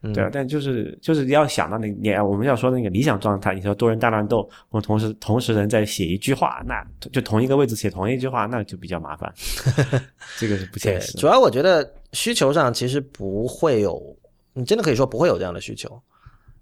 [0.01, 6.81] 嗯，对啊，但就是就是要想到那你我们要说那个理想状态，你说多人大乱斗，我们同时同时人在写一句话，那
[7.11, 9.34] 就同一个位置写同一句话，那就比较麻烦，
[10.39, 11.27] 这个是不现，实主。
[11.27, 14.01] 要我觉得需求上其实不会有，
[14.53, 16.01] 你真的可以说不会有这样的需求。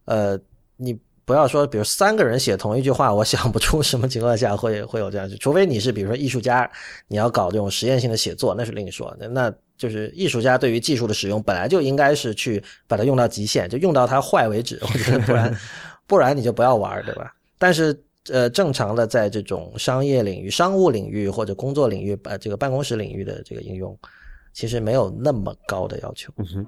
[0.05, 0.39] 呃，
[0.75, 6.67] 你不要说，比如三个人写同一句话，我想不出什么情况下会会有这样，除非你是比如说艺术家，
[7.07, 9.15] 你要搞这种实验性的写作，那是另说。
[9.19, 14.79] 那那就是艺术家对于技术的使用，本来就应该是去把它用到极限，就用到它坏为止。
[14.81, 15.55] 我觉得不然
[16.07, 17.33] 不然你就不要玩，对吧？
[17.57, 17.97] 但是。
[18.29, 23.97] 呃，正常的在这种商业领域、商务领域或者工作领域，呃，这个办公室领域的这个应用，
[24.51, 26.29] 其实没有那么高的要求。
[26.35, 26.67] 嗯哼，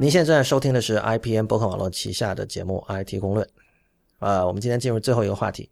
[0.00, 3.46] 您现在收听的是 IPN 博客网络旗下的节目《IT 公论》。
[4.22, 5.68] 呃，我们今天进入最后一个话题。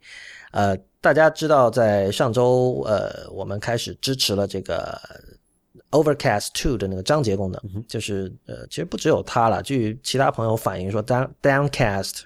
[0.51, 4.99] 呃，大家知道，在上周，呃，我们开始支持了这个
[5.91, 12.23] Overcast Two 的那个章节功能，就是呃，其实不只有它了，据其他朋友反映说，Down Downcast，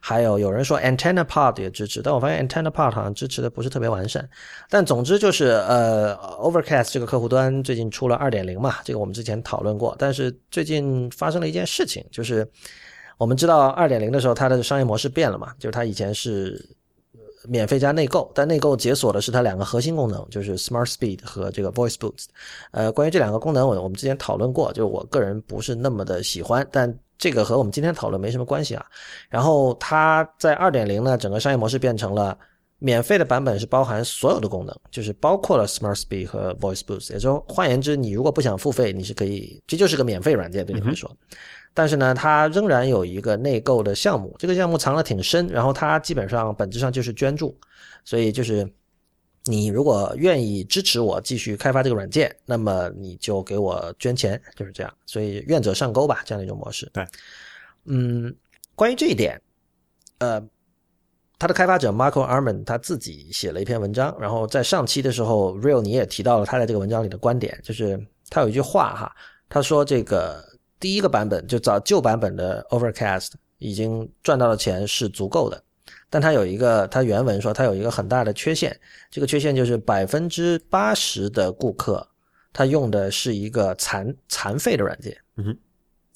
[0.00, 4.26] 还有有人说 Antenna Pod 也支持，但我发现 Antenna Pod 好像支持的不是特别完善。
[4.70, 9.94] 但总之就是，呃，Overcast 这个客户端最近出了2.0嘛，这个我们之前讨论过。
[9.98, 12.48] 但是最近发生了一件事情，就是
[13.18, 16.62] 我们知道二点零的时候它的商业模式变了嘛，就是它以前是
[17.48, 22.26] 免费加内购，但内购解锁的是它两个核心功能，就是 Smart Speed 和这个 Voice Boost。
[22.72, 28.84] 呃，关于这两个功能，我我们之前讨论过，就是我个人不是那么的喜欢，但这个和我们今天讨论没什么关系啊。
[29.28, 32.36] 然后它在二点零呢，整个商业模式变成了。
[32.78, 37.10] 免费的版本是包含所有的功能，就是包括了 Smart Speed 和 Voice Boost。
[37.10, 41.10] 也就换言之，你如果不想付费，你是可以，这就是个免费软件对你来说。
[41.76, 47.54] 但是呢，它仍然有一个内购的项目，这个项目藏得挺深，然后它基本上本质上就是捐助，
[48.02, 48.66] 所以就是
[49.44, 54.90] 你如果愿意支持我继续开发这个软件，那么你就给我捐钱，就是这样。
[55.04, 56.90] 所以愿者上钩吧，这样的一种模式。
[56.94, 57.06] 对，
[57.84, 58.34] 嗯，
[58.74, 59.40] 关于这一点，
[60.20, 60.42] 呃。
[61.38, 69.14] 它的开发者 Marco Arman 他自己写了一篇文章，然后在上期的时候，Real 你也提到了他在这个文章里的观点，就是他有一句话哈，
[69.46, 70.42] 他说这个
[70.78, 75.62] 第一个版本就找旧版本的 Overcast 已经赚到的钱是足够的，
[76.10, 78.78] 但他有一个他原文说他有一个很大的缺陷，
[79.10, 82.06] 这个缺陷就是百分之八十的顾客
[82.52, 85.58] 他用的是一个残残废的软件，嗯哼，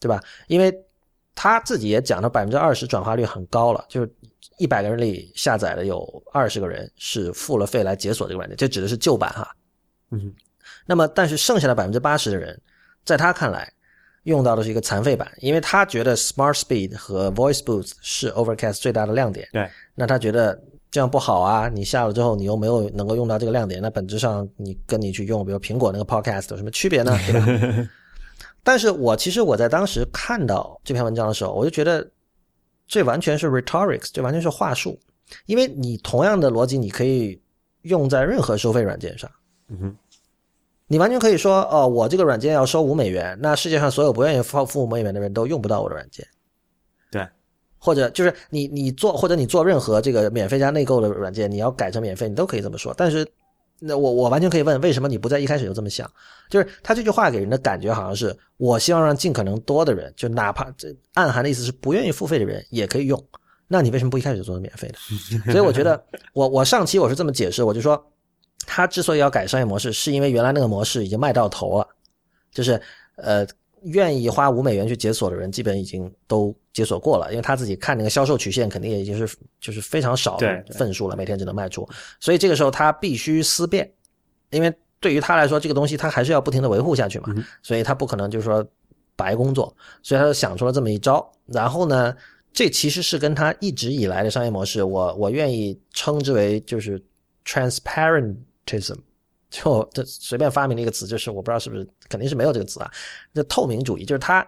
[0.00, 0.22] 对吧？
[0.48, 0.74] 因为
[1.34, 4.14] 他自己也讲，了百分之二十转化率很高了，就是
[4.58, 9.56] 一百个人里下载的有二十个人是付了费来解锁这个软件，这指的是旧版哈。
[10.10, 10.34] 嗯，
[10.84, 12.60] 那么但是剩下的百分之八十的人，
[13.04, 13.72] 在他看来
[14.30, 19.46] 用到的是一个残废版，因为他觉得 Smart Speed 和 Voice Boost 是 Overcast 最大的亮点。
[19.52, 20.58] 对，那他觉得
[20.90, 27.16] 这样不好啊，你下了之后你又没有能够用到这个亮点，那本质上你跟你去用，比如苹果那个 Podcast 有什么区别呢？
[27.26, 27.88] 对吧？
[28.62, 32.08] 但是我其实我在当时看到这篇文章的时候，我就觉得
[32.86, 34.98] 这完全是 rhetorics，这完全是话术，
[35.46, 37.40] 因为你同样的逻辑你可以
[37.82, 39.30] 用在任何收费软件上。
[39.68, 39.96] 嗯哼，
[40.92, 46.26] 你完全可以说，哦，我这个软件要收五美元，那世界上所有不愿意付付五美元的人都用不到我的软件。
[47.12, 47.24] 对，
[47.78, 52.92] 或者就是你你做或者你做任何这个免费加内购的软件，你要改成免费，你都可以这么说。
[52.96, 53.24] 但是，
[53.78, 56.10] 那我我完全可以问，为什么你不在一开始就这么想？
[56.50, 63.24] 就是他这句话给人的感觉好像是，我希望让尽可能多的人，就哪怕这暗含的意思是不愿意付费的人也可以用。
[63.68, 65.52] 那你为什么不一开始就做的免费的？
[65.52, 66.02] 所以我觉得，
[66.32, 68.04] 我我上期我是这么解释，我就说，
[68.66, 71.88] 他之所以要改商业模式，是因为原来那个模式已经卖到头了，
[72.52, 72.80] 就是
[73.16, 73.46] 呃，
[73.84, 81.88] 愿意花五美元去解锁的人，基本已经都解锁过了，因为他自己看那个销售曲线，肯定也已经是就是非常少的份数了，每天只能卖出，
[82.20, 83.90] 所以这个时候他必须思变，
[84.50, 88.64] 因为对于他来说，这个东西他还是要不停的维护下去嘛，嗯所以他不可能就是说
[89.16, 92.14] 白工作，所以他就想出了这么一招，然后呢，
[92.52, 97.02] 这其实是跟他一直以来的商业模式，我我愿意称之为就是
[98.78, 98.98] transparentism。
[99.50, 102.88] 就这随便发明了一个词，就是我不知道是不是肯定是没有这个词啊，
[103.34, 104.46] 就透明主义，就是他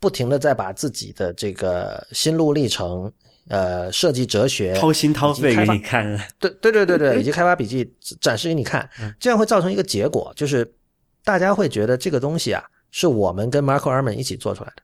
[0.00, 3.12] 不停的在把自己的这个心路历程、
[3.48, 8.88] 呃设计哲学、掏心掏肺给你看，对对对对对，以及开发笔记展示给你看，
[9.20, 10.74] 这样会造成一个结果，就是
[11.22, 14.82] 大家会觉得这个东西啊是我们跟 Marco Arman 一起做出来的，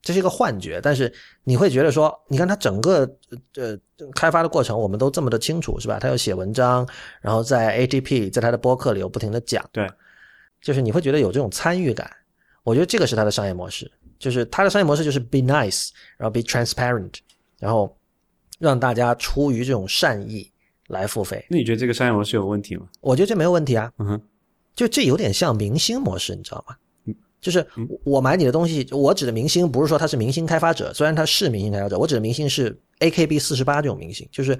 [0.00, 1.12] 这是一个幻觉，但是
[1.44, 3.00] 你会觉得说，你看他整个
[3.56, 3.78] 呃
[4.14, 5.98] 开发的过程，我们都这么的清楚，是吧？
[5.98, 6.88] 他有写文章，
[7.20, 9.90] 然后在 ATP 在他的播客里有不停的讲，对，
[10.62, 12.10] 就是你会觉得有这种参与感。
[12.62, 17.14] 我觉得这个是他的商业模式，就是他的商业模式就是 be nice，然后 be transparent，
[17.58, 17.96] 然后
[18.58, 20.50] 让大家出于这种善意
[20.88, 21.44] 来付费。
[21.50, 22.86] 那你觉得这个商业模式有问题吗？
[23.00, 24.22] 我觉得这没有问题啊，嗯哼，
[24.74, 26.76] 就这有点像明星模式，你知道吗？
[27.40, 27.66] 就是
[28.04, 34.58] 我买你的东西，我指的明星不是说他是明星开发者，虽然他是明星开发者，我指的明星是 AKB 四十八这种明星，就是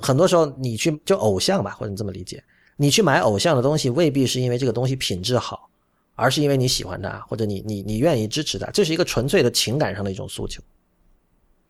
[0.00, 2.42] 很多时候你去就偶像吧，或者你这么理解，
[2.76, 5.70] 你去买偶像的东西，未必是因为这个东西品质好，
[6.14, 10.62] 而是因为你喜欢他，或者你你你愿意支持他，这是一个纯粹的情感上的一种诉求。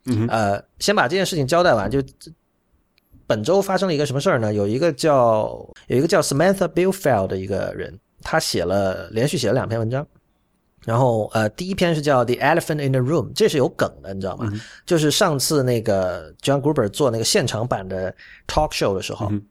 [0.07, 2.03] 嗯，呃，先把这件事情交代完，就
[3.25, 4.53] 本周发生了一个什么事儿呢？
[4.53, 10.07] 有一个叫有一个叫 Samantha Billfeld 的一个人，他写了连续写了两篇文章，
[10.85, 14.51] 然后呃，第一篇是叫 The Elephant in the Room，这是有梗的，你知道吗？
[14.87, 18.15] 就是上次那个 John Gruber 做那个现场版的
[18.47, 19.43] talk show 的时候，嗯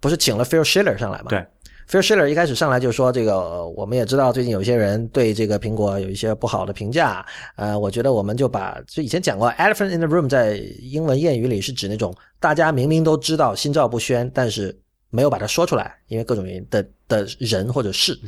[0.00, 1.26] 不是请了 Phil Schiller 上来吗？
[1.28, 1.44] 对。
[1.90, 7.24] Phil Schiller 一开始上来就说：“这个呃我们也知道最近有些人对这个苹果有一些不好的评价，
[7.56, 14.78] 呃，我觉得我们就把就以前讲过，elephant in the room 在英文谚语里是指那种大家明明都知道心照不宣，但是
[15.10, 18.18] 没有把它说出来，因为各种原因的的人或者事。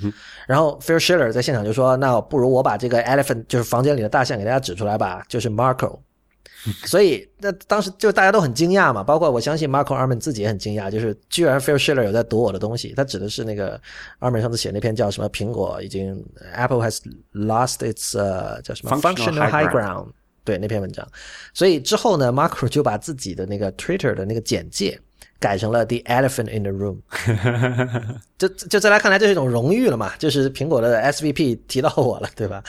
[0.47, 5.99] 然后 Phil Schiller 在现场就说：“那不如我把这个 elephant 就是房间里的大象给大家指出来吧，就是 Marco。”
[6.85, 13.81] 所以那当时就大家都很惊讶嘛，包括我相信 Marco Arman 自己也很惊讶，就是居然 Phil Schiller 有在读我的东西，他指的是那个
[14.19, 16.99] Arman 上次写那篇叫什么苹果已经 Apple has
[17.33, 20.09] lost its 呃叫什么 Functional high ground
[20.45, 21.07] 对那篇文章，
[21.55, 25.01] 所以之后呢，Marco 就把自己的那个 Twitter 的那个简介
[25.41, 26.99] 改成了 The Elephant in the Room，
[28.37, 32.63] 就就在他看来这是一种荣誉了嘛，就是苹果的 SVP 提到我了，对吧？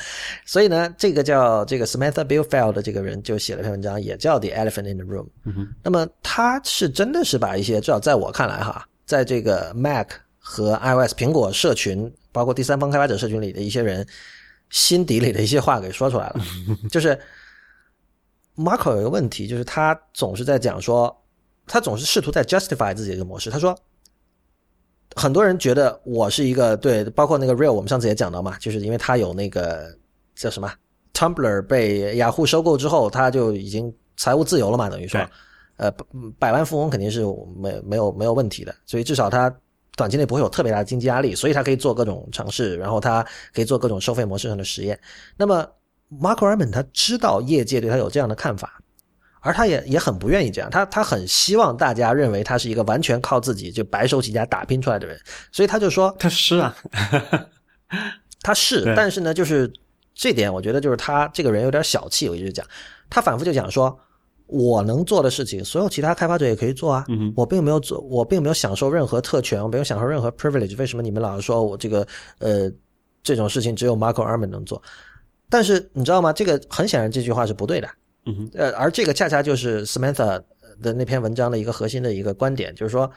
[0.45, 5.27] 所以呢，这个叫这个 Samantha Billfield 的这个人就写了篇文章，也叫 The Elephant in the Room。
[5.83, 10.07] 那么他是真的是把一些，至少在我看来哈，在这个 Mac
[10.39, 14.07] 和 iOS 苹果社群，包括第三方开发者社群里的一些人
[14.69, 16.35] 心底里的一些话给说出来了，
[16.89, 17.19] 就是
[18.55, 21.15] Marco 有一个问题，就是他总是在讲说，
[21.67, 23.49] 他总是试图在 justify 自己的一个模式。
[23.49, 23.77] 他说，
[25.15, 29.95] 很多人觉得我是一个对，包括那个 Real，我们上次也讲到嘛，就是因为他有那个
[30.35, 30.71] 叫什么
[31.13, 35.19] Tumblr 被雅虎收购之后，他就已经财务自由了嘛，等于说，
[35.77, 35.91] 呃，
[36.39, 37.21] 百万富翁肯定是
[37.55, 39.53] 没没有没有问题的，所以至少他
[39.95, 44.99] 短期内不会有特别大的经济压力，所以他可以做各种尝试，然后他可以做各种收费模式上的实验。
[45.37, 45.67] 那么
[46.19, 48.80] Marco Arman 他知道业界对他有这样的看法，
[49.41, 55.19] 而他也也很不愿意这样，他他很希望大家认为他是一个完全靠自己就白手起家打拼出来的人，
[55.51, 56.75] 所以他就说他是啊，
[58.41, 59.71] 他是，但是呢，就是
[60.15, 62.65] 这点我觉得就是他这个人有点小气，我一直讲，
[63.09, 63.99] 他反复就讲说。
[64.53, 67.05] 我能做的事情，所有其他开发者也可以做啊。
[67.07, 70.77] 嗯我并没有做，我并没有享受任何特权，我没有享受任何 privilege。
[70.77, 72.05] 为什么你们老是说我这个
[72.39, 72.69] 呃
[73.23, 74.83] 这种事情只有 Marco Arman 能做？
[75.49, 76.33] 但是你知道吗？
[76.33, 77.87] 这个很显然这句话是不对的。
[78.25, 80.41] 嗯哼，呃，而这个恰恰就是 Samantha
[80.81, 83.09] 的那篇文章的一个核心的一个观点，就是说，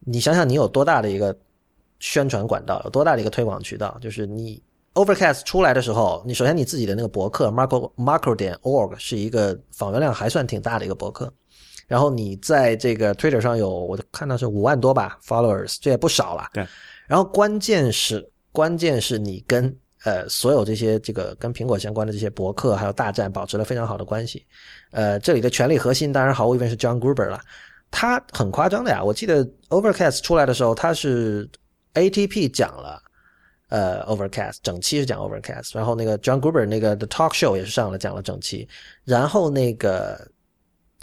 [0.00, 1.36] 你想想你有多大的一个
[1.98, 4.62] 宣传管道，有多大的一个推广渠道，就是你
[4.94, 11.32] Overcast 出来的时候，你首先你自己的那个博客 Marco Marco 点 org 是一个访问量还算挺大的一个博客，
[11.86, 16.48] 然后你在这个 Twitter 上有我看到是五万多吧 followers，这也不少了。
[16.52, 16.66] 对，
[17.06, 24.46] 然后关键是关键是你跟呃所有这些这个跟苹果相关的这些博客还有大战保持了非常好的关系。
[24.90, 27.40] 呃，这里的权力核心当然毫无疑问是 John Gruber 了，
[27.90, 29.02] 他很夸张的呀。
[29.02, 31.48] 我记得 Overcast 出来的时候，他是
[31.94, 33.02] ATP 讲了。
[33.70, 38.66] 呃，Overcast 整期是讲 Overcast，然后那个 John Gruber 那个 The Talk Show 也是上了讲了整期，
[39.04, 40.26] 然后那个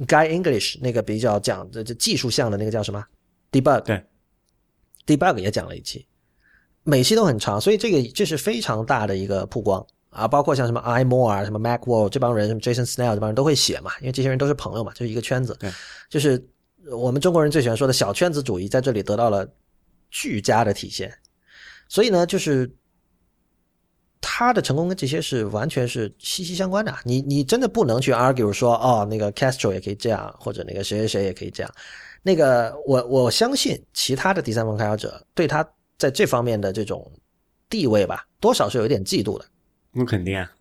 [0.07, 3.05] Guy English 那个比较讲的就技术项的那个叫什么
[3.51, 4.03] Debug，对
[5.05, 6.07] ，Debug 也讲了一期，
[6.87, 10.27] 每期都很长，所以这个这是非常大的一个曝光啊！
[10.27, 15.57] 包括像什么 iMore 啊、什么 Macworld 这帮人，什么 Jason Snell 这帮人都会写嘛，因为这些人都是朋友嘛，就是一个圈子。
[15.59, 15.71] 对，
[16.11, 16.47] 就是
[16.91, 19.51] 我们中国人最喜欢说的小圈子主义，在这里得到了
[20.11, 21.11] 巨佳的体现。
[21.89, 22.71] 所以呢，就是
[24.21, 26.95] 他的成功跟这些是完全是息息相关的。
[27.03, 31.71] 你你真的不能去 argue 说，哦，那个 Castro 也可以这样，或者那个谁谁谁也可以这样。
[32.21, 35.67] 那个我我相信其他的第三方开发者对他。
[35.97, 37.11] 在这方面的这种
[37.69, 39.45] 地位吧，多少是有一点嫉妒的。
[39.91, 40.51] 那肯定啊，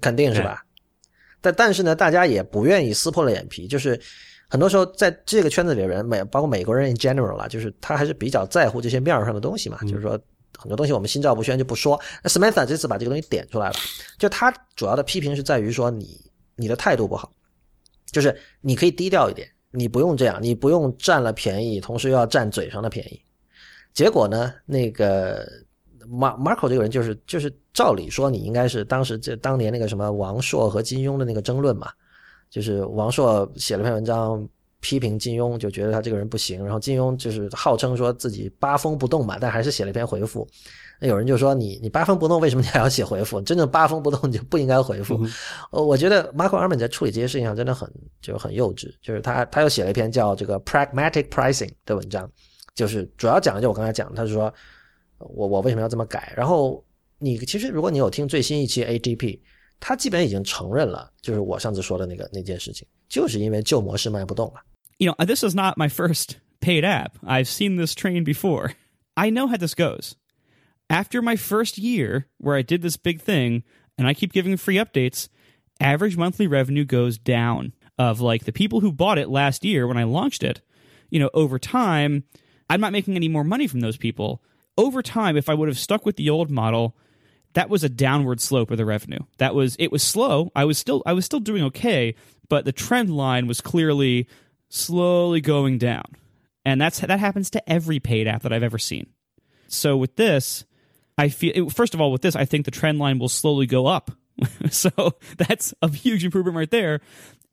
[0.00, 0.64] 肯定是吧？
[1.40, 3.68] 但但是呢，大家也不愿意撕破了眼皮。
[3.68, 4.00] 就是
[4.48, 9.78] 很多时候，在这个圈子里的人，美包括美国人 in general 啦，就是他还是比较在乎这些面上的东西嘛。
[9.82, 10.18] 就是说，
[10.58, 12.00] 很多东西我们心照不宣就不说。
[12.22, 13.74] 那 Samantha 这次把这个东西点出来了，
[14.18, 16.18] 就他主要的批评是在于说你
[16.56, 17.30] 你的态度不好，
[18.10, 23.20] 就是你可以低调一点，你不用这样，你不用占了便宜，同时又要占嘴上的便宜。
[23.94, 24.52] 结果呢？
[24.66, 25.48] 那个
[26.08, 31.88] 马 Marco 这个人就是就是照理说你应该是当时这当年那个什么王朔和金庸的那个争论嘛，
[32.50, 34.46] 就是王朔写了篇文章
[34.80, 40.46] 批评金庸，就觉得他这个人不行，然后金庸就是号称说自己八风不动嘛，但还是写了一篇回复。
[41.00, 43.40] 那有人就说你你八风不动，为什么你还要写回复？
[43.40, 45.24] 真正八风不动你就不应该回复。
[45.70, 47.90] 呃，我觉得 Marco Arman 在处理这些事情上真的很
[48.20, 52.28] 就很幼稚，就是他他又写了一篇叫这个 Pragmatic Pricing 的文章。
[52.75, 54.53] 就是主要讲的就我刚才讲，他是说
[55.17, 56.33] 我我为什么要这么改？
[56.35, 56.83] 然后
[57.17, 59.39] 你其实如果你有听最新一期 ATP，
[59.79, 64.61] 他基本已经承认了，就是我上次说的那个那件事情，就是因为旧模式卖不动了。
[64.97, 67.13] You know, this is not my first paid app.
[67.23, 68.71] I've seen this train before.
[69.15, 70.13] I know how this goes.
[70.87, 73.63] After my first year, where I did this big thing,
[73.97, 75.29] and I keep giving free updates,
[75.79, 77.73] average monthly revenue goes down.
[77.97, 80.61] Of like the people who bought it last year when I launched it,
[81.09, 82.23] you know, over time
[82.68, 84.42] I'm not making any more money from those people.
[84.76, 86.96] Over time, if I would have stuck with the old model,
[87.54, 89.20] that was a downward slope of the revenue.
[89.38, 90.50] That was it was slow.
[90.54, 92.14] I was still I was still doing okay,
[92.48, 94.28] but the trend line was clearly
[94.68, 96.04] slowly going down.
[96.64, 99.06] And that's that happens to every paid app that I've ever seen.
[99.68, 100.64] So with this,
[101.16, 103.86] I feel first of all with this, I think the trend line will slowly go
[103.86, 104.10] up.
[104.70, 104.90] so
[105.36, 107.00] that's a huge improvement right there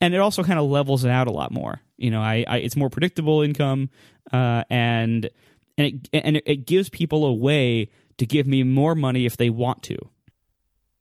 [0.02, 1.80] and it also kind of levels it out a lot more.
[1.96, 3.92] You know, I, I it's more predictable income,
[4.32, 5.30] uh, and
[5.76, 9.50] and it and it gives people a way to give me more money if they
[9.50, 9.96] want to.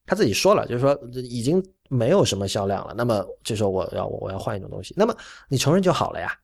[0.07, 5.17] 他自己说了，就是说已经没有什么销量了，那么这时候我要我要换一种东西，那么
[5.49, 6.37] 你承认就好了呀。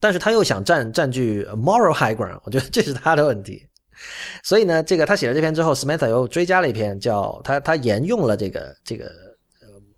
[0.00, 3.66] 但是他又想占占据 moral high ground，我觉得这是他的问题。
[4.44, 9.10] 所以呢，这个他写了这篇之后，Smitha 又追加了一篇，叫他他沿用了这个这个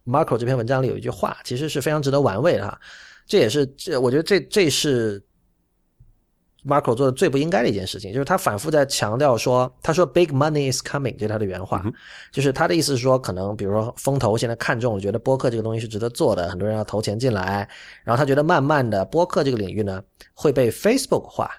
[0.07, 2.81] Marco 这篇文章里有一句话，其实是非常值得玩味的哈。
[3.27, 5.23] 这也是这，我觉得这这是
[6.67, 11.85] Marco 做的最不应该的一件事情，就是他反复在强调说，他说 “Big money is coming”，这是他的原话，
[12.31, 17.69] 就是他的意思是说，可能比如说风投现在看中了，觉得播客这个东西是值得做的，很多人要投钱进来，
[18.05, 20.03] 然后他觉得慢慢的播客这个领域呢
[20.35, 21.51] 会被 Facebook 化。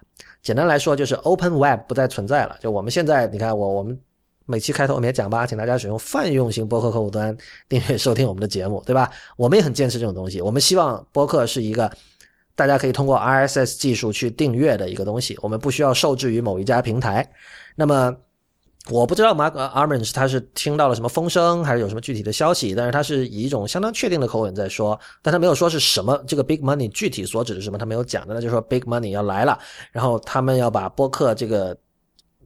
[0.42, 2.58] 简单来说，就是 Open Web 不再存在了。
[2.60, 4.00] 就我们现在，你看我我们。
[4.48, 7.34] 每期开头我们也讲吧，请大家使用泛用型播客客户端
[7.70, 9.10] 订阅收听我们的节目，对吧？
[9.38, 10.42] 我们也很坚持这种东西。
[10.42, 11.90] 我们希望播客是一个
[12.56, 17.30] 大家可以通过 RSS 技术去订阅的一个东西，我们不需要受制于某一家平台。
[17.76, 18.16] 那么
[18.90, 22.74] 我不知道马克 Armin 是他是听到了什么风声，还是有什么具体的消息？
[22.76, 29.58] 但是他是以一种相当确定的口吻在说，但他没有说是什么这个 Big Money 具体所指的什么，他没有讲的，那就是说 Big Money 要来了，
[29.92, 31.78] 然后他们要把播客这个。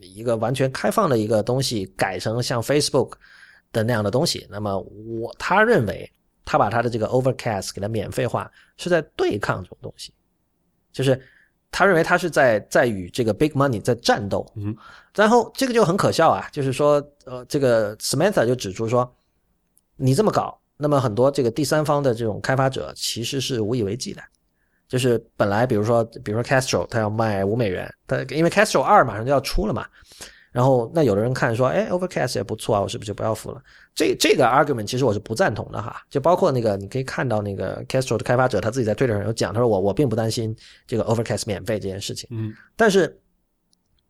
[0.02, 3.14] 一个完全开放的一个东西改成像 Facebook
[3.72, 6.08] 的那样的东西，那么我他认为
[6.46, 10.14] 他把他的这个 Overcast 给它免费化是在对抗这种东西，
[10.94, 11.20] 就是
[11.72, 14.50] 他认为他是在在与这个 Big Money 在战斗。
[14.56, 14.74] 嗯，
[15.14, 19.14] 然后这个就很可笑啊，就是说呃，这个 Samantha 就指出说，
[19.98, 24.22] 你这么搞，那么很多这个第三方的这种开发者其实是无以为继的。
[24.88, 29.88] 就是本来比如说，比如说 Castro，他要卖五美元，他因为 Castro 二马上就要出了嘛，
[30.56, 33.62] 然后那有的人看说，哎，Overcast 也不错啊，我是不是就不要付了？
[33.94, 36.02] 这这个 argument 其实我是不赞同的哈。
[36.10, 40.56] 就包括那个你可以看到那个 Castro 的开发者他自己在 Twitter 上有讲，他说我我并不担心
[40.88, 42.30] 这个 Overcast 免费这件事情。
[42.32, 43.20] 嗯，但是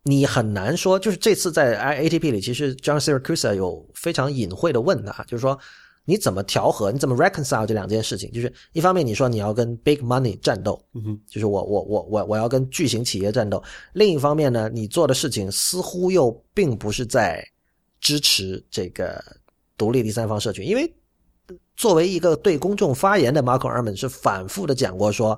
[0.04, 5.60] 你很难说，就是这次在 ATP 里，其实 John Siracusa 有非常隐晦的问他，就是说。
[6.06, 6.92] 你怎么调和？
[6.92, 8.32] 你怎么 reconcile 这两件事情？
[8.32, 10.80] 就是一方面你说你要跟 big money 战斗，
[11.28, 13.60] 就是我我我我我要跟巨型企业战斗；
[13.94, 17.46] 另一方面呢，你做的事情似乎又并不是在
[18.00, 19.24] 支持这个
[19.78, 20.66] 独立第三方社群。
[20.66, 20.94] 因为
[21.76, 25.38] 作为一个对公众发言的 Marco Arman 是反复的讲过说，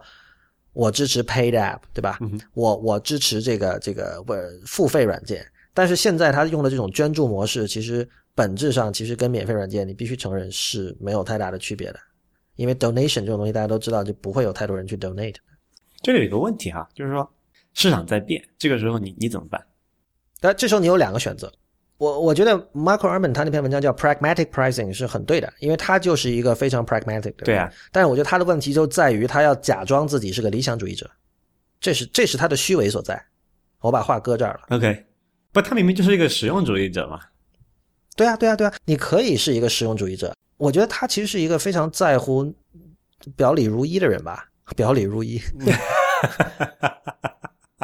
[0.74, 2.20] 我支持 paid app，对吧？
[2.54, 4.34] 我我支持这个这个不
[4.66, 8.08] 付费软件，但是现在他用的这种捐助模式，其实
[8.38, 12.00] 本质上其实跟免费软件你必须承认是没有太大的区别的，
[12.56, 15.38] 因为 donation 这种东西大家都知道，就不会有太多人去 donate。
[16.04, 17.28] 这里有一个问题哈，就是说
[17.74, 19.60] 市场在变，这个时候你你怎么办？
[20.40, 21.52] 但这时候你有两个选择。
[21.98, 27.44] 我我觉得 Michael Arman 他那篇文章叫 Pragmatic Pricing 是很对的，因为他就是一个非常 pragmatic 的。
[27.44, 27.74] 对啊。
[27.92, 31.10] 但是我觉得他的问题就在于他要假装自己是个理想主义者，
[31.80, 33.20] 这是这是他的虚伪所在。
[33.80, 34.78] 我把话搁这儿了。
[34.78, 35.06] OK，
[35.52, 37.20] 不，他明明就是一个实用主义者嘛。
[38.18, 40.34] 对啊，对啊，对啊，你可以是一个实用主义者。
[40.58, 42.52] 我觉得他其实是一个非常在乎
[43.36, 44.44] 表里如一的人吧，
[44.76, 45.40] 表里如一。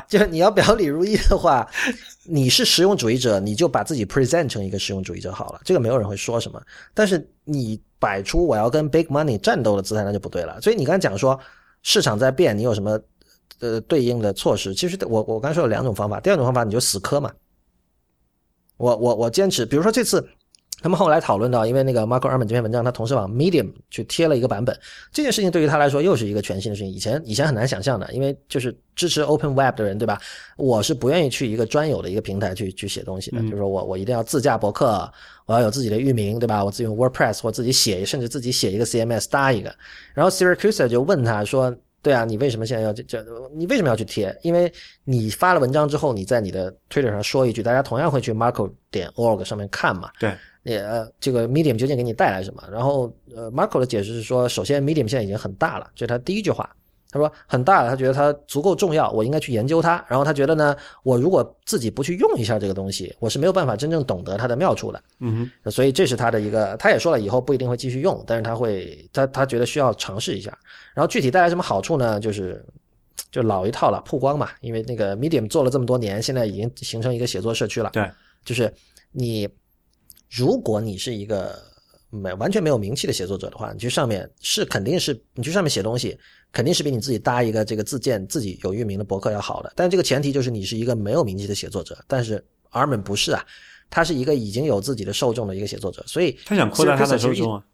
[0.08, 1.70] 就是你要表里如一的话，
[2.24, 6.62] 你是实用主义者，你就把自己 present 成一个实用主义者好了，这个没有人会说什么。
[6.96, 10.60] 但是你摆出我要跟 big money 战斗的姿态，那就不对了。
[10.62, 11.40] 所以你刚才讲说
[11.84, 13.00] 市场在变，你有什么
[13.60, 14.74] 呃对应的措施？
[14.74, 17.32] 其实我我刚才说有两种方法，第二种方法你就死磕嘛。
[18.78, 20.28] 我我我坚持，比如说这次。
[20.82, 24.78] 他们后来讨论到，因为那个 Marco Arman 这篇文章，他同时往 Medium 去贴了一个版本。
[25.14, 30.20] 这件事情对于他来说又是一个全新的事情，以前以前很难想象的，因为就是支持 Open Web 的人，对吧？
[30.58, 35.10] 我是不愿意去一个专有的一个平台去去写东西的，就是说我我一定要自驾博客，
[35.46, 36.66] 我要有自己的域名，对吧？
[36.66, 39.74] 我自己用 WordPress 或自己写，甚至自己写一个 CMS 搭一个。
[40.14, 41.74] 然后 Siracusa 就问他说
[42.04, 43.26] ：“对啊，你为什么现在要这这？
[43.56, 44.38] 你为什么要去贴？
[44.44, 44.72] 因为
[45.06, 50.12] 你发了文章之后，你在你的 Twitter 上说一句，大家同样会去 Marco 点 org 上面看嘛？
[50.20, 50.32] 对。
[50.64, 52.64] 也呃，这个 Medium 究竟给你带来什么？
[52.72, 56.70] 然后呃，Marco 的解释是说，首先 Medium 现在已经很大了，这是他第一句话。
[57.14, 60.04] 他说很大，他觉得它足够重要，我应该去研究它。
[60.10, 65.00] 然后他觉得呢，我如果自己不去用一下这个东西，我是没有办法真正懂得它的妙处的。
[65.20, 70.58] 嗯哼，所以这是他的一个，他也说了，以后不一定会继续用，但是他会，他他觉得需要尝试一下。
[70.96, 72.20] 然后具体带来什么好处呢？
[72.20, 72.66] 就是
[73.32, 74.50] 就老一套了，曝光嘛。
[74.62, 77.92] 因为那个 Medium 做了这么多年，现在已经形成一个写作社区了。
[77.94, 78.10] 对，
[78.44, 78.74] 就是
[79.12, 79.48] 你。
[80.36, 81.56] 如果你是一个
[82.10, 86.18] 没完全没有名气的写作者的话，你去上面是肯定是你去上面写东西，
[86.54, 89.74] 肯定是比你自己搭一个这个自建自己有域名的博客要好的。
[89.76, 91.98] 但这个前提就是你是一个没有名气的写作者。
[92.08, 93.46] 但是 Arman 不是啊，
[93.90, 97.66] 他是一个已经有自己的受众的一个写作者，所以他想扩大他的受众啊。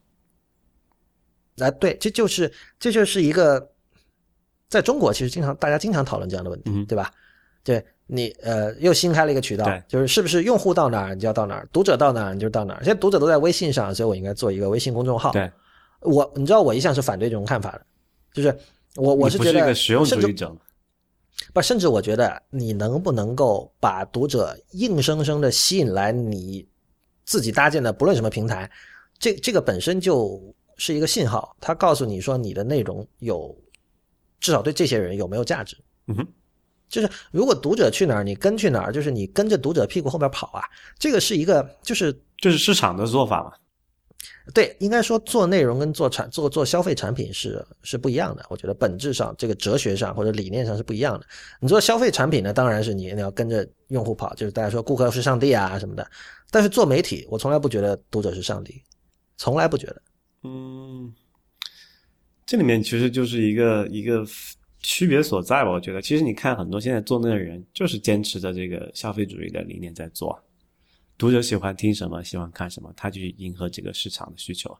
[1.60, 3.70] 啊，对，这就是这就是一个
[4.68, 7.12] 在中国其实经常大家经常讨论这样的问题，对吧？
[7.64, 7.86] 对。
[8.12, 12.84] 你呃又新开了一个渠道，就是是不是用户到哪儿你就要到哪儿，读者到哪儿你就到哪儿。
[12.84, 15.32] 现在读者都在微信上，所以我应该做一个微信公众号。
[15.32, 15.52] 对，
[16.02, 17.86] 我你知道我一向是反对这种看法的，
[18.34, 18.58] 就是
[18.96, 20.56] 我我是觉得实用主义者，
[21.54, 26.68] 不甚至我觉得你能不能够把读者硬生生的吸引来你
[27.26, 28.70] 自己搭建的不论什么平台，
[29.18, 30.42] 这这个本身就
[30.78, 33.56] 是一个信号，它告诉你说你的内容有
[34.40, 35.78] 至少对这些人有没有价值。
[36.08, 36.28] 嗯哼。
[36.90, 40.64] 就是如果读者去哪儿，你跟去哪儿，就是你跟着读者屁股后边跑啊。
[40.98, 43.54] 这个是一个，就是就是市场的做法嘛？
[44.54, 48.46] 对，应该说做内容跟做产做做消费产品是是不一样的。
[48.50, 51.26] 我觉得本质上这个哲学上或者理念上是不一样的。
[51.60, 56.10] 你做消费产品呢，当然是你你要跟着用户跑，就是大家说顾客是上帝啊什么的。
[56.52, 58.82] 但是做媒体，我从来不觉得读者是上帝，
[59.38, 60.02] 从来不觉得。
[60.44, 61.14] 嗯，
[62.46, 64.26] 这里面其实就是一个一个。
[64.82, 70.42] 区别所在吧，我觉得其实你看很多现在做那个人，就是坚持着这个消费主义的理念在做。
[71.20, 74.76] 读者喜欢听什么，喜欢看什么，他去迎合这个市场的需求。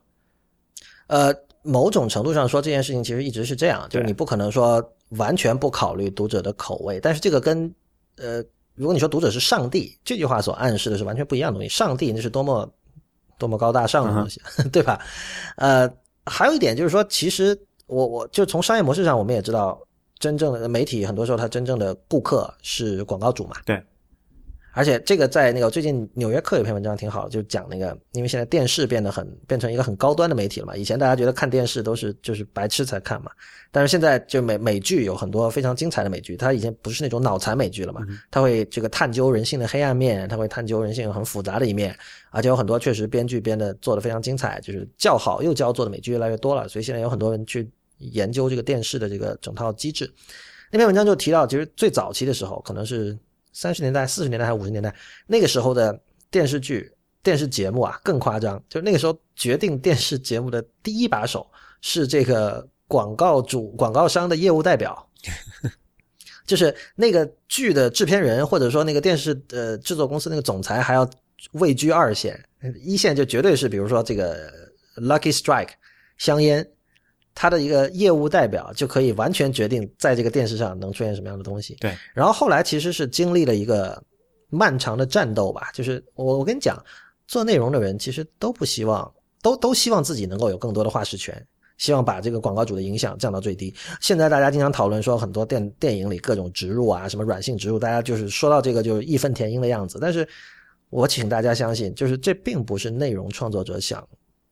[1.08, 1.34] 呃，
[1.64, 6.98] 某种程度上说，这件事情其实一直是这样，就是你不可能说完全不考虑读者的口味。
[7.02, 7.72] 但是这个跟
[8.16, 8.42] 呃，
[8.74, 11.70] 如果你说读者是上帝，这句话所暗示的是完全不一样的东西。
[11.70, 12.74] 上帝那是多么
[13.38, 14.42] 多么高大上的东西，
[14.72, 15.06] 对吧？
[15.58, 15.92] 呃，
[16.26, 19.78] 还有一点就是说，其实我我就从商业模式上，我们也知道。
[20.20, 23.56] 真正的媒体，很多时候它真正的顾客是广告主嘛？
[23.66, 23.82] 对。
[24.74, 30.76] 而且这个在那个最近《纽约客》有篇文章挺好，就讲那个，因为现在电视变得很变成一个很高端的媒体了嘛。
[30.76, 33.32] 以前大家觉得看电视都是就是白痴才看嘛，
[33.72, 38.02] 但是现在就美美剧有很多非常精彩的美剧，它已经不是那种脑残美剧了嘛，
[38.32, 41.96] 它会这个探究人性的黑暗面，它会探究人性很复杂的一面，
[42.32, 47.70] 而且有很多确实编剧编的做的非常精彩，就是叫好又叫做的美剧越来越多了，所以现在有很多人去。
[48.14, 50.10] 研究这个电视的这个整套机制，
[50.72, 53.14] 那篇文章就提到，其实最早期的时候，可能是
[53.52, 54.94] 三十年代、四十年代还是五十年代，
[55.28, 56.00] 那个时候的
[56.30, 56.92] 电视剧、
[57.24, 58.62] 电视节目啊更夸张。
[58.70, 61.46] 就那个时候决定电视节目的第一把手
[61.82, 65.10] 是这个广告主、广告商的业务代表，
[66.46, 71.10] 就是那个剧的制片人或者说那个电视呃制作公司那个总裁还要
[71.54, 72.40] 位居二线，
[72.84, 74.52] 一线就绝对是比如说这个
[74.96, 75.72] Lucky Strike
[76.18, 76.68] 香烟。
[77.42, 81.74] 他的一个业务代表就可以完全决定在这个电视上能出现什么样的东西。
[81.80, 84.04] 对，然后后来其实是经历了一个
[84.50, 86.78] 漫长的战斗吧，就是我我跟你讲，
[87.30, 89.10] 做内容的人其实都不希望，
[89.42, 91.42] 都都希望自己能够有更多的话事权，
[91.78, 93.74] 希望把这个广告主的影响降到最低。
[94.02, 99.98] 现在大家经常讨论说，很多电电影里各种植入啊，什么软性植入，大家就是说到这个就是义愤填膺的样子。
[100.02, 100.28] 但是
[100.90, 104.06] 我请大家相信，就是这并不是内容创作者想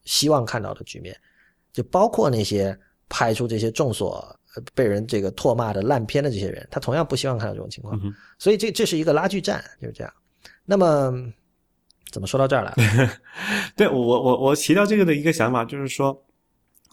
[0.06, 1.14] 希望看到的局面，
[1.78, 2.76] 就包括那些
[3.08, 4.16] 拍出这些众所
[4.56, 7.96] 呃被人这个唾骂的烂片的这些人，他同样不希望看到这种情况。
[8.04, 10.12] 嗯所以这这是一个拉锯战，就是这样。
[10.66, 11.14] 那么
[12.12, 13.12] 怎么说到这儿来了？
[13.78, 16.20] 对我我我提到这个的一个想法就是说，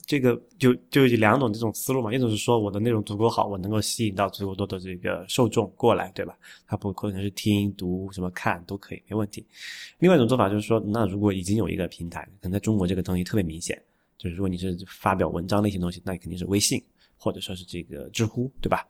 [0.05, 6.37] 这个就就有两种这种思路嘛，一种是说我的内容足够好，我能够吸引到足够多的这个受众过来，对吧？
[6.67, 9.47] 他不可能是听、读、什么看都可以，没问题。
[10.01, 13.81] 另外一种做法就是说，那如果已经有一个平台，可能在中国这个东西特别明显，
[14.19, 16.83] 就是如果你是发表文章类型东西，那肯定是微信
[17.17, 18.87] 或者说是这个知乎，对吧？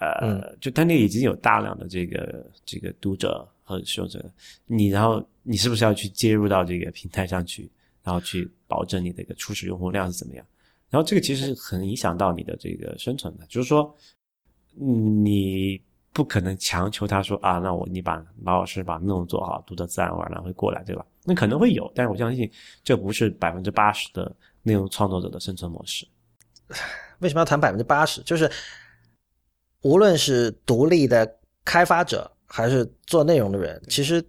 [0.00, 4.24] 呃，就他那已经有大量的这个这个读者和使用者，
[4.66, 7.68] 你然后你是不是要去接入到这个平台上去，
[8.04, 10.46] 然后去保证你的一个初始用户量是怎么样？
[10.88, 13.92] 然后这个其实很影响到你的这个生存的，就是说，
[14.80, 15.80] 嗯你
[16.12, 21.04] 不可能强求他说啊，那我你把马老师把内容做好，读者自然而然会过来，对吧？
[21.28, 22.50] 那可能会有，但是我相信
[22.82, 26.08] 这不是百分之八十的内容创作者的生存模式。
[27.20, 28.22] 为什么要谈百分之八十？
[28.22, 28.50] 就是
[29.82, 31.30] 无论是独立的
[31.64, 34.24] 开发者还是做内容的人，其实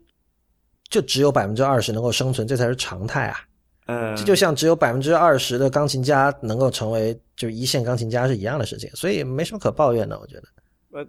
[0.89, 3.39] 就只有百分之二十能够生存，这才是常态啊。
[3.85, 10.43] 呃，这就像只有百分之二十的钢琴家能够成为就是一线钢琴家是一样的事情，所以没什么可抱怨的，我觉得。
[10.91, 11.05] 呃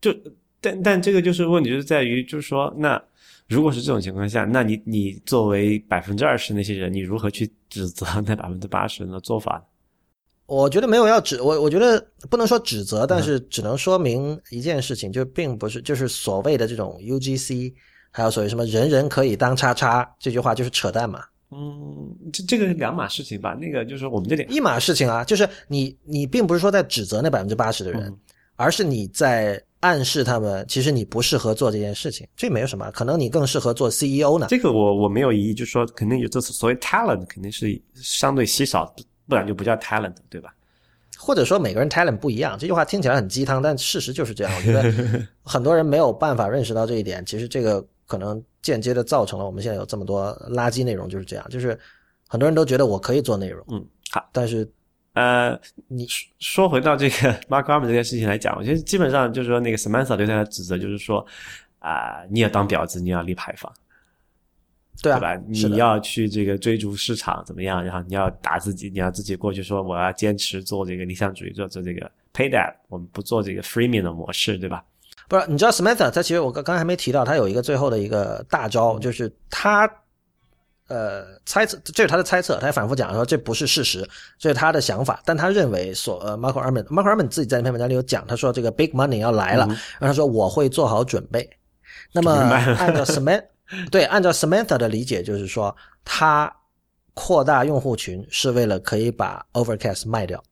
[0.00, 0.12] 就
[0.60, 3.02] 但但这个就是问题，就是在于，就是说，那
[3.48, 9.62] 如果是这种情况下，那你你作为百分之二十那些人，你如何去指责那百分之八十人的做法？
[10.46, 17.72] 我觉得没有要指我，我觉得不能说指责，但是只能说明一件事情，就并不是就是所谓的这种 UGC，
[18.10, 23.54] 还有所谓什么人人可以当叉叉这句话就是扯淡嘛，嗯，这这个是两码事情吧？
[23.54, 28.18] 那个就是我们这里，一码事情啊，就是你你并不是说在指责那百分之八十的人，嗯
[28.56, 34.46] 而是你在暗示他们，其实你不适合做这件事情，这没有什么，可能你更适合做 CEO 呢。
[34.48, 40.54] 这个我我没有疑义，就是说肯定有这次所谓 talent 肯定是相对稀少，不不然就不叫 talent，对吧？
[41.18, 44.52] 或者说每个人 talent 不一样，这句话听起来很鸡汤，但事实就是这样。
[44.56, 44.82] 我觉得
[45.44, 51.46] 很多人没有办法认识到这一点，其实这个可能间接的造成了我们现在有这么多垃圾内容，就是这样。
[51.50, 51.78] 就是
[52.26, 54.66] 很多人都觉得我可以做内容，嗯，好，但是
[55.14, 55.58] 呃，
[55.88, 61.24] 你说说回到这个 Mark Arman 这件事情来讲，我觉得基本上就是说，那个 Samantha 对他的指责就是说，
[61.78, 63.72] 啊、你要当婊子，你要立牌坊。
[65.02, 65.42] 对啊，对吧？
[65.48, 67.84] 你要去这个追逐市场怎么样？
[67.84, 74.84] 然后你要打自己，你要自己过去说我要坚持做这个理想主义，做做这个 Pay That，我们不做这个 freemium 的模式，对吧？
[75.28, 79.88] 不是，你知道 Samantha，他其实我刚刚才还没提到，他有一个最后的一个大招，就是他
[80.88, 84.08] 呃猜测，这是他的猜测，他也反复讲说这不是事实，
[84.38, 91.48] 这是他的想法，但他认为所呃 Marco Arman，Marco Arman 自己在那篇文章里有讲，他说这个 big money 要来了，然后他说我会做好准备。
[92.12, 93.44] 那么按照 Samantha
[93.90, 95.74] 对，按照 Samantha 的理解就是说，
[96.04, 96.54] 他
[97.14, 100.42] 扩大用户群是为了可以把 Overcast 卖掉。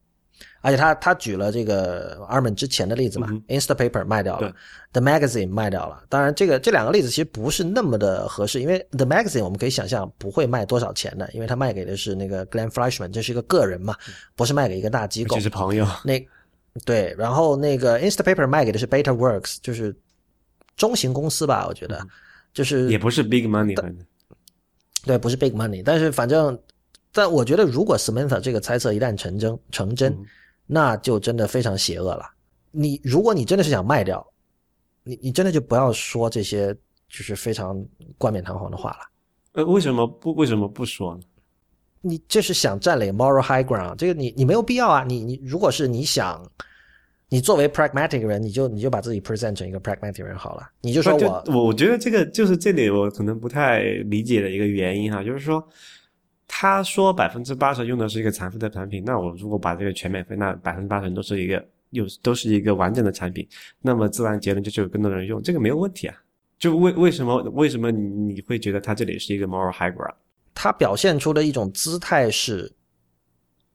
[0.62, 4.50] 而且他他举了这个 Arman 之前的例子嘛、嗯 i n s t a p a p e r 卖掉了
[4.92, 6.02] ，The Magazine 卖掉了。
[6.08, 13.94] 当然，这个这两个例子其实不是那么的合适，因为 The Magazine 我们可以想象不会卖多少钱的，因为他卖给的是那个 Glenn Fleischman，这是一个个人嘛，
[14.34, 15.42] 不是卖给一个大机构就。
[15.42, 16.24] 是朋友，那
[16.84, 19.94] 对，然后那个 Instapaper 卖给的是 Beta Works，就是
[20.76, 22.00] 中型公司吧，我觉得，
[22.54, 24.06] 就是也不是 big money，反正。
[25.04, 26.56] 对，不是 big money，但是反正，
[27.12, 30.16] 但我觉得如果 Samantha 这个猜测一旦成真成真，
[30.66, 32.24] 那就真的非常邪恶了。
[32.70, 34.26] 你如果你真的是想卖掉，
[35.04, 36.74] 你你真的就不要说这些
[37.08, 37.84] 就是非常
[38.16, 38.98] 冠冕堂皇的话了。
[39.52, 41.20] 呃，为什么不为什么不说呢？
[42.00, 45.04] 你这是想占领 moral high ground，这个你你没有必要啊。
[45.04, 46.44] 你你如果是你想，
[47.28, 50.68] 你作为 pragmatic 人，你就你就把自己 present 成一个 pragmatic 人好了。
[50.80, 55.64] 你就说就我我我觉得这个就是这里我可能不太理解的一个原因哈，就是说，
[56.54, 63.48] 他说百分之八十用的是一个残废的产品，那我如果把这个全免费，那百分之八十都是一个又都是一个完整的产品，
[63.80, 66.14] 那么自然结论就是有更多人用，这个没有问题啊。
[66.58, 70.14] 就为为什么为什么你你会觉得他这里是一个 moral high ground？
[70.54, 72.70] 他表现出的一种姿态是，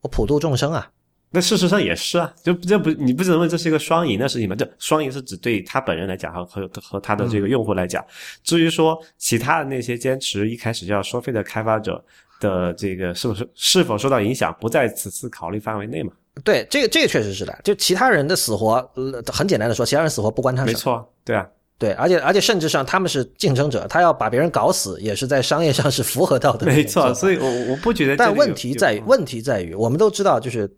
[0.01, 0.91] 我普度众生啊。
[1.29, 4.55] 那事实上也是啊，就这不你不是认为这是一个双赢的事情吗？
[4.55, 8.05] 这双赢是指对他本人来讲和和和他的这个用户来讲。
[8.43, 12.01] 至于说其他的那些坚持一开始就要收费的开发者，
[12.39, 16.11] 的这个是不是是否受到影响，不在此次考虑范围内嘛？
[16.43, 17.59] 对，这个这个确实是的。
[17.63, 20.67] 就其他人的死活，呃很简单的说，其他人死活不关他事。
[20.67, 21.47] 没错，对啊，
[21.79, 26.67] 对，而且而且甚至上他们是竞争者，他要把别人搞死，也是在商业上是符合到的。
[26.67, 27.11] 没错。
[27.13, 28.15] 所以我我不觉得。
[28.17, 30.71] 但问题在于，问题在于，我们都知道，就是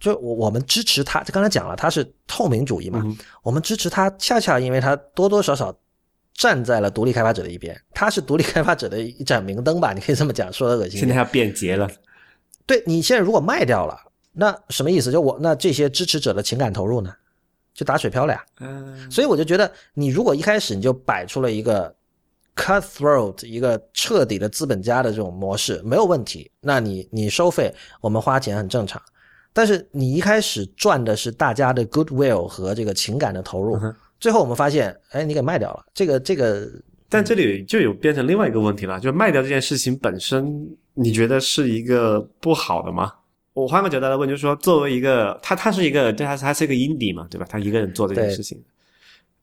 [0.00, 3.04] 就我我们支持他，就刚才讲了，他是透明主义嘛。
[3.42, 5.74] 我们支持他，恰恰因为他多多少少
[6.38, 9.92] 站在了独立开发者的一边，他是独立开发者的一盏明灯吧？
[9.92, 10.98] 你可以这么讲，说的恶心。
[10.98, 11.90] 现在要变节了。
[12.64, 13.98] 对你现在如果卖掉了。
[14.40, 15.10] 那什么意思？
[15.10, 17.12] 就我那这些支持者的情感投入呢，
[17.74, 18.44] 就打水漂了呀。
[18.60, 21.92] 嗯，所以我就觉得，你如果一开始你就摆出了一个
[22.54, 26.48] cutthroat 一个彻底的资本家的这种模式，没有问题。
[26.60, 29.02] 那你你收费，我们花钱很正常。
[29.52, 33.76] 但是你一开始赚的是大家的 goodwill 和这个情感的投入，
[34.20, 35.84] 最后我们发现，哎，你给卖掉了。
[35.94, 36.68] 这个这个，
[37.08, 43.12] 但这里就有变成另外一个问题了，就卖掉这件事情本身，你觉得是一个不好的吗？
[43.54, 47.46] 我换个角度来问，就是说，作为一个他，他是一个，对他，他是一个 indie 嘛，对吧？
[47.48, 48.62] 他一个人做这件事情，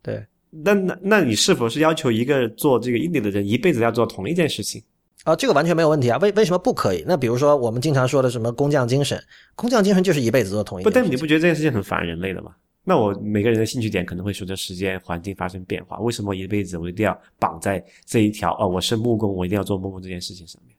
[0.02, 0.26] 对。
[0.64, 4.82] 那那那你是否是要求一个做这个 indie 的人一辈子要做同一件事情？
[5.26, 6.18] 啊，这个完全没有问题啊。
[6.20, 7.04] 为为什么不可以？
[7.06, 9.22] 那比如说我们经常说的什么工匠精神，
[9.56, 10.90] 工匠精神就是一辈子做同一件事。
[10.90, 12.52] 不，但你不觉得这件事情很烦人类的吗？
[12.86, 15.98] 那我每个人的兴趣点可能会随着时间环境发生变化。
[16.00, 18.56] 为什么一辈子我一定要绑在这一条？
[18.58, 20.78] 哦，我是木工，我一定要做木工这件事情上面？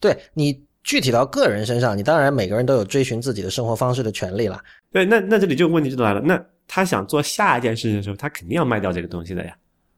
[0.00, 0.58] 对你。
[0.82, 4.58] 具体到个人身上，你当然每个人都有追寻自己的生活方式的权利了。
[4.90, 6.22] 对，那那这里就问题就来了。
[6.22, 9.54] 那他想做下一件事情的时候，他肯定要卖掉这个东西的呀。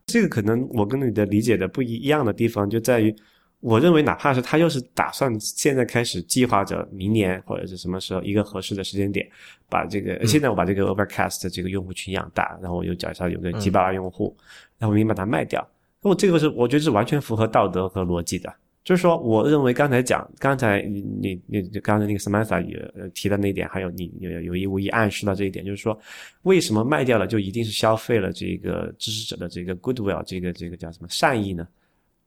[0.06, 3.14] 这个可能我跟你的理解的不一样的地方就在于，
[3.62, 9.24] 我认为哪怕是他又是打算现在开始计划着明年或者是什么时候一个合适的时间点，
[9.68, 14.36] 把这个现在我把这个 Overcast 这个用户群养大，然后我又脚下有个几百万用户，
[14.78, 15.64] 然后我明把它卖掉，
[16.02, 18.52] 那我这个是我觉得是完全符合道德和逻辑的。
[18.84, 25.96] 就是说，我认为刚才讲，刚才你你你刚才那个 Samantha 也提的那一点，还有你有有意无意暗示到这一点，就是说，
[26.42, 31.64] 为什么卖掉了就一定是消费了这个支持者的这个 goodwill，这个这个叫什么善意呢？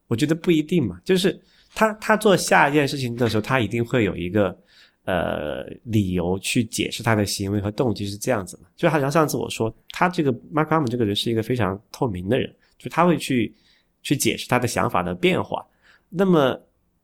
[0.07, 0.99] 我觉得不一定嘛。
[1.03, 1.39] 就是
[1.73, 4.57] 他他做下一件事情的时候，他一定会有一个
[5.05, 8.67] 呃理由去解释他的行为和动机是这样子嘛。
[8.75, 13.53] 就好像上次我说，他这个 Mark a r m 这个人是一个非常透明的人，就他会去
[14.01, 15.65] 去解释他的想法的变化。
[16.09, 16.57] 那么，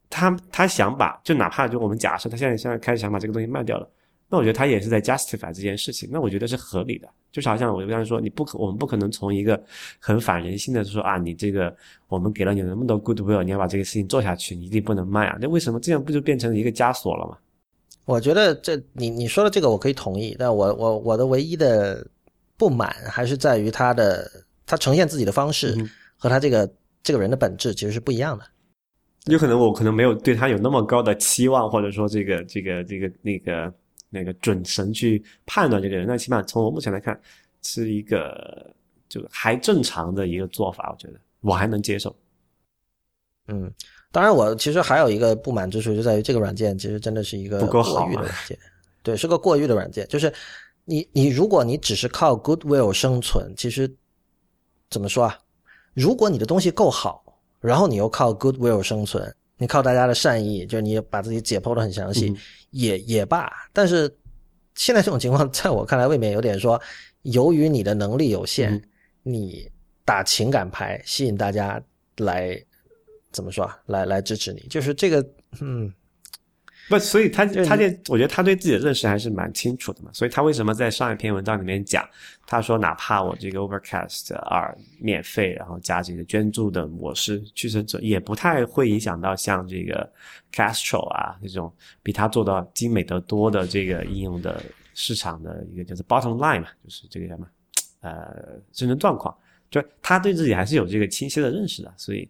[0.10, 3.90] 他他想把，就哪怕就我们假设他现在现在开始想把这个东西卖掉了，
[4.32, 7.08] 那我觉得他也是在 justify 这件事情，那我觉得是合理的。
[7.34, 9.62] 就是好像我刚才说，你不可，我们不可能从一个
[10.00, 11.76] 很反人性的说啊，你这个
[12.08, 15.38] 我们给了你那么多 goodwill，你要把这个事情做下去，你一定不能卖啊。
[15.42, 17.38] 那为什么这样不就变成一个枷锁了吗？
[18.06, 22.08] 我觉得这你你说的这个我可以同意，但我我我的唯一的
[22.58, 24.30] 不满还是在于他的
[24.66, 25.76] 他呈现自己的方式
[26.18, 26.70] 和他这个
[27.04, 28.46] 这个人的本质其实是不一样的。
[29.26, 33.72] 有可能我可能没有对他有那么高的期望，或者说这个这个这个那个
[34.12, 37.20] 那个准神去判断这个人，那起码从我目前来看，
[37.64, 38.72] 是一个
[39.10, 42.16] 就还正常的一个做法，我觉得我还能接受。
[43.48, 43.74] 嗯，
[44.12, 48.60] 当然我其实还有一个不满之处，就在于这个软件其实真的是一个过誉的软件，
[49.02, 50.08] 对，是个过誉的软件。
[50.08, 50.32] 就是
[50.86, 53.92] 你你如果你只是靠 Goodwill 生存，其实
[54.90, 55.40] 怎么说啊？
[55.94, 57.24] 如果你的东西够好。
[57.62, 62.36] 然后你又靠 goodwill 生存，你靠大家的善意，就是你把自己解剖的很详细，
[62.72, 63.48] 也也罢。
[63.72, 64.12] 但是
[64.74, 66.82] 现在这种情况，在我看来未免有点说，
[67.22, 68.82] 由于你的能力有限，
[69.22, 69.70] 你
[70.04, 71.80] 打情感牌吸引大家
[72.18, 72.60] 来
[73.32, 73.78] 怎么说啊？
[73.86, 75.24] 来来支持你，就是这个，
[75.60, 75.94] 嗯。
[76.90, 80.10] 不，所以他他这，我觉得他对自己的认识还是蛮清楚的嘛。
[80.14, 82.06] 所以他为什么在上一篇文章里面讲，
[82.46, 90.12] 他说哪怕我这个 Overcast 二免费，然后加这个捐助的模式，去生者也不太会影响到像这个
[90.52, 94.62] Castro 啊这种比他做到精美得多的这个应用的
[94.94, 97.48] 市场的一个叫做 Bottom Line 嘛，就是这个什么
[98.02, 99.34] 呃生存状况，
[99.70, 102.30] 就他对自己还是有这个清晰的认识的，所以。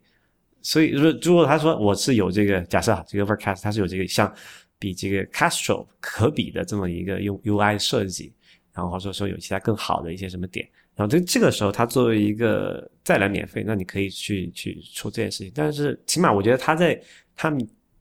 [0.61, 4.31] 所以，如如果他说我是有这个假设啊，这个 Overcast 它是有这个像
[4.77, 8.33] 比这个 Castro 可比的这么一个用 UI 设计，
[8.73, 15.51] 然后或者说有其他更好的一些什么点，然后这这个时候他作为一个再来免费，那你可以去去出这件事情。
[15.55, 17.01] 但是起码我觉得他在
[17.35, 17.55] 他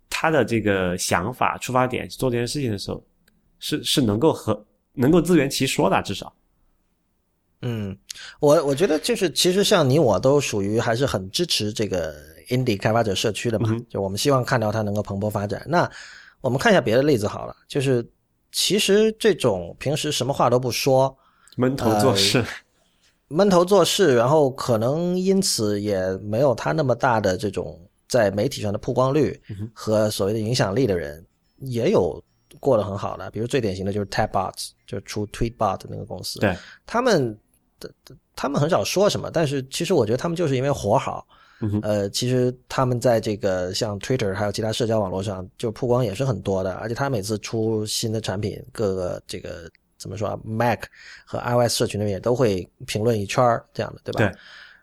[0.08, 3.02] 他的这个想法出发点做这件事情的时候，
[3.58, 6.34] 是是能够和能够自圆其说的，至少。
[7.62, 7.96] 嗯，
[8.40, 12.14] 我我觉得就是其实像你我都属于还是很支持这个。
[12.50, 15.64] indie 开发者社区的嘛，就我们希望看到它能够蓬勃发展。
[15.68, 15.88] 那
[16.40, 18.04] 我们看一下别的例子好了，就是
[18.50, 21.16] 其实这种平时什么话都不说，
[21.56, 22.44] 闷头做事，
[23.28, 29.40] 闷头做事，然后可能因此也没有他那么大的这种在媒体上的曝光率
[29.72, 31.24] 和所谓的影响力的人，
[31.58, 32.20] 也有
[32.58, 33.30] 过得很好的。
[33.30, 37.38] 比如最典型的就是 Tabbots，就是出 Tweetbot 的那个公司，对他们的
[38.34, 41.26] 他们很少说什么，但是其实我觉得他们就是因为活好。
[41.82, 50.84] 呃，其实他们在这个像 Twitter 还有其他社交网络上，就曝光也是很多的，而且他每次出新的产品，各个这个怎么说啊，Mac
[51.26, 53.44] 和 iOS 社群那边也都会评论一圈
[53.74, 54.20] 这样的，对吧？
[54.20, 54.38] 对。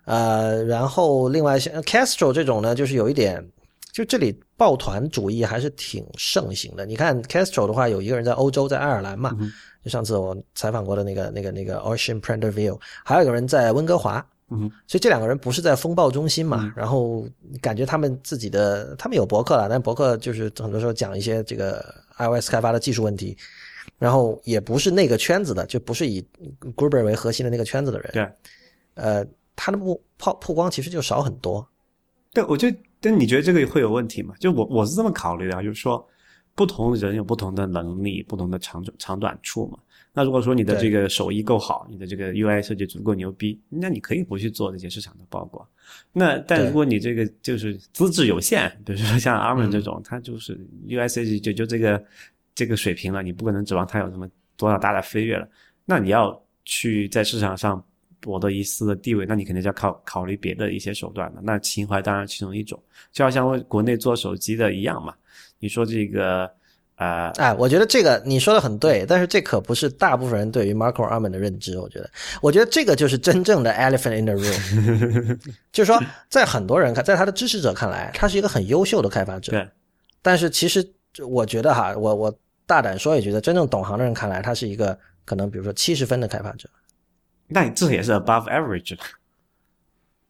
[0.05, 3.43] 呃，然后另外像 Castro 这种呢，就是有一点，
[3.97, 6.85] 就这里抱团主义还是挺盛行的。
[6.85, 9.35] 你看 Castro 的话，有一个人在欧洲，在爱尔兰嘛，
[9.83, 14.23] 就上次我采访过的那个那个那个 Ocean Prenderville，还有一个人在温哥华。
[14.51, 16.71] 嗯，所以这两个人不是在风暴中心嘛？
[16.75, 17.27] 然后
[17.59, 21.83] 感觉他们自己的，他们有博客了，但博客就是很多时候讲一些这个
[22.19, 23.35] iOS 开发的技术问题，
[23.97, 26.23] 然后也不是那个圈子的，就不是以
[26.75, 28.11] Gruber 为核心的那个圈子的人。
[28.13, 28.29] 对，
[28.93, 29.25] 呃，
[29.55, 31.67] 他的曝曝曝光其实就少很多。
[32.31, 32.67] 对，我就
[32.99, 34.33] 但你觉得这个会有问题吗？
[34.39, 36.05] 就我我是这么考虑的，就是说
[36.55, 39.77] 不同人有不同的能力，不同的长长短处嘛。
[40.13, 45.63] 那如果说你的这个手艺够好，你的这个 UI 设计足够牛逼，那你可以不去做这些市场的曝光。
[46.11, 52.03] 那但如果你这个就是资质有限，比如说像 Armin 这种，他就是 UI 设计就就这个
[52.55, 55.47] 这个水平了，你不可能指望他有什么多少大的飞跃了。
[55.85, 57.83] 那你要去在市场上
[58.19, 61.41] 博得一丝的地位，那你肯定就要考考虑别的一些手段了。
[61.43, 62.81] 那情怀当然其中一种，
[63.11, 65.13] 就好像国内做手机的一样嘛。
[65.59, 66.49] 你说这个。
[66.97, 71.77] 啊，哎，我觉得这个你说的很对，但是这可不是大部分人对于 Marco Arman 的认知。
[71.77, 72.09] 我觉得，
[72.41, 75.39] 我觉得这个就是真正的 elephant in the room，
[75.71, 79.51] 就是说，在很多人看，在他的支持者看来，他是一个很优秀的开发者。
[79.51, 79.69] 对，
[80.23, 80.83] 但是其实
[81.29, 82.35] 我觉得哈，我我
[82.65, 86.67] 大胆说一句，在真正懂行的人看来，他是一个可能比如说七十分的开发者。
[87.47, 88.97] 那你这也是 above average。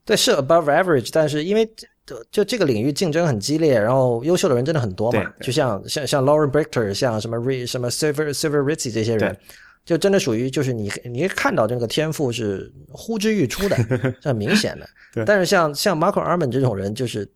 [0.06, 1.70] 对，是 above average，但是因为。
[2.08, 5.22] 就就这个领域竞争很激烈，然后优秀的人真的很多嘛。
[5.42, 9.38] 就像像像 Lauren Brichter，像什么 Re 什么 Silver Silver Ritzy 这些人，
[9.84, 13.76] 就真的属于就是你你看到这个天赋是呼之欲出的，
[14.24, 15.26] 很明显的。
[15.26, 17.30] 但是像像 Marco Arman 这种人，就是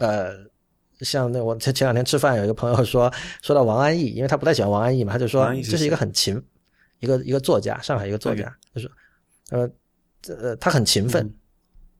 [0.00, 0.34] 呃，
[1.00, 3.10] 像那我前前两天吃饭，有一个朋友说
[3.40, 6.38] 说到王安忆，因为他不太喜欢王安忆嘛，他就说这是一个很勤
[7.00, 8.90] 一个一个作家，上海一个作家，他说
[9.50, 9.70] 呃
[10.28, 11.32] 呃他很勤奋。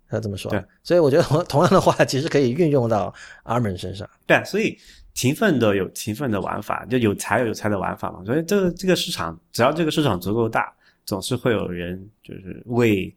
[0.09, 3.13] 他这么说，对，所以我觉得同同样的话，其实可以运用到
[3.43, 4.09] 阿门身上。
[4.25, 4.79] 对，所以
[5.15, 8.25] 勤奋的有勤奋的玩法，就有才有有才的玩法嘛。
[8.25, 10.73] 所以这个这个市场，只要这个市场足够大，
[11.05, 13.13] 总是会有人就是为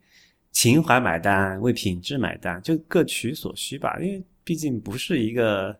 [0.52, 3.96] 情怀买单，为品质买单，就各取所需吧。
[4.00, 5.78] 因为毕竟不是一个，唉，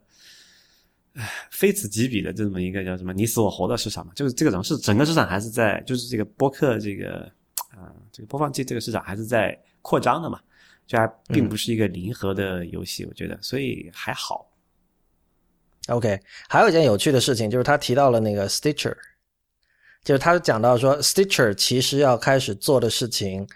[1.50, 4.12] 非此即彼的这么一个叫什么你死我活的市场嘛。
[4.14, 7.30] 就是这个种是整个市场还是在，就是这个播客这个
[7.70, 10.40] 啊，这个播放器这个市场还是在扩张的嘛。
[10.86, 14.50] 就还并不是一个零和的游戏，我觉得，所以还好。
[15.86, 16.18] OK，
[16.48, 18.96] 还有一件有趣的事情就是他提到了那个 Stitcher，
[20.02, 23.46] 就是他讲到说 Stitcher 其实要开始做的事情，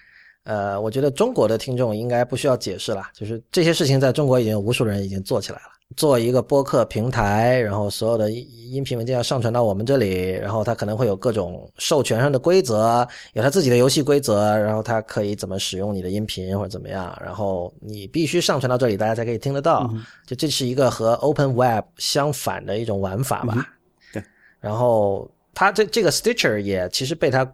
[0.45, 5.65] 呃，我觉得中国的听众应该不需要解释了，就是这些事情在中国已经有无数人已经做起来了。
[5.97, 19.89] 做一个播客平台，然后所有的音频文件要上传到我们这里，然后它可能会有各种授权上的规则，有它自己的游戏规则，然后它可以怎么使用你的音频或者怎么样，然后你必须上传到这里，大家才可以听得到。
[20.27, 23.55] 就这是一个和 Open Web 相反的一种玩法吧。
[24.13, 24.25] 对。
[24.59, 27.45] 然后它这这个 Stitcher 也其实被它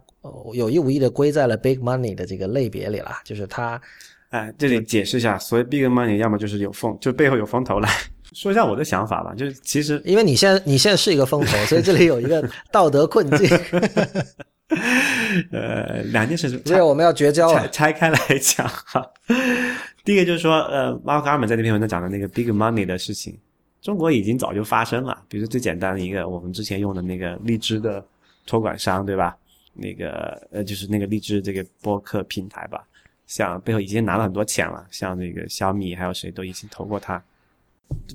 [0.53, 3.81] 有意无意的归在了 Big Money 的这个类别里了，就是它。
[4.29, 7.89] 哎，这里解释一下，所谓 Big Money 要么就是有风，就背后有风投来。
[8.31, 13.49] 说一下我的想法吧，就是其实因为你现在你现在是一个风投，所以这里有一个道德困境。
[15.51, 19.05] 呃，两件事，所以我们要绝交了拆开来讲哈。
[20.05, 23.37] 第一个就是说，呃，马克阿尔在那篇文章讲的那个 big money 的事情，
[23.81, 25.21] 中国已经早就发生了。
[25.27, 28.03] 比如最简单的一个，我们之前用的那个荔枝的
[28.45, 29.35] 托管商，对吧？
[29.73, 32.87] 那个呃，就是那个荔枝这个播客平台吧，
[33.27, 37.23] 像背后已经拿了很多钱了，像那个小米还有谁都已经投过它。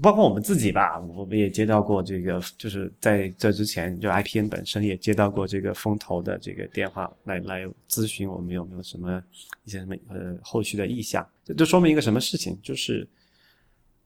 [0.01, 9.23] 包括我们自己吧，我们也接到过这个，就是在这之前，就 IPN 本身也接到过这个风投的这个电话，来来咨询我们有没有什么
[9.65, 11.27] 一些什么呃后续的意向。
[11.45, 13.07] 这就说明一个什么事情，就是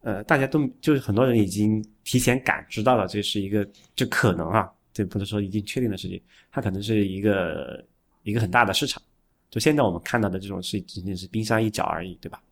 [0.00, 3.64] 呃大家都就是很多人已经提前感知到了这是一个
[3.94, 7.84] 就可能啊，这不能说已经确定的事情，它可能是一个
[8.22, 9.02] 一个很大的市场。
[9.50, 12.42] 就现在我们看到的这种是仅仅是冰山一角而已，对吧？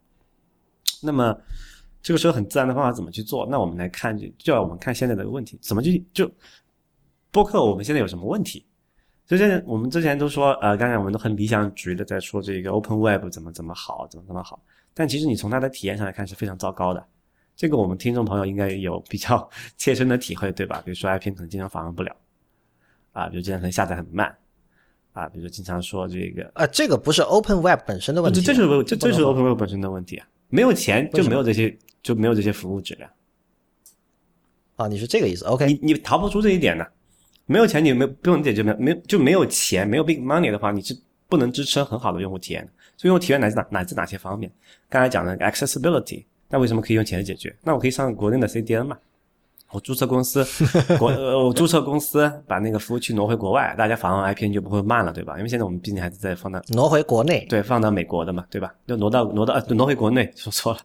[1.02, 1.39] 那么。
[2.01, 3.44] 这个时候很自然的方法怎么去做？
[3.51, 6.31] 那我们来看，就要我们看现在的问题，怎么去就
[7.32, 7.62] 播客？
[7.62, 8.65] 我们现在有什么问题？
[9.27, 14.62] 就现在我们之前都说，呃，刚才我们都很理想主义的在说这个 Open Web 怎么怎么好，怎么怎么好。
[14.94, 17.05] 但其实你从它的体验上来看是非常糟糕的。
[17.56, 19.47] 这个我们听众朋友应该有比较
[19.77, 20.81] 切身的体会，对吧？
[20.85, 22.16] 比如说 IPN 可能经常访问不了，
[23.18, 24.32] 啊，比如经常可能下载很慢，
[25.12, 33.10] 啊，比如经常说这个，啊，这个不是 Open Web 本身的问题，这这是这这是 Open Web 本身的问题啊，没有钱就没有这些就没有这些服务质量。
[34.76, 36.88] 啊，你是这个意思？OK，你你逃不出这一点的，
[37.46, 40.96] 没有钱你没不用解决没没就没有钱没有 big money 的话，你是
[41.28, 42.70] 不能支撑很好的用户体验的。
[42.96, 44.48] 所以用户体验来自哪来自哪些方面？
[44.88, 47.52] 刚才讲的 accessibility，那为什么可以用钱解决？
[47.64, 48.96] 那我可以上国内的 CDN 嘛？
[49.70, 50.44] 我注册公司，
[50.98, 55.36] 国呃我注册公司把那个服务器挪回国外，大家访问 IPN 就不会慢了，对吧？
[55.36, 58.74] 因为现在我们毕竟还是在放到挪回国内，对放到美国的嘛，对吧？
[58.86, 60.80] 就挪到挪到呃挪回国内，说错了，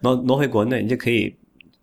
[0.00, 1.34] 挪挪回国内，你就可以。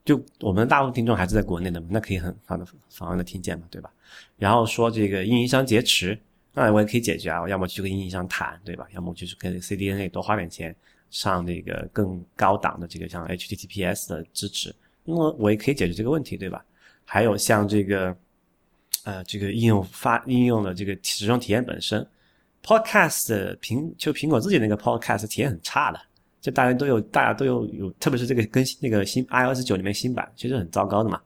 [0.03, 3.91] 就我们大部分听众还是在国内的嘛，那可以很好的访问的听见嘛，对吧？
[4.35, 6.19] 然后说这个运营商劫持，
[6.55, 8.87] 那我也可以解决啊，我要么去跟运营商谈，对吧？
[8.95, 10.75] 要么就是跟 CDNA 多花点钱
[11.11, 16.63] 上那个更高档的这个像 HTTPS 的支持，那么我也可以解决这个问题，对吧？
[17.05, 18.15] 还有像这个
[19.03, 22.05] 呃这个应用发应用的这个使用体验本身
[22.63, 25.99] ，Podcast 苹就苹果自己那个 Podcast 体验很差的。
[26.39, 31.21] 就大家都有，大家都有有，特别是这个更新那个新 iOS 九里面新版，其实很糟糕的嘛。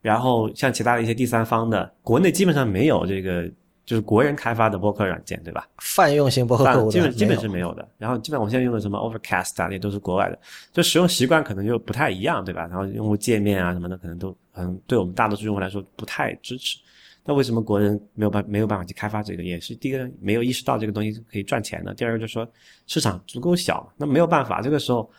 [0.00, 3.50] 然后像其他的一些第三方的，国内基本上没有这个，
[3.84, 5.68] 就是国人开发的播客软件，对吧？
[5.78, 7.86] 泛用型播客客户基本基本是没有的。
[7.98, 10.38] 然后基本我现在用的什么 Overcast 啊，那都是国外的，
[10.72, 12.66] 就使用习惯可能就不太一样，对吧？
[12.66, 16.78] 然后用户界面啊什么的，可能都可能，对我们大多数用户来说不太支持。
[17.26, 19.42] 那为什么国人没有办没有办法去开发这个？
[19.42, 21.94] 也是第一个没有意识到这个东西可以赚钱的。
[21.94, 22.46] 第二个就是说
[22.86, 24.60] 市场足够小，那没有办法。
[24.60, 25.10] 这个时候，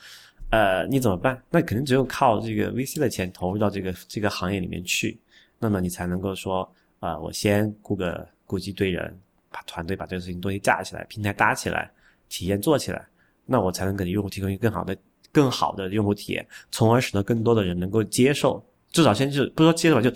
[0.52, 1.42] 呃，你怎么办？
[1.50, 5.20] 那肯定只有靠这个 VC 的钱投入到这个这个行业里面去，
[5.58, 9.18] 那么你才能够说，啊，我先雇个估计对人，
[9.52, 11.90] 把团队把这个事情东西架起来，平台搭起来，
[12.30, 13.06] 体验做起来，
[13.46, 14.98] 那我才能给用户提供一个更好的、
[15.32, 18.64] 更好的用户体验，从而使得更多的人能够接受。
[18.92, 20.10] 至少先是不说接受吧，就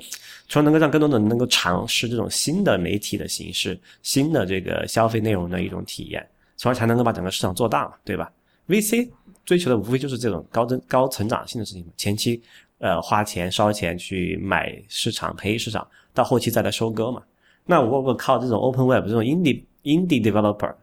[0.47, 6.25] 从而能够让更多的人能够尝试这种新的媒体的形式、新的这个消费内容的一种体验，
[6.55, 8.31] 从而才能够把整个市场做大嘛，对吧
[8.69, 9.09] ？VC
[9.43, 12.41] 追求的无非就是这种高增、高成长性的事情嘛，前期
[12.77, 17.21] 呃花钱烧钱去买市场、培育市场，到后期再来收割嘛。
[17.65, 20.73] 那我如果靠这种 Open Web 这种 Indie Indie Developer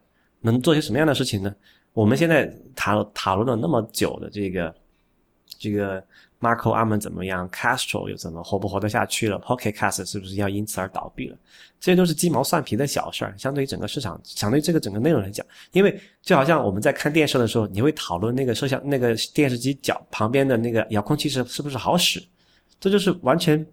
[0.40, 1.54] 能做些什么样的事情呢？
[1.92, 4.74] 我们现在讨讨论了那么久的这个
[5.58, 6.02] 这个。
[6.38, 11.36] Marco 阿门怎么样？Castro 又怎么活不活得下去了？Pocket Cast 是不是要因此而倒闭了？
[11.80, 22.22] 这些都是鸡毛蒜皮的小事儿，相对于整个市场，相对于这个整个内容来讲，因为就好像我们在看电视的时候，你会讨论那个摄像、那个电视机角旁边的那个遥控器是是不是好使，
[22.78, 23.66] 这就是完全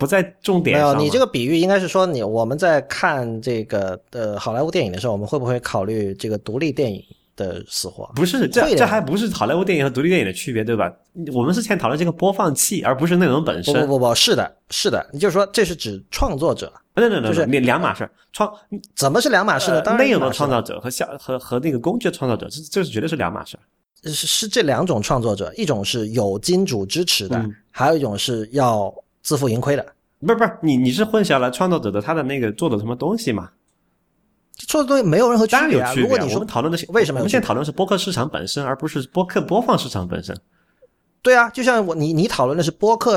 [0.00, 0.88] 不在重点上。
[0.88, 7.00] 没有，你这个比喻应该是说，你我们在看这个呃好莱坞电影的时候，我们会不会考虑这个独立电影？
[7.36, 10.92] 的死活不是这这还不是好莱坞电影和独立电影的区别对吧？
[11.32, 13.72] 我们是先讨论这个播放器，而不是内容本身。
[13.86, 18.06] 不不不，是的，是的，你就是说这是指创作者，不不不，就是两两码事。
[18.34, 18.52] 创
[18.94, 19.80] 怎么是两码事呢？
[19.80, 23.58] 当然，内容的创造者和效和和那个工具的创造者，这这是绝对是两码事。
[24.04, 28.94] 是是这两种创作者，一种是有金主支持的，还有一种是要
[29.30, 29.86] 自负盈亏的。
[30.18, 33.48] 不是不是，你你是混淆了创作者的他的那个做的什么东西嘛？
[34.66, 35.94] 做的东西没有任何区别啊！
[35.94, 40.36] 如果你说我们讨论的是为什么，我们现在讨论是播客市场本身，而不是播客播放市场本身。
[41.22, 43.16] 对啊，就像我你你讨论的是播客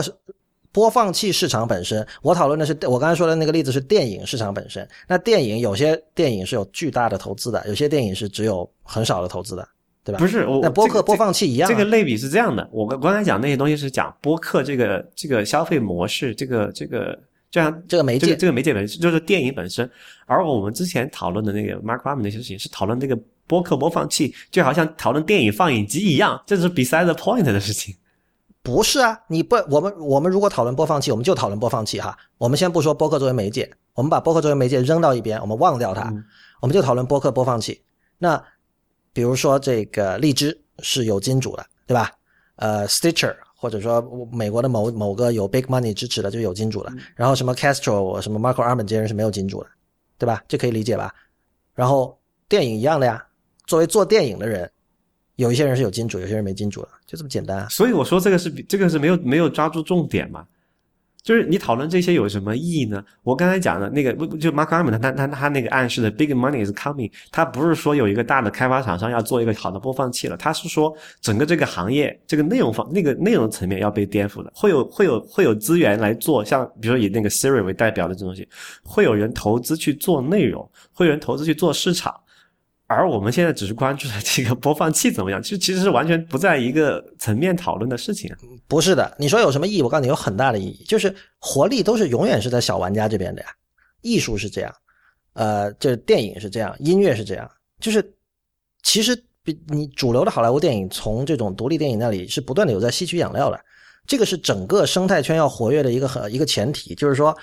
[0.71, 4.87] 播放器市场本身，我讨论的是我刚才说的那个例子是电影市场本身。
[5.07, 9.67] 那电影有些电影是有巨大的投资的，有些电影是只有很少的投资的，
[10.03, 10.19] 对吧？
[10.19, 11.69] 不是，我那播客播放器一样。
[11.69, 17.17] 这个类比是这样的，我刚才讲那些东西是讲播客这个这个消费模式，这个这个。
[17.51, 19.87] 就像这个媒介，这个媒介本身就是电影本身，
[20.25, 23.15] 而我们之前讨论的那个 Mark Arm 那些事情是讨论这个
[23.45, 27.95] 播客播放器，就好像讨论电影放映机一样，这是 beside the point 的事情。
[28.63, 32.17] 不是啊，你不，我们我们如果讨论播放器，我们就讨论播放器哈。
[32.39, 36.11] 我们先不说播客作为媒介，我们把播客作为媒介扔到一边，我们忘掉它，
[36.59, 37.83] 我们就讨论播客播放器。
[38.17, 38.43] 那
[39.13, 42.11] 比如说这个荔枝是有金主的，对吧？
[42.55, 43.35] 呃，Stitcher。
[43.55, 49.69] 或者说美国的某某个有 big money 支持的就有金主了，然后什么 Castro 什么 Marco Arman 这些人是没有金主的，
[50.17, 50.43] 对吧？
[50.49, 51.15] 这可以理解吧？
[51.73, 52.19] 然后
[52.49, 53.25] 电影一样的呀，
[53.65, 54.69] 作为做电影的人，
[55.37, 57.65] 有一些人是有金主，有些人没金主的，就这么简单。
[57.69, 60.45] 所以我说这个是这个是没有没有抓住重点嘛。
[61.23, 63.01] 就是你讨论这些有什么意义呢？
[63.23, 78.45] 我刚才讲的那个，就 Mark arm，他他他那个暗示的 big money is coming，他不是说有一个大的开发厂商要做一个好的播放器了，他是说整个这个行业这个内容方那个内容层面要被颠覆的，会有会有会有资源来做，像比如说以那个 Siri 为代表的这东西，
[78.83, 82.13] 会有人投资去做内容，会有人投资去做市场，
[82.93, 88.37] 而我们现在只是关注的这个播放器怎么样，就其实是完全不在一个层面讨论的事情啊。
[88.67, 89.81] 不是的，你说有什么意义？
[89.81, 93.47] 我告诉你，有很大的意义，就是活力都是永远是在小玩家这边的呀。
[94.01, 94.73] 艺术是这样，
[95.33, 97.49] 呃，这电影是这样，音乐是这样，
[97.79, 98.13] 就是
[98.83, 103.59] 其实比你主流的好莱坞电影从这种独立电影那里是不断的有在吸取养料的，
[104.05, 107.37] 这个是整个生态圈要活跃的一个很一个前提，就是说。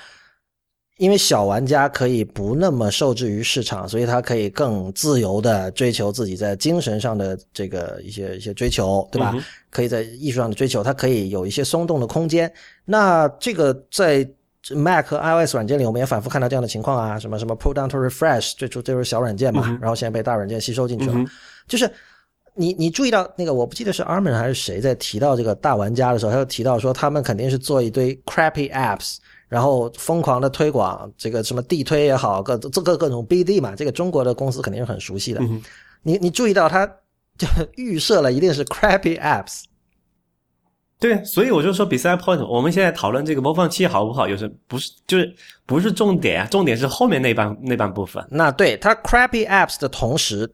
[1.01, 9.35] 因为小玩家可以不那么受制于市场，所以他可以更自由的追求自己在精神上的这个一些一些追求，对吧？
[9.71, 12.53] 可以在艺术上的追求，他可以有一些松动的空间。
[12.85, 14.29] 那这个在
[14.73, 21.15] Mac 和 iOS 软件里，我们也反复看到这样的情况啊，什么什么 Pull Down to Refresh，最初就是小软件嘛，然后现在被大软件吸收进去了。
[21.67, 21.91] 就是
[22.53, 29.17] 你你注意到那个，我不记得是 Armin 还是谁在提到这个大玩家的时候，他就提到说他们肯定是做一堆 crappy apps。
[29.51, 35.41] 然后疯狂的推广这个什么地推也好，各这个各种 BD 嘛，这个中国的公司肯定是很熟悉的。
[36.03, 36.87] 你你注意到它
[37.37, 39.65] 就 预设了一定是 crappy apps。
[41.01, 45.35] 对，所以我就说比赛 point，我们现在讨论这个播放器好不好，有时不是就是
[45.67, 48.25] 不是重点啊，重点是后面那半那半部分。
[48.31, 50.49] 那对它 crappy apps 的同时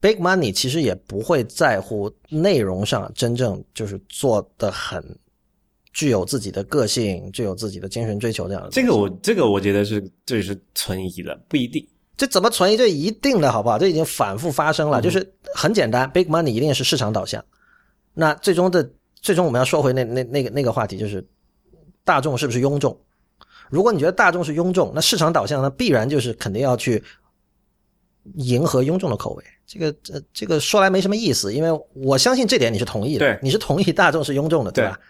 [0.00, 5.02] ，big money 其实也不会在乎内容上真正就是做的很。
[5.94, 11.86] 具有自己的个性，具有自己的精神追求，这样的这个我这个我觉得是这是存疑的，不一定。
[12.16, 12.76] 这怎么存疑？
[12.76, 13.78] 这一定的好不好？
[13.78, 17.44] 这已经反复发生了，就是很简单，big money 一定是市场导向。
[18.12, 18.88] 那最终的
[19.20, 21.26] 最终我们要说回那那那个那个话题，就是
[22.04, 22.96] 大众是不是庸众？
[23.70, 27.02] 如果你觉得大众是庸众，那市场导向呢，必然就是肯定要去
[28.34, 29.44] 迎合庸众的口味。
[29.66, 35.00] 这个这这个说来没什么意思，因为我相信这点你是同意的，对，你是同意大众是庸众的，对吧？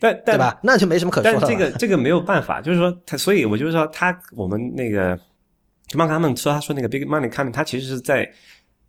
[0.00, 0.58] 但对吧？
[0.62, 1.38] 那就没什么可说的。
[1.40, 5.18] 但这个这个没有办法，就是说他，所以我就是说他，我们那个
[5.86, 8.30] 就曼他们说，他说那个 big money coming，他其实是在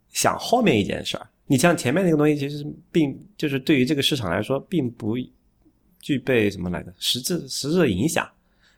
[0.09, 1.27] 想后面一件事儿。
[1.47, 5.15] 你像前面那个东西，其实并就是对于这个市场来说，并不
[5.99, 8.29] 具备什么来着实质实质的影响。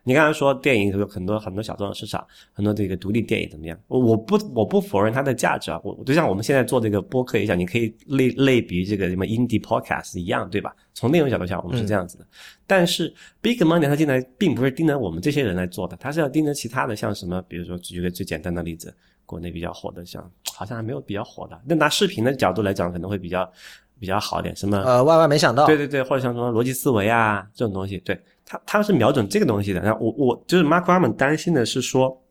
[0.03, 3.77] 你刚才说电影有很多很多小众的市场，很多这个独立电影怎么样？
[3.87, 10.75] 我我不我不否认它的价值啊，我就像我们现在做这个播客一样，你可以类类比这个什么 indie podcast 一样，对吧？
[10.93, 12.25] 从内容角度讲，我们是这样子的。
[12.65, 18.93] 但是 big money 它进来并不是盯着我们这些人来做的，它是要盯着其他的，像什么，比如说举个最简单的例子，
[19.25, 23.47] 国内比较火的，像好像还没有比较火的，那拿视频的角度来讲，可能会比较
[23.99, 28.19] 比较好点，什么呃万万没想到，对对对，或者像什么逻辑思维啊这种东西，对。
[28.51, 32.21] 他他是瞄准这个东西的，然后我我就是 Mark Arman 担心的是说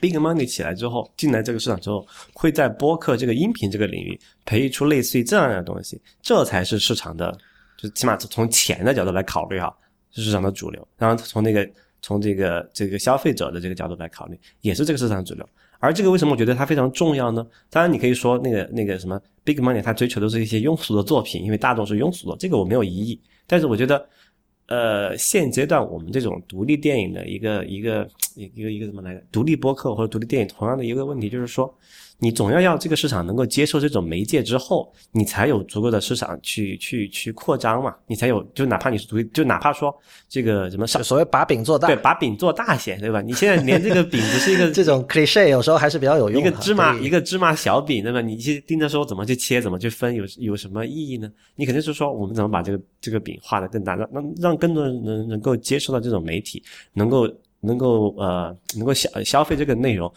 [0.00, 7.36] ，Big Money 起来之后，进来这个市场之后，会在播客这个音频这个领域培育出类似于这样的东西，这才是市场的，
[7.76, 9.74] 就起码从钱的角度来考虑哈，
[10.12, 10.86] 是市场的主流。
[10.96, 11.68] 然后从那个
[12.02, 15.44] 从这个这个消费者的这个角度来考虑，也是这个市场主流。
[15.80, 17.44] 而这个为什么我觉得它非常重要呢？
[17.68, 23.20] 当然你可以说那个那个什么 Big Money 它追求的是一些庸俗的作品，因为大众是庸俗的，这个我没有异议。
[23.48, 24.08] 但是我觉得。
[24.68, 31.74] 呃，现阶段我们这种独立电影的一个一个一个一个什么来着独立播客或者独立电影，同样的一个问题就是说。
[32.20, 39.96] 你总要要这个市场能够接受这种媒介之后，你才有足够的市场去去去扩张嘛，你才有就哪怕你是独立，就哪怕说
[40.28, 43.22] 这个什么所谓把饼做大，对，把饼做大些，对吧？
[43.22, 46.40] 你现在连这个饼不是一个 这种 cliche，有时候还是比较有用。
[46.40, 48.20] 一个芝麻一个芝麻小饼，对吧？
[48.20, 51.30] 你去盯着说怎么去切，怎么去分，有有什么意义呢？
[51.54, 56.60] 你肯定是说我们怎么把这个这个饼画得更大，让让让更多人能能够接受到这种媒体，
[56.94, 57.28] 能够
[57.60, 60.12] 能够呃能够消消费这个内容。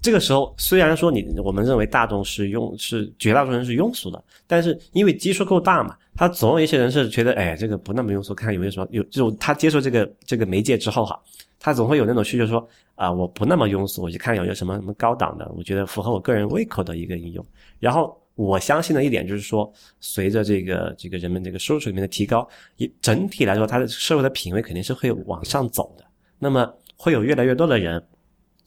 [0.00, 11.20] 这个时候，虽然说你我们认为大众是庸是绝大多数人是庸俗的，但是因为基数够大嘛，他总有一些人是觉得，哎，这个不那么庸俗，看有没有什么有这种他接受这个这个媒介之后哈，
[11.58, 17.44] 他总会有那种需求说，啊，我不那么庸俗，我去看有些什么什么高档的，我觉得符合我个人胃口的一个应用。
[17.80, 26.04] 然后我相信的一点就是说，随着这个这个人们这个收入水平的提高，一整体来说，他的社会的品味肯定是会往上走的。
[26.38, 28.00] 那么会有越来越多的人。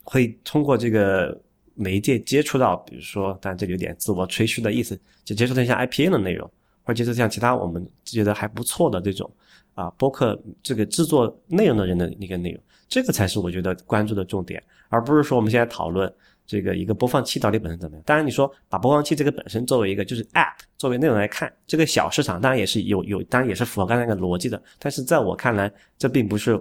[0.04, 1.40] 会通过这个
[1.74, 6.50] 媒介接触到，比如说，但这里有点自我吹嘘的意思，就接触到像 IPN 的内容，
[6.84, 9.30] 或者接触像其他我们觉得还不错的这种
[9.74, 16.12] 啊播客这个制作内容的人的那个内容，这个才是我觉得关注的重点，而不是说我们现在讨论
[16.46, 18.04] 这个一个播放器到底本身怎么样。
[18.06, 24.62] 当然，你说把播放器这个本身作为一个就是 App 作为内容来看，这个小市场当然也是有有，当然也是符合刚才那个逻辑的。
[24.78, 26.56] 但是在我看来，这并不是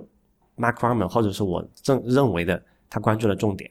[0.57, 2.63] Mark Farman 或者是我正认为的。
[2.91, 3.71] 他关注的重点，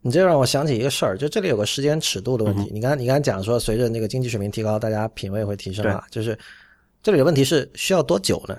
[0.00, 2.70] 你这让我想起一个事儿，就这里有个时间尺度的问题。
[2.72, 6.38] 你刚你刚才讲说，随着那个经济水平提高，大家品味会提升啊，就是
[7.02, 8.56] 这里的问题是需要多久呢？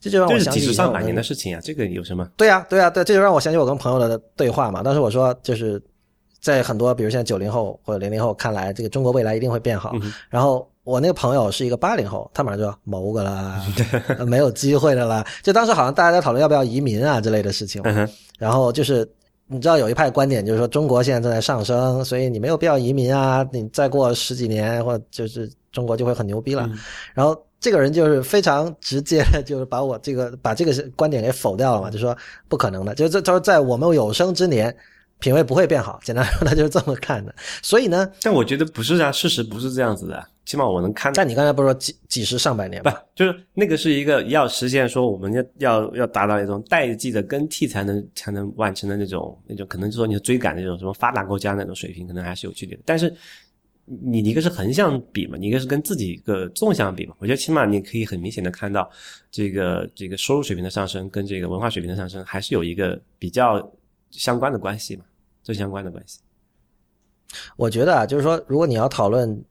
[0.00, 2.28] 这就让我想起几十上百年的事情啊，这个有什么？
[2.36, 4.82] 对啊，对啊，对，这就让我想起我跟朋友的对话嘛。
[4.82, 5.80] 当时我说，就是
[6.40, 9.92] 在很多比如现在九零后或者零零后看来，这个中国未来一定会变好。
[10.02, 13.62] 嗯然后我那个朋友是一个八零后，他马上就要谋个啦，
[14.26, 15.22] 没有机会的了。
[15.42, 17.82] 就当时好像大家在讨论要不要移民啊之类的事情
[18.38, 19.06] 然后就是
[19.48, 26.66] 你知道有一派观点就是说中国现在正在上升，所以你没有必要移民啊，你再过十几年或者就是中国就会很牛逼了。
[26.66, 26.78] 嗯
[27.12, 32.16] 然后这个人就是非常直接的，就是把我这个把这个观点给否掉了嘛，就说
[32.48, 34.74] 不可能的，就是这他说在我们有生之年。
[35.18, 37.34] 品味不会变好，简单说，他就是这么看的。
[37.62, 40.26] 所以呢，但我觉得不是啊，事实不是这样子的。
[40.44, 42.90] 起码我能看，但你刚才不是说几几十上百年不？
[43.14, 52.80] 就是那个是一个要实现说我们要要要达到一种代际的更替才能才能完成的那种那种，可能就说你追赶那种什么发达国家那种水平，可能还是有距离的。
[52.86, 53.14] 但是
[53.84, 57.14] 你一个是横向比嘛，你一个是跟自己一个纵向比嘛。
[57.18, 58.90] 我觉得起码你可以很明显的看到
[59.30, 63.70] 这个这个收入水平的上升跟这个文化水平的上升还是有一个比较
[64.10, 65.04] 相关的关系嘛，
[65.42, 66.20] 正相关的关系。
[67.56, 69.44] 我觉得啊，就是说，如果你要讨论，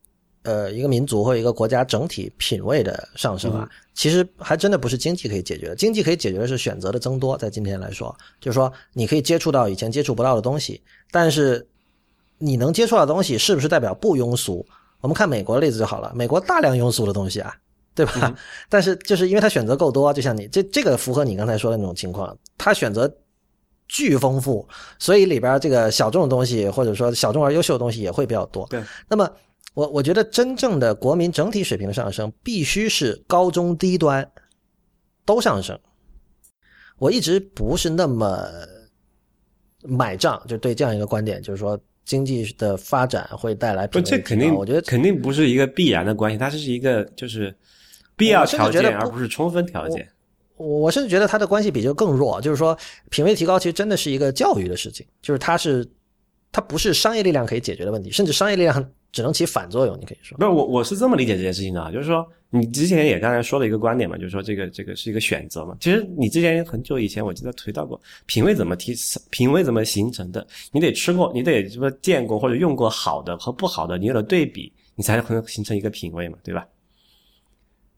[0.44, 5.76] 呃，一个民族或者一个国家整体品味的上升啊，其实还真的不是经济可以解决的。
[5.76, 10.82] 经济可以解决的是选择的增多，在今天来说，就是说你可以接触到以前接触不到的东西，
[11.12, 11.68] 但是
[12.38, 14.66] 你能接触到的东西是不是代表不庸俗？
[15.02, 17.56] 我们看美国的例子就好了，美国大量庸俗的东西啊，
[17.94, 18.36] 对吧？
[18.70, 23.14] 但是就是因为它选择够多，就像你这这个符合你刚才说的那种情况，它选择
[23.88, 24.68] 巨丰富，
[25.00, 28.68] 所以里边这个小众的东西或者说小众而优秀的东西也会比较多。
[28.70, 29.30] 对，那么
[29.74, 34.30] 我我觉得真正的国民整体水平的上升，必须是高中低端
[35.26, 35.80] 都上升。
[36.98, 38.44] 我一直不是那么
[39.84, 47.56] 买账，就对这样一个观点，就是说经济的发展会带来不，这肯定，我觉得肯定不是一个必然的关系，它是一个就是
[48.16, 50.10] 必要条件，而不是充分条件。
[50.58, 52.78] 我我甚至觉得他的关系比这个更弱，就是说
[53.10, 55.88] 品味提高其实真的是一个教育的事情，就是它是
[56.52, 60.38] 它不是商业力量可以解决的问题，甚至商业力量只能起反作用，你可以说。
[60.38, 65.78] 不是我，我是这么理解这件事情的，就是说，你之前也刚才说了一个观点嘛，就是说这个这个是一个选择嘛。
[65.80, 68.96] 其实你之前很久以前我记得提到过，品味怎么提，
[69.30, 70.46] 品味怎么形成的？
[70.72, 76.66] 你得吃过，你得什么见过或者用过好的和不好的，你有了对比，你才能形成一个品味嘛，对吧？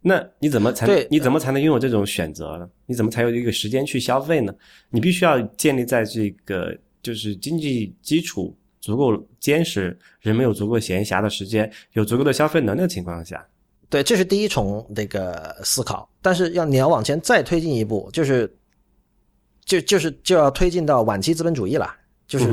[0.01, 2.69] 那你怎么才对你怎么才能拥有这种选择呢？
[2.85, 4.53] 你怎么才有一个时间去消费呢？
[4.89, 6.73] 你必须要建立在这个
[7.03, 13.45] 就是经济基础足够坚实，人们有足够闲暇的时间，有足够的消费能力的情况下，
[13.89, 16.09] 对，这是第一重那个思考。
[16.21, 18.49] 但是要你要往前再推进一步，就是
[19.65, 21.93] 就就是就要推进到晚期资本主义了，
[22.25, 22.49] 就是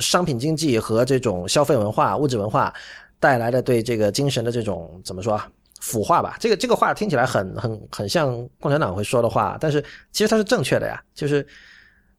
[0.00, 2.74] 商品经济和这种消费文化、物质文化
[3.20, 5.48] 带来的对这个精神的这种怎么说啊
[5.80, 6.36] 腐化吧？
[6.40, 9.82] 这个这个话听起来很很很像共产党会说的话，但是
[10.12, 11.46] 其实它是正确的呀，就是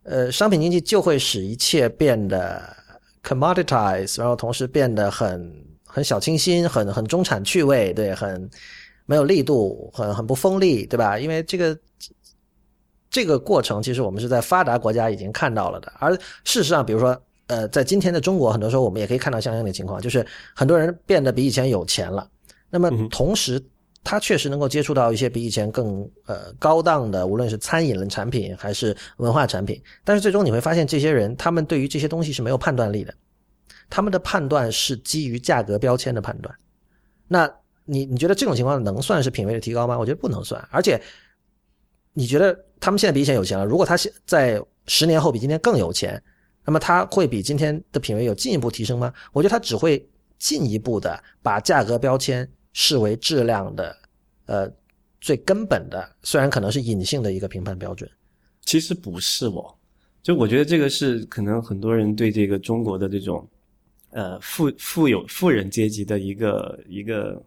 [0.04, 2.62] 呃，商品经济就会使一切变得
[3.24, 5.54] commoditize，然后同时变得很
[5.86, 8.50] 很小清新，很很中产趣味，对，很
[9.06, 11.20] 没有力度，很很不锋利，对吧？
[11.20, 11.78] 因为这个
[13.10, 16.14] 这个过程，其实我们是在发达国家已经看到了的，而
[16.44, 17.20] 事实上，比如说。
[17.50, 20.24] 呃，在今天的中国，很多时候我们也可以看到相应的情况，就是
[20.54, 22.30] 很多人变得比以前有钱了。
[22.70, 23.62] 那么同时，
[24.04, 29.82] 他确实能够接触到一些比以前更呃高档的，无论是餐饮类产品还是文化产品。
[30.04, 33.14] 但是最终你会发现，这些人他们对于这些东西是没有判断力的，
[33.90, 36.56] 他们的判断是基于价格标签的判断。
[37.28, 37.52] 那
[37.86, 39.98] 你你觉得这种情况能算是品味的提高吗？
[39.98, 40.66] 我觉得不能算。
[40.72, 41.02] 而且，
[42.14, 43.66] 你觉得他们现在比以前有钱了？
[43.66, 46.22] 如果他现在十年后比今天更有钱？
[46.66, 49.12] 那么他会比今天的品味有进一步提升吗？
[49.34, 53.96] 我觉得他只会进一步的把价格标签视为质量的
[54.46, 54.72] 呃
[55.22, 58.10] 最根本的，虽然可能是隐性的一个评判标准。
[58.62, 59.78] 其实不是我，
[60.22, 63.48] 就我觉得这个是可能很多人对这个中国的这种
[64.12, 67.42] 呃富富有富人阶级的一个一个，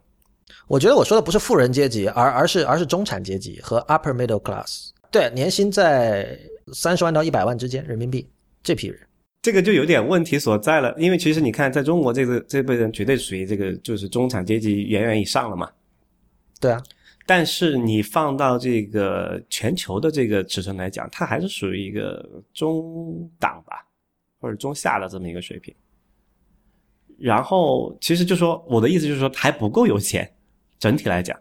[0.67, 6.37] 我觉得我说的不是富人阶级，而而是而是中产阶级和 upper middle class，对，年薪在
[6.73, 8.29] 三十万到一百万之间人民币
[8.61, 8.99] 这批人。
[9.43, 15.69] 这个就有点问题所在了，因为其实你看，在中国这个这辈人绝对属于这个就是中产阶级远远以上了嘛。
[16.61, 16.81] 对啊，
[17.25, 23.85] 但是你放到这个全球的这个尺寸来讲，它还是属于一个中档吧，
[24.39, 25.75] 或者中下的这么一个水平。
[27.19, 30.33] 然后其实就说我的意思就是说还不够有钱，
[30.79, 31.37] 整体来讲，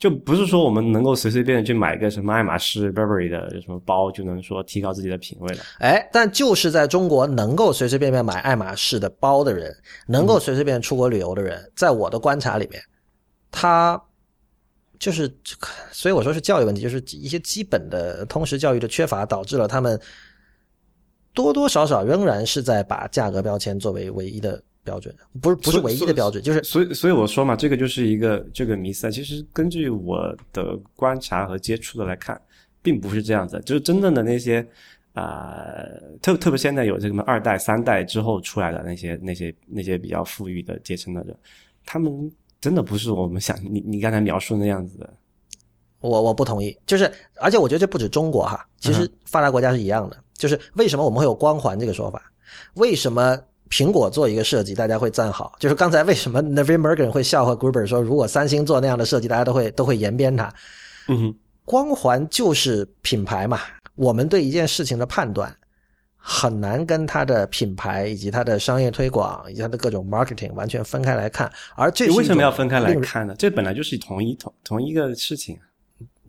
[0.00, 5.62] 就不是说我们能够随随便便去买一个什么爱马仕、Burberry 的什么包就能说提高自己的品味了。
[5.78, 9.70] 哎，但就是在中国能够随随便便买爱马仕的包的人，
[10.06, 12.82] 能够随随便出国旅游的人，在我的观察里面，
[13.50, 14.02] 他
[14.98, 15.30] 就是，
[15.92, 20.00] 所以我说是教育问题，就是一些基本的通识教育的缺乏，导致了他们
[21.34, 29.10] 多多少少仍然是在把价格标签作为唯一的标准，不是不是唯一的标准，就是所以所以我说嘛，这个就是一个这个迷思。
[29.12, 32.40] 其实根据我的观察和接触的来看，
[32.82, 34.66] 并不是这样子，就是真正的那些
[35.12, 35.54] 啊、
[36.20, 41.36] 特特别现在有这个什么二代、三代之后出来的那些那些那些比较富裕的阶层的人，
[41.84, 45.08] 他们真的不是我们想你你刚才描述那样子的。
[46.00, 50.16] 我我不同意，就是而且我觉得这不止中国哈，其实发达国家是一样的。
[50.34, 52.32] 就是为什么我们会有光环这个说法？
[52.74, 53.38] 为什么
[53.70, 55.56] 苹果做一个设计大家会赞好？
[55.60, 60.52] 就是刚才为什么 Navin Morgan 会笑话 Gruber 说，如果三星做那样的设计，大家都会都会延边它。
[61.08, 61.34] 嗯哼，
[61.64, 63.60] 光环就是品牌嘛，
[63.94, 65.56] 我们对一件事情的判断
[66.16, 71.50] 很难跟它的品牌以及它的商业推广以及它的各种 marketing 完全分开来看。
[71.76, 73.34] 而这是为什么要分开来看呢？
[73.38, 75.56] 这本来就是同一同同一个事情。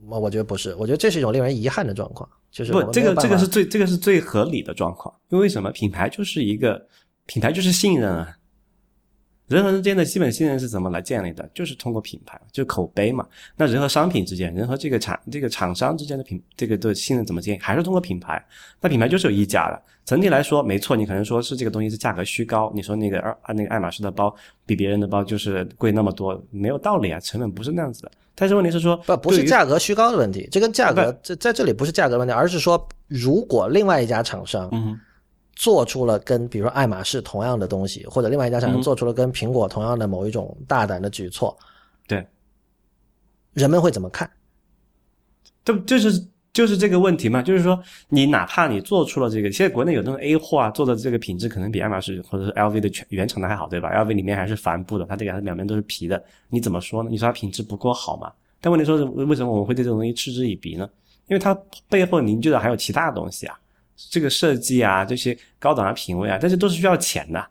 [0.08, 5.72] 我我觉得不是，我觉得这是一种令人遗憾的状况，就是不，这个这个是最这个是最合理的状况，因为为什么？
[5.72, 6.84] 品牌就是一个
[7.26, 8.38] 品牌就是信任啊，
[9.48, 11.50] 人和人之间的基本信任是怎么来建立的？
[11.54, 13.26] 就是通过品牌，就是口碑嘛。
[13.56, 17.60] 那人和商品之间，人和这个厂这个厂商之间的品这个的信任怎么建立？
[17.60, 18.44] 还是通过品牌。
[18.80, 19.82] 那品牌就是有溢价的。
[20.04, 24.34] 整体来说，没错，你可能说是这个东西是价格虚高，你说那个二那个爱马仕的包
[24.66, 28.12] 比别人的包就是贵那么多，没有道理啊，成本不是那样子的。
[28.34, 34.70] 但是问题是说，不不是价格虚高的问题，这跟价格这在这里不是价格问题，而是说如果另外一家厂商
[35.62, 41.56] 做出了跟比如说爱马仕同样的东西，或者另外一家厂商嗯做出了跟苹果同样的某一种大胆的举措，
[42.08, 42.26] 对。
[43.54, 44.28] 人们会怎么看？
[45.64, 57.10] 这就是就是这个问题嘛，就是说你哪怕你做出了这个，现在国内有那种 A 货啊，做的这个品质可能比爱马仕或者是 LV 的全原厂的还好，对吧？LV 里面还是帆布的，它这个还是两边都是皮的，你怎么说呢？
[57.12, 58.34] 你说它品质不够好嘛？
[58.60, 60.90] 但问题说是为什么我们会对这种东西嗤之以鼻呢？
[61.28, 61.54] 因为它
[61.88, 63.58] 背后凝聚的还有其他的东西啊，
[64.10, 67.46] 这个设计啊，这些高档的品味啊，这些都是需要钱的。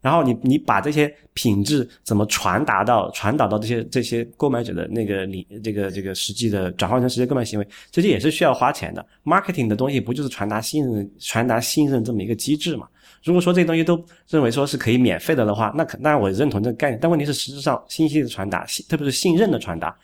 [0.00, 9.04] 然后你你把这些品质怎么传达到传导到这些这些购买者的那个里这个这个实际的转换成实际购买行为，这些也是需要花钱的。
[9.24, 12.86] Marketing 的东西不就是传达信任传达信任这么一个机制嘛？
[13.24, 19.94] 如果说这些东西都认为说是可以免费的的话，那可那我认同这个概念，但问题是实质上信息的传达，信特别是信任的传达，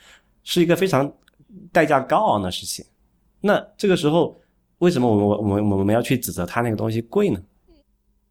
[0.43, 1.11] 是一个非常
[1.71, 2.85] 代价高昂的事情。
[3.41, 4.37] 那这个时候，
[4.79, 7.41] 为什么我们我们我们要去指责他那个东西贵呢？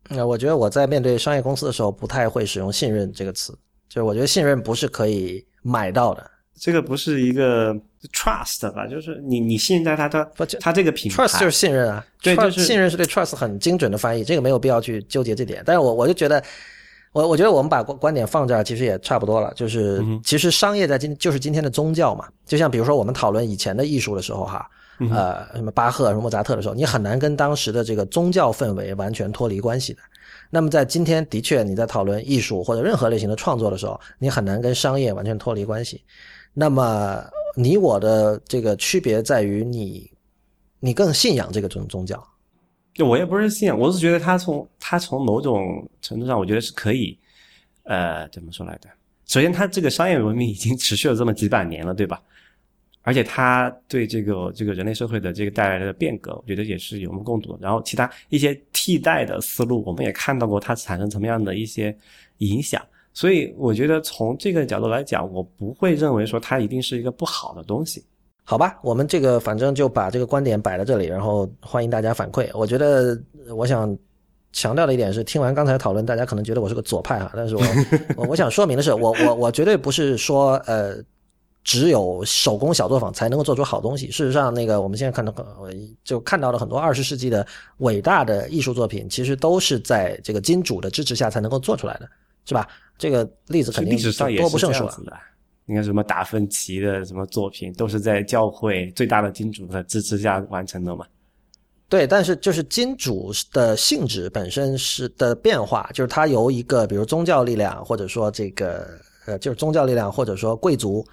[0.09, 3.57] 那，我觉得我在面对商业公司的时候不太会使用“信任”这个词，
[3.87, 6.29] 就是我觉得信任不是可以买到的。
[6.55, 7.73] 这个不是一个
[8.11, 8.85] trust 吧？
[8.85, 15.63] 就是你你信任在他他不这他这个品牌 Trust 就是信任啊，对就是信任是对 trust 很精准的翻译，这个没有必要去纠结这点。
[15.65, 16.43] 但是我我就觉得，
[17.11, 19.51] 我我觉得我们把观观点放这儿，其实也差不多了。
[19.55, 24.75] 就是、嗯其实商业在今就是今天的宗教嘛，就像比如说我们讨论以前的艺术的时候哈，嗯
[25.11, 29.99] 呃，什么巴赫、什么莫扎特的时候，你很难跟当时的这个宗教氛围完全脱离关系的。
[30.49, 36.03] 那么在今天，的确你在讨论艺术或者任何类型的创作的时候，你很难跟商业完全脱离关系。
[36.53, 37.23] 那么
[37.55, 40.09] 你我的这个区别在于你，
[40.79, 42.23] 你更信仰这个宗宗教。
[42.93, 47.17] 就我也不是信仰，我是觉得他从他从某种程度上，我觉得是可以，
[47.85, 48.87] 呃，怎么说来着？
[49.25, 52.21] 首先，他这个商业文明已经持续了这么几百年了，对吧？
[53.03, 57.57] 而且他对这个这个人类社会的这个带来的变革，我觉得也是有目共睹。
[57.61, 61.95] 然后其他一些替代的思路，我们也看到过它产生什么样的一些
[62.39, 62.81] 影响。
[63.13, 68.03] 所以我觉得从这个角度来讲，我不会认为说它一定是一个不好的东西。
[68.45, 72.49] 好吧，我们这个反正就把这个观点摆在这里，然后欢迎大家反馈。
[72.53, 73.17] 我觉得，
[73.55, 73.97] 我想
[74.51, 77.63] 强调的一点是，听完刚才讨论，大家可能觉得我是个左派哈，但是我
[78.17, 80.97] 我我想说明的是，我我我绝对不是说呃，
[81.63, 84.11] 只有手工小作坊才能够做出好东西。
[84.11, 85.71] 事实上，那个我们现在看到呃
[86.03, 87.45] 就看到了很多二十世纪的
[87.77, 92.09] 伟大的艺术作品，其实都是在这个金主的支持下才能够做出来的，
[92.45, 92.67] 是吧？
[92.97, 94.87] 这个例子肯定历史上也是多不胜数啊。
[94.87, 95.17] 这样子的。
[95.65, 101.05] 你看什么达芬奇的什么作品，都是在教会最大的金主的支持下完成的嘛？
[101.87, 108.89] 对，但是就是金主的性质本身是的变化，就是它由一个比如宗教力量，或者说这个
[109.25, 111.05] 呃，就是宗教力量，或者说贵族，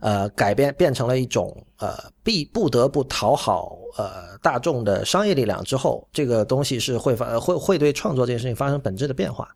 [0.00, 9.48] 呃，改变变成了一种呃必不得不讨好呃大众的商业力量之后，这个东西是会发呃会会对创作这件事情发生本质的变化。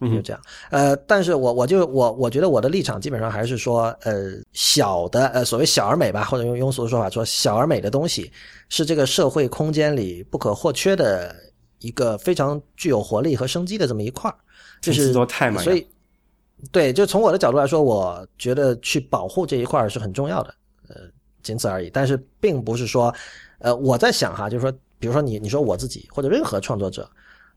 [0.00, 8.30] 就这样，呃，但是我我就我我觉得我的立场基本上还是说，呃，小的呃所谓小而美吧，或者用庸俗的说法说小而美的东西，
[8.68, 11.34] 是这个社会空间里不可或缺的
[11.78, 14.36] 一个非常具有活力和生机的这么一块儿，
[14.82, 15.86] 就是参差多态嘛所以，
[16.70, 20.54] 对，就从我的角度来说，我觉得去保护这一块是很重要的，
[20.88, 20.96] 呃，
[21.42, 21.90] 仅此而已。
[21.90, 23.14] 但是并不是说，
[23.58, 27.08] 呃，我在想哈，就是说，比如说你你说我自己或者任何创作者，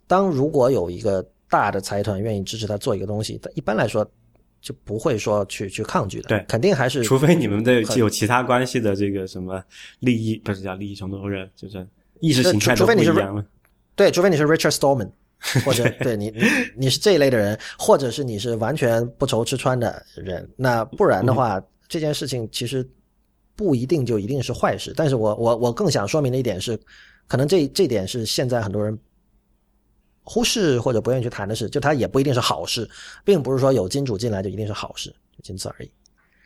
[0.08, 4.06] 当如果有一个大的财团愿意支持他做一个东西，一般来说
[4.60, 9.64] 就不会说去去抗拒的，对肯定还是除非你们的有其他关系的这个什么
[10.00, 11.88] 利益，不是叫利益冲突，或者就是
[12.19, 13.45] 意识形态都不一样了。
[13.95, 15.10] 对，除非你是 Richard Stallman，
[15.64, 16.41] 或者对你你
[16.75, 22.88] 你是这一类的人，或者是你是完全不愁吃穿的人，那不然的话，这件事情其实
[23.56, 24.93] 不一定就一定是坏事。
[24.95, 26.77] 但是我我我更想说明的一点是，
[27.27, 28.98] 可能这这点是现在很多人
[30.24, 32.90] 忽视或者不愿意去谈的事，就它也不一定是好事，
[33.24, 35.91] 并不是说有金主进来就一定是好事，仅此而已。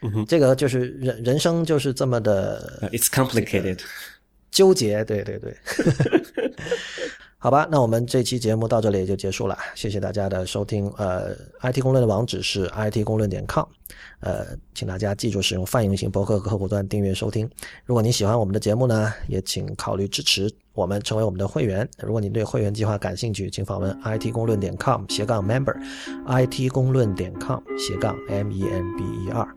[0.02, 3.80] 嗯哼，这个就是人人生就是这么的，It's complicated，
[4.52, 5.56] 纠结，对对对。
[7.44, 10.88] 好吧，那我们这期节目到这里也就结束了，谢谢大家的收听。
[10.96, 13.66] 呃，IT 公论的网址是 IT 公论点 com，
[14.20, 14.46] 呃，
[14.76, 17.50] 请大家记住使用泛用型博客客户端订阅收听。
[17.84, 21.90] 如果你喜欢我们的节目呢，也请考虑支持我们，成为我们的会员。
[21.98, 29.48] 如果你对会员计划感兴趣，请访问 IT 公论点 com 斜杠 member，IT 公论点 com 斜杠 m e n b e r。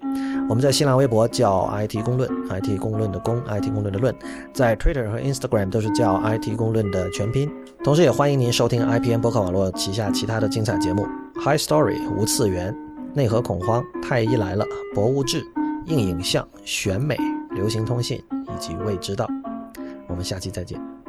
[0.46, 4.14] 我们在新浪微博叫 IT 公论，IT 公论的公，IT 公论的论，
[4.52, 7.50] 在 Twitter 和 Instagram 都是叫 IT 公论的全拼。
[7.82, 11.06] 同时，也欢迎您收听 IPN 博客网络旗下其他的精彩节目
[11.36, 12.76] ：High Story、无次元、
[13.14, 15.42] 内核恐慌、太医来了、博物志、
[15.86, 17.16] 硬影像、选美、
[17.52, 19.26] 流行通信以及未知道。
[20.06, 21.03] 我们下期再见。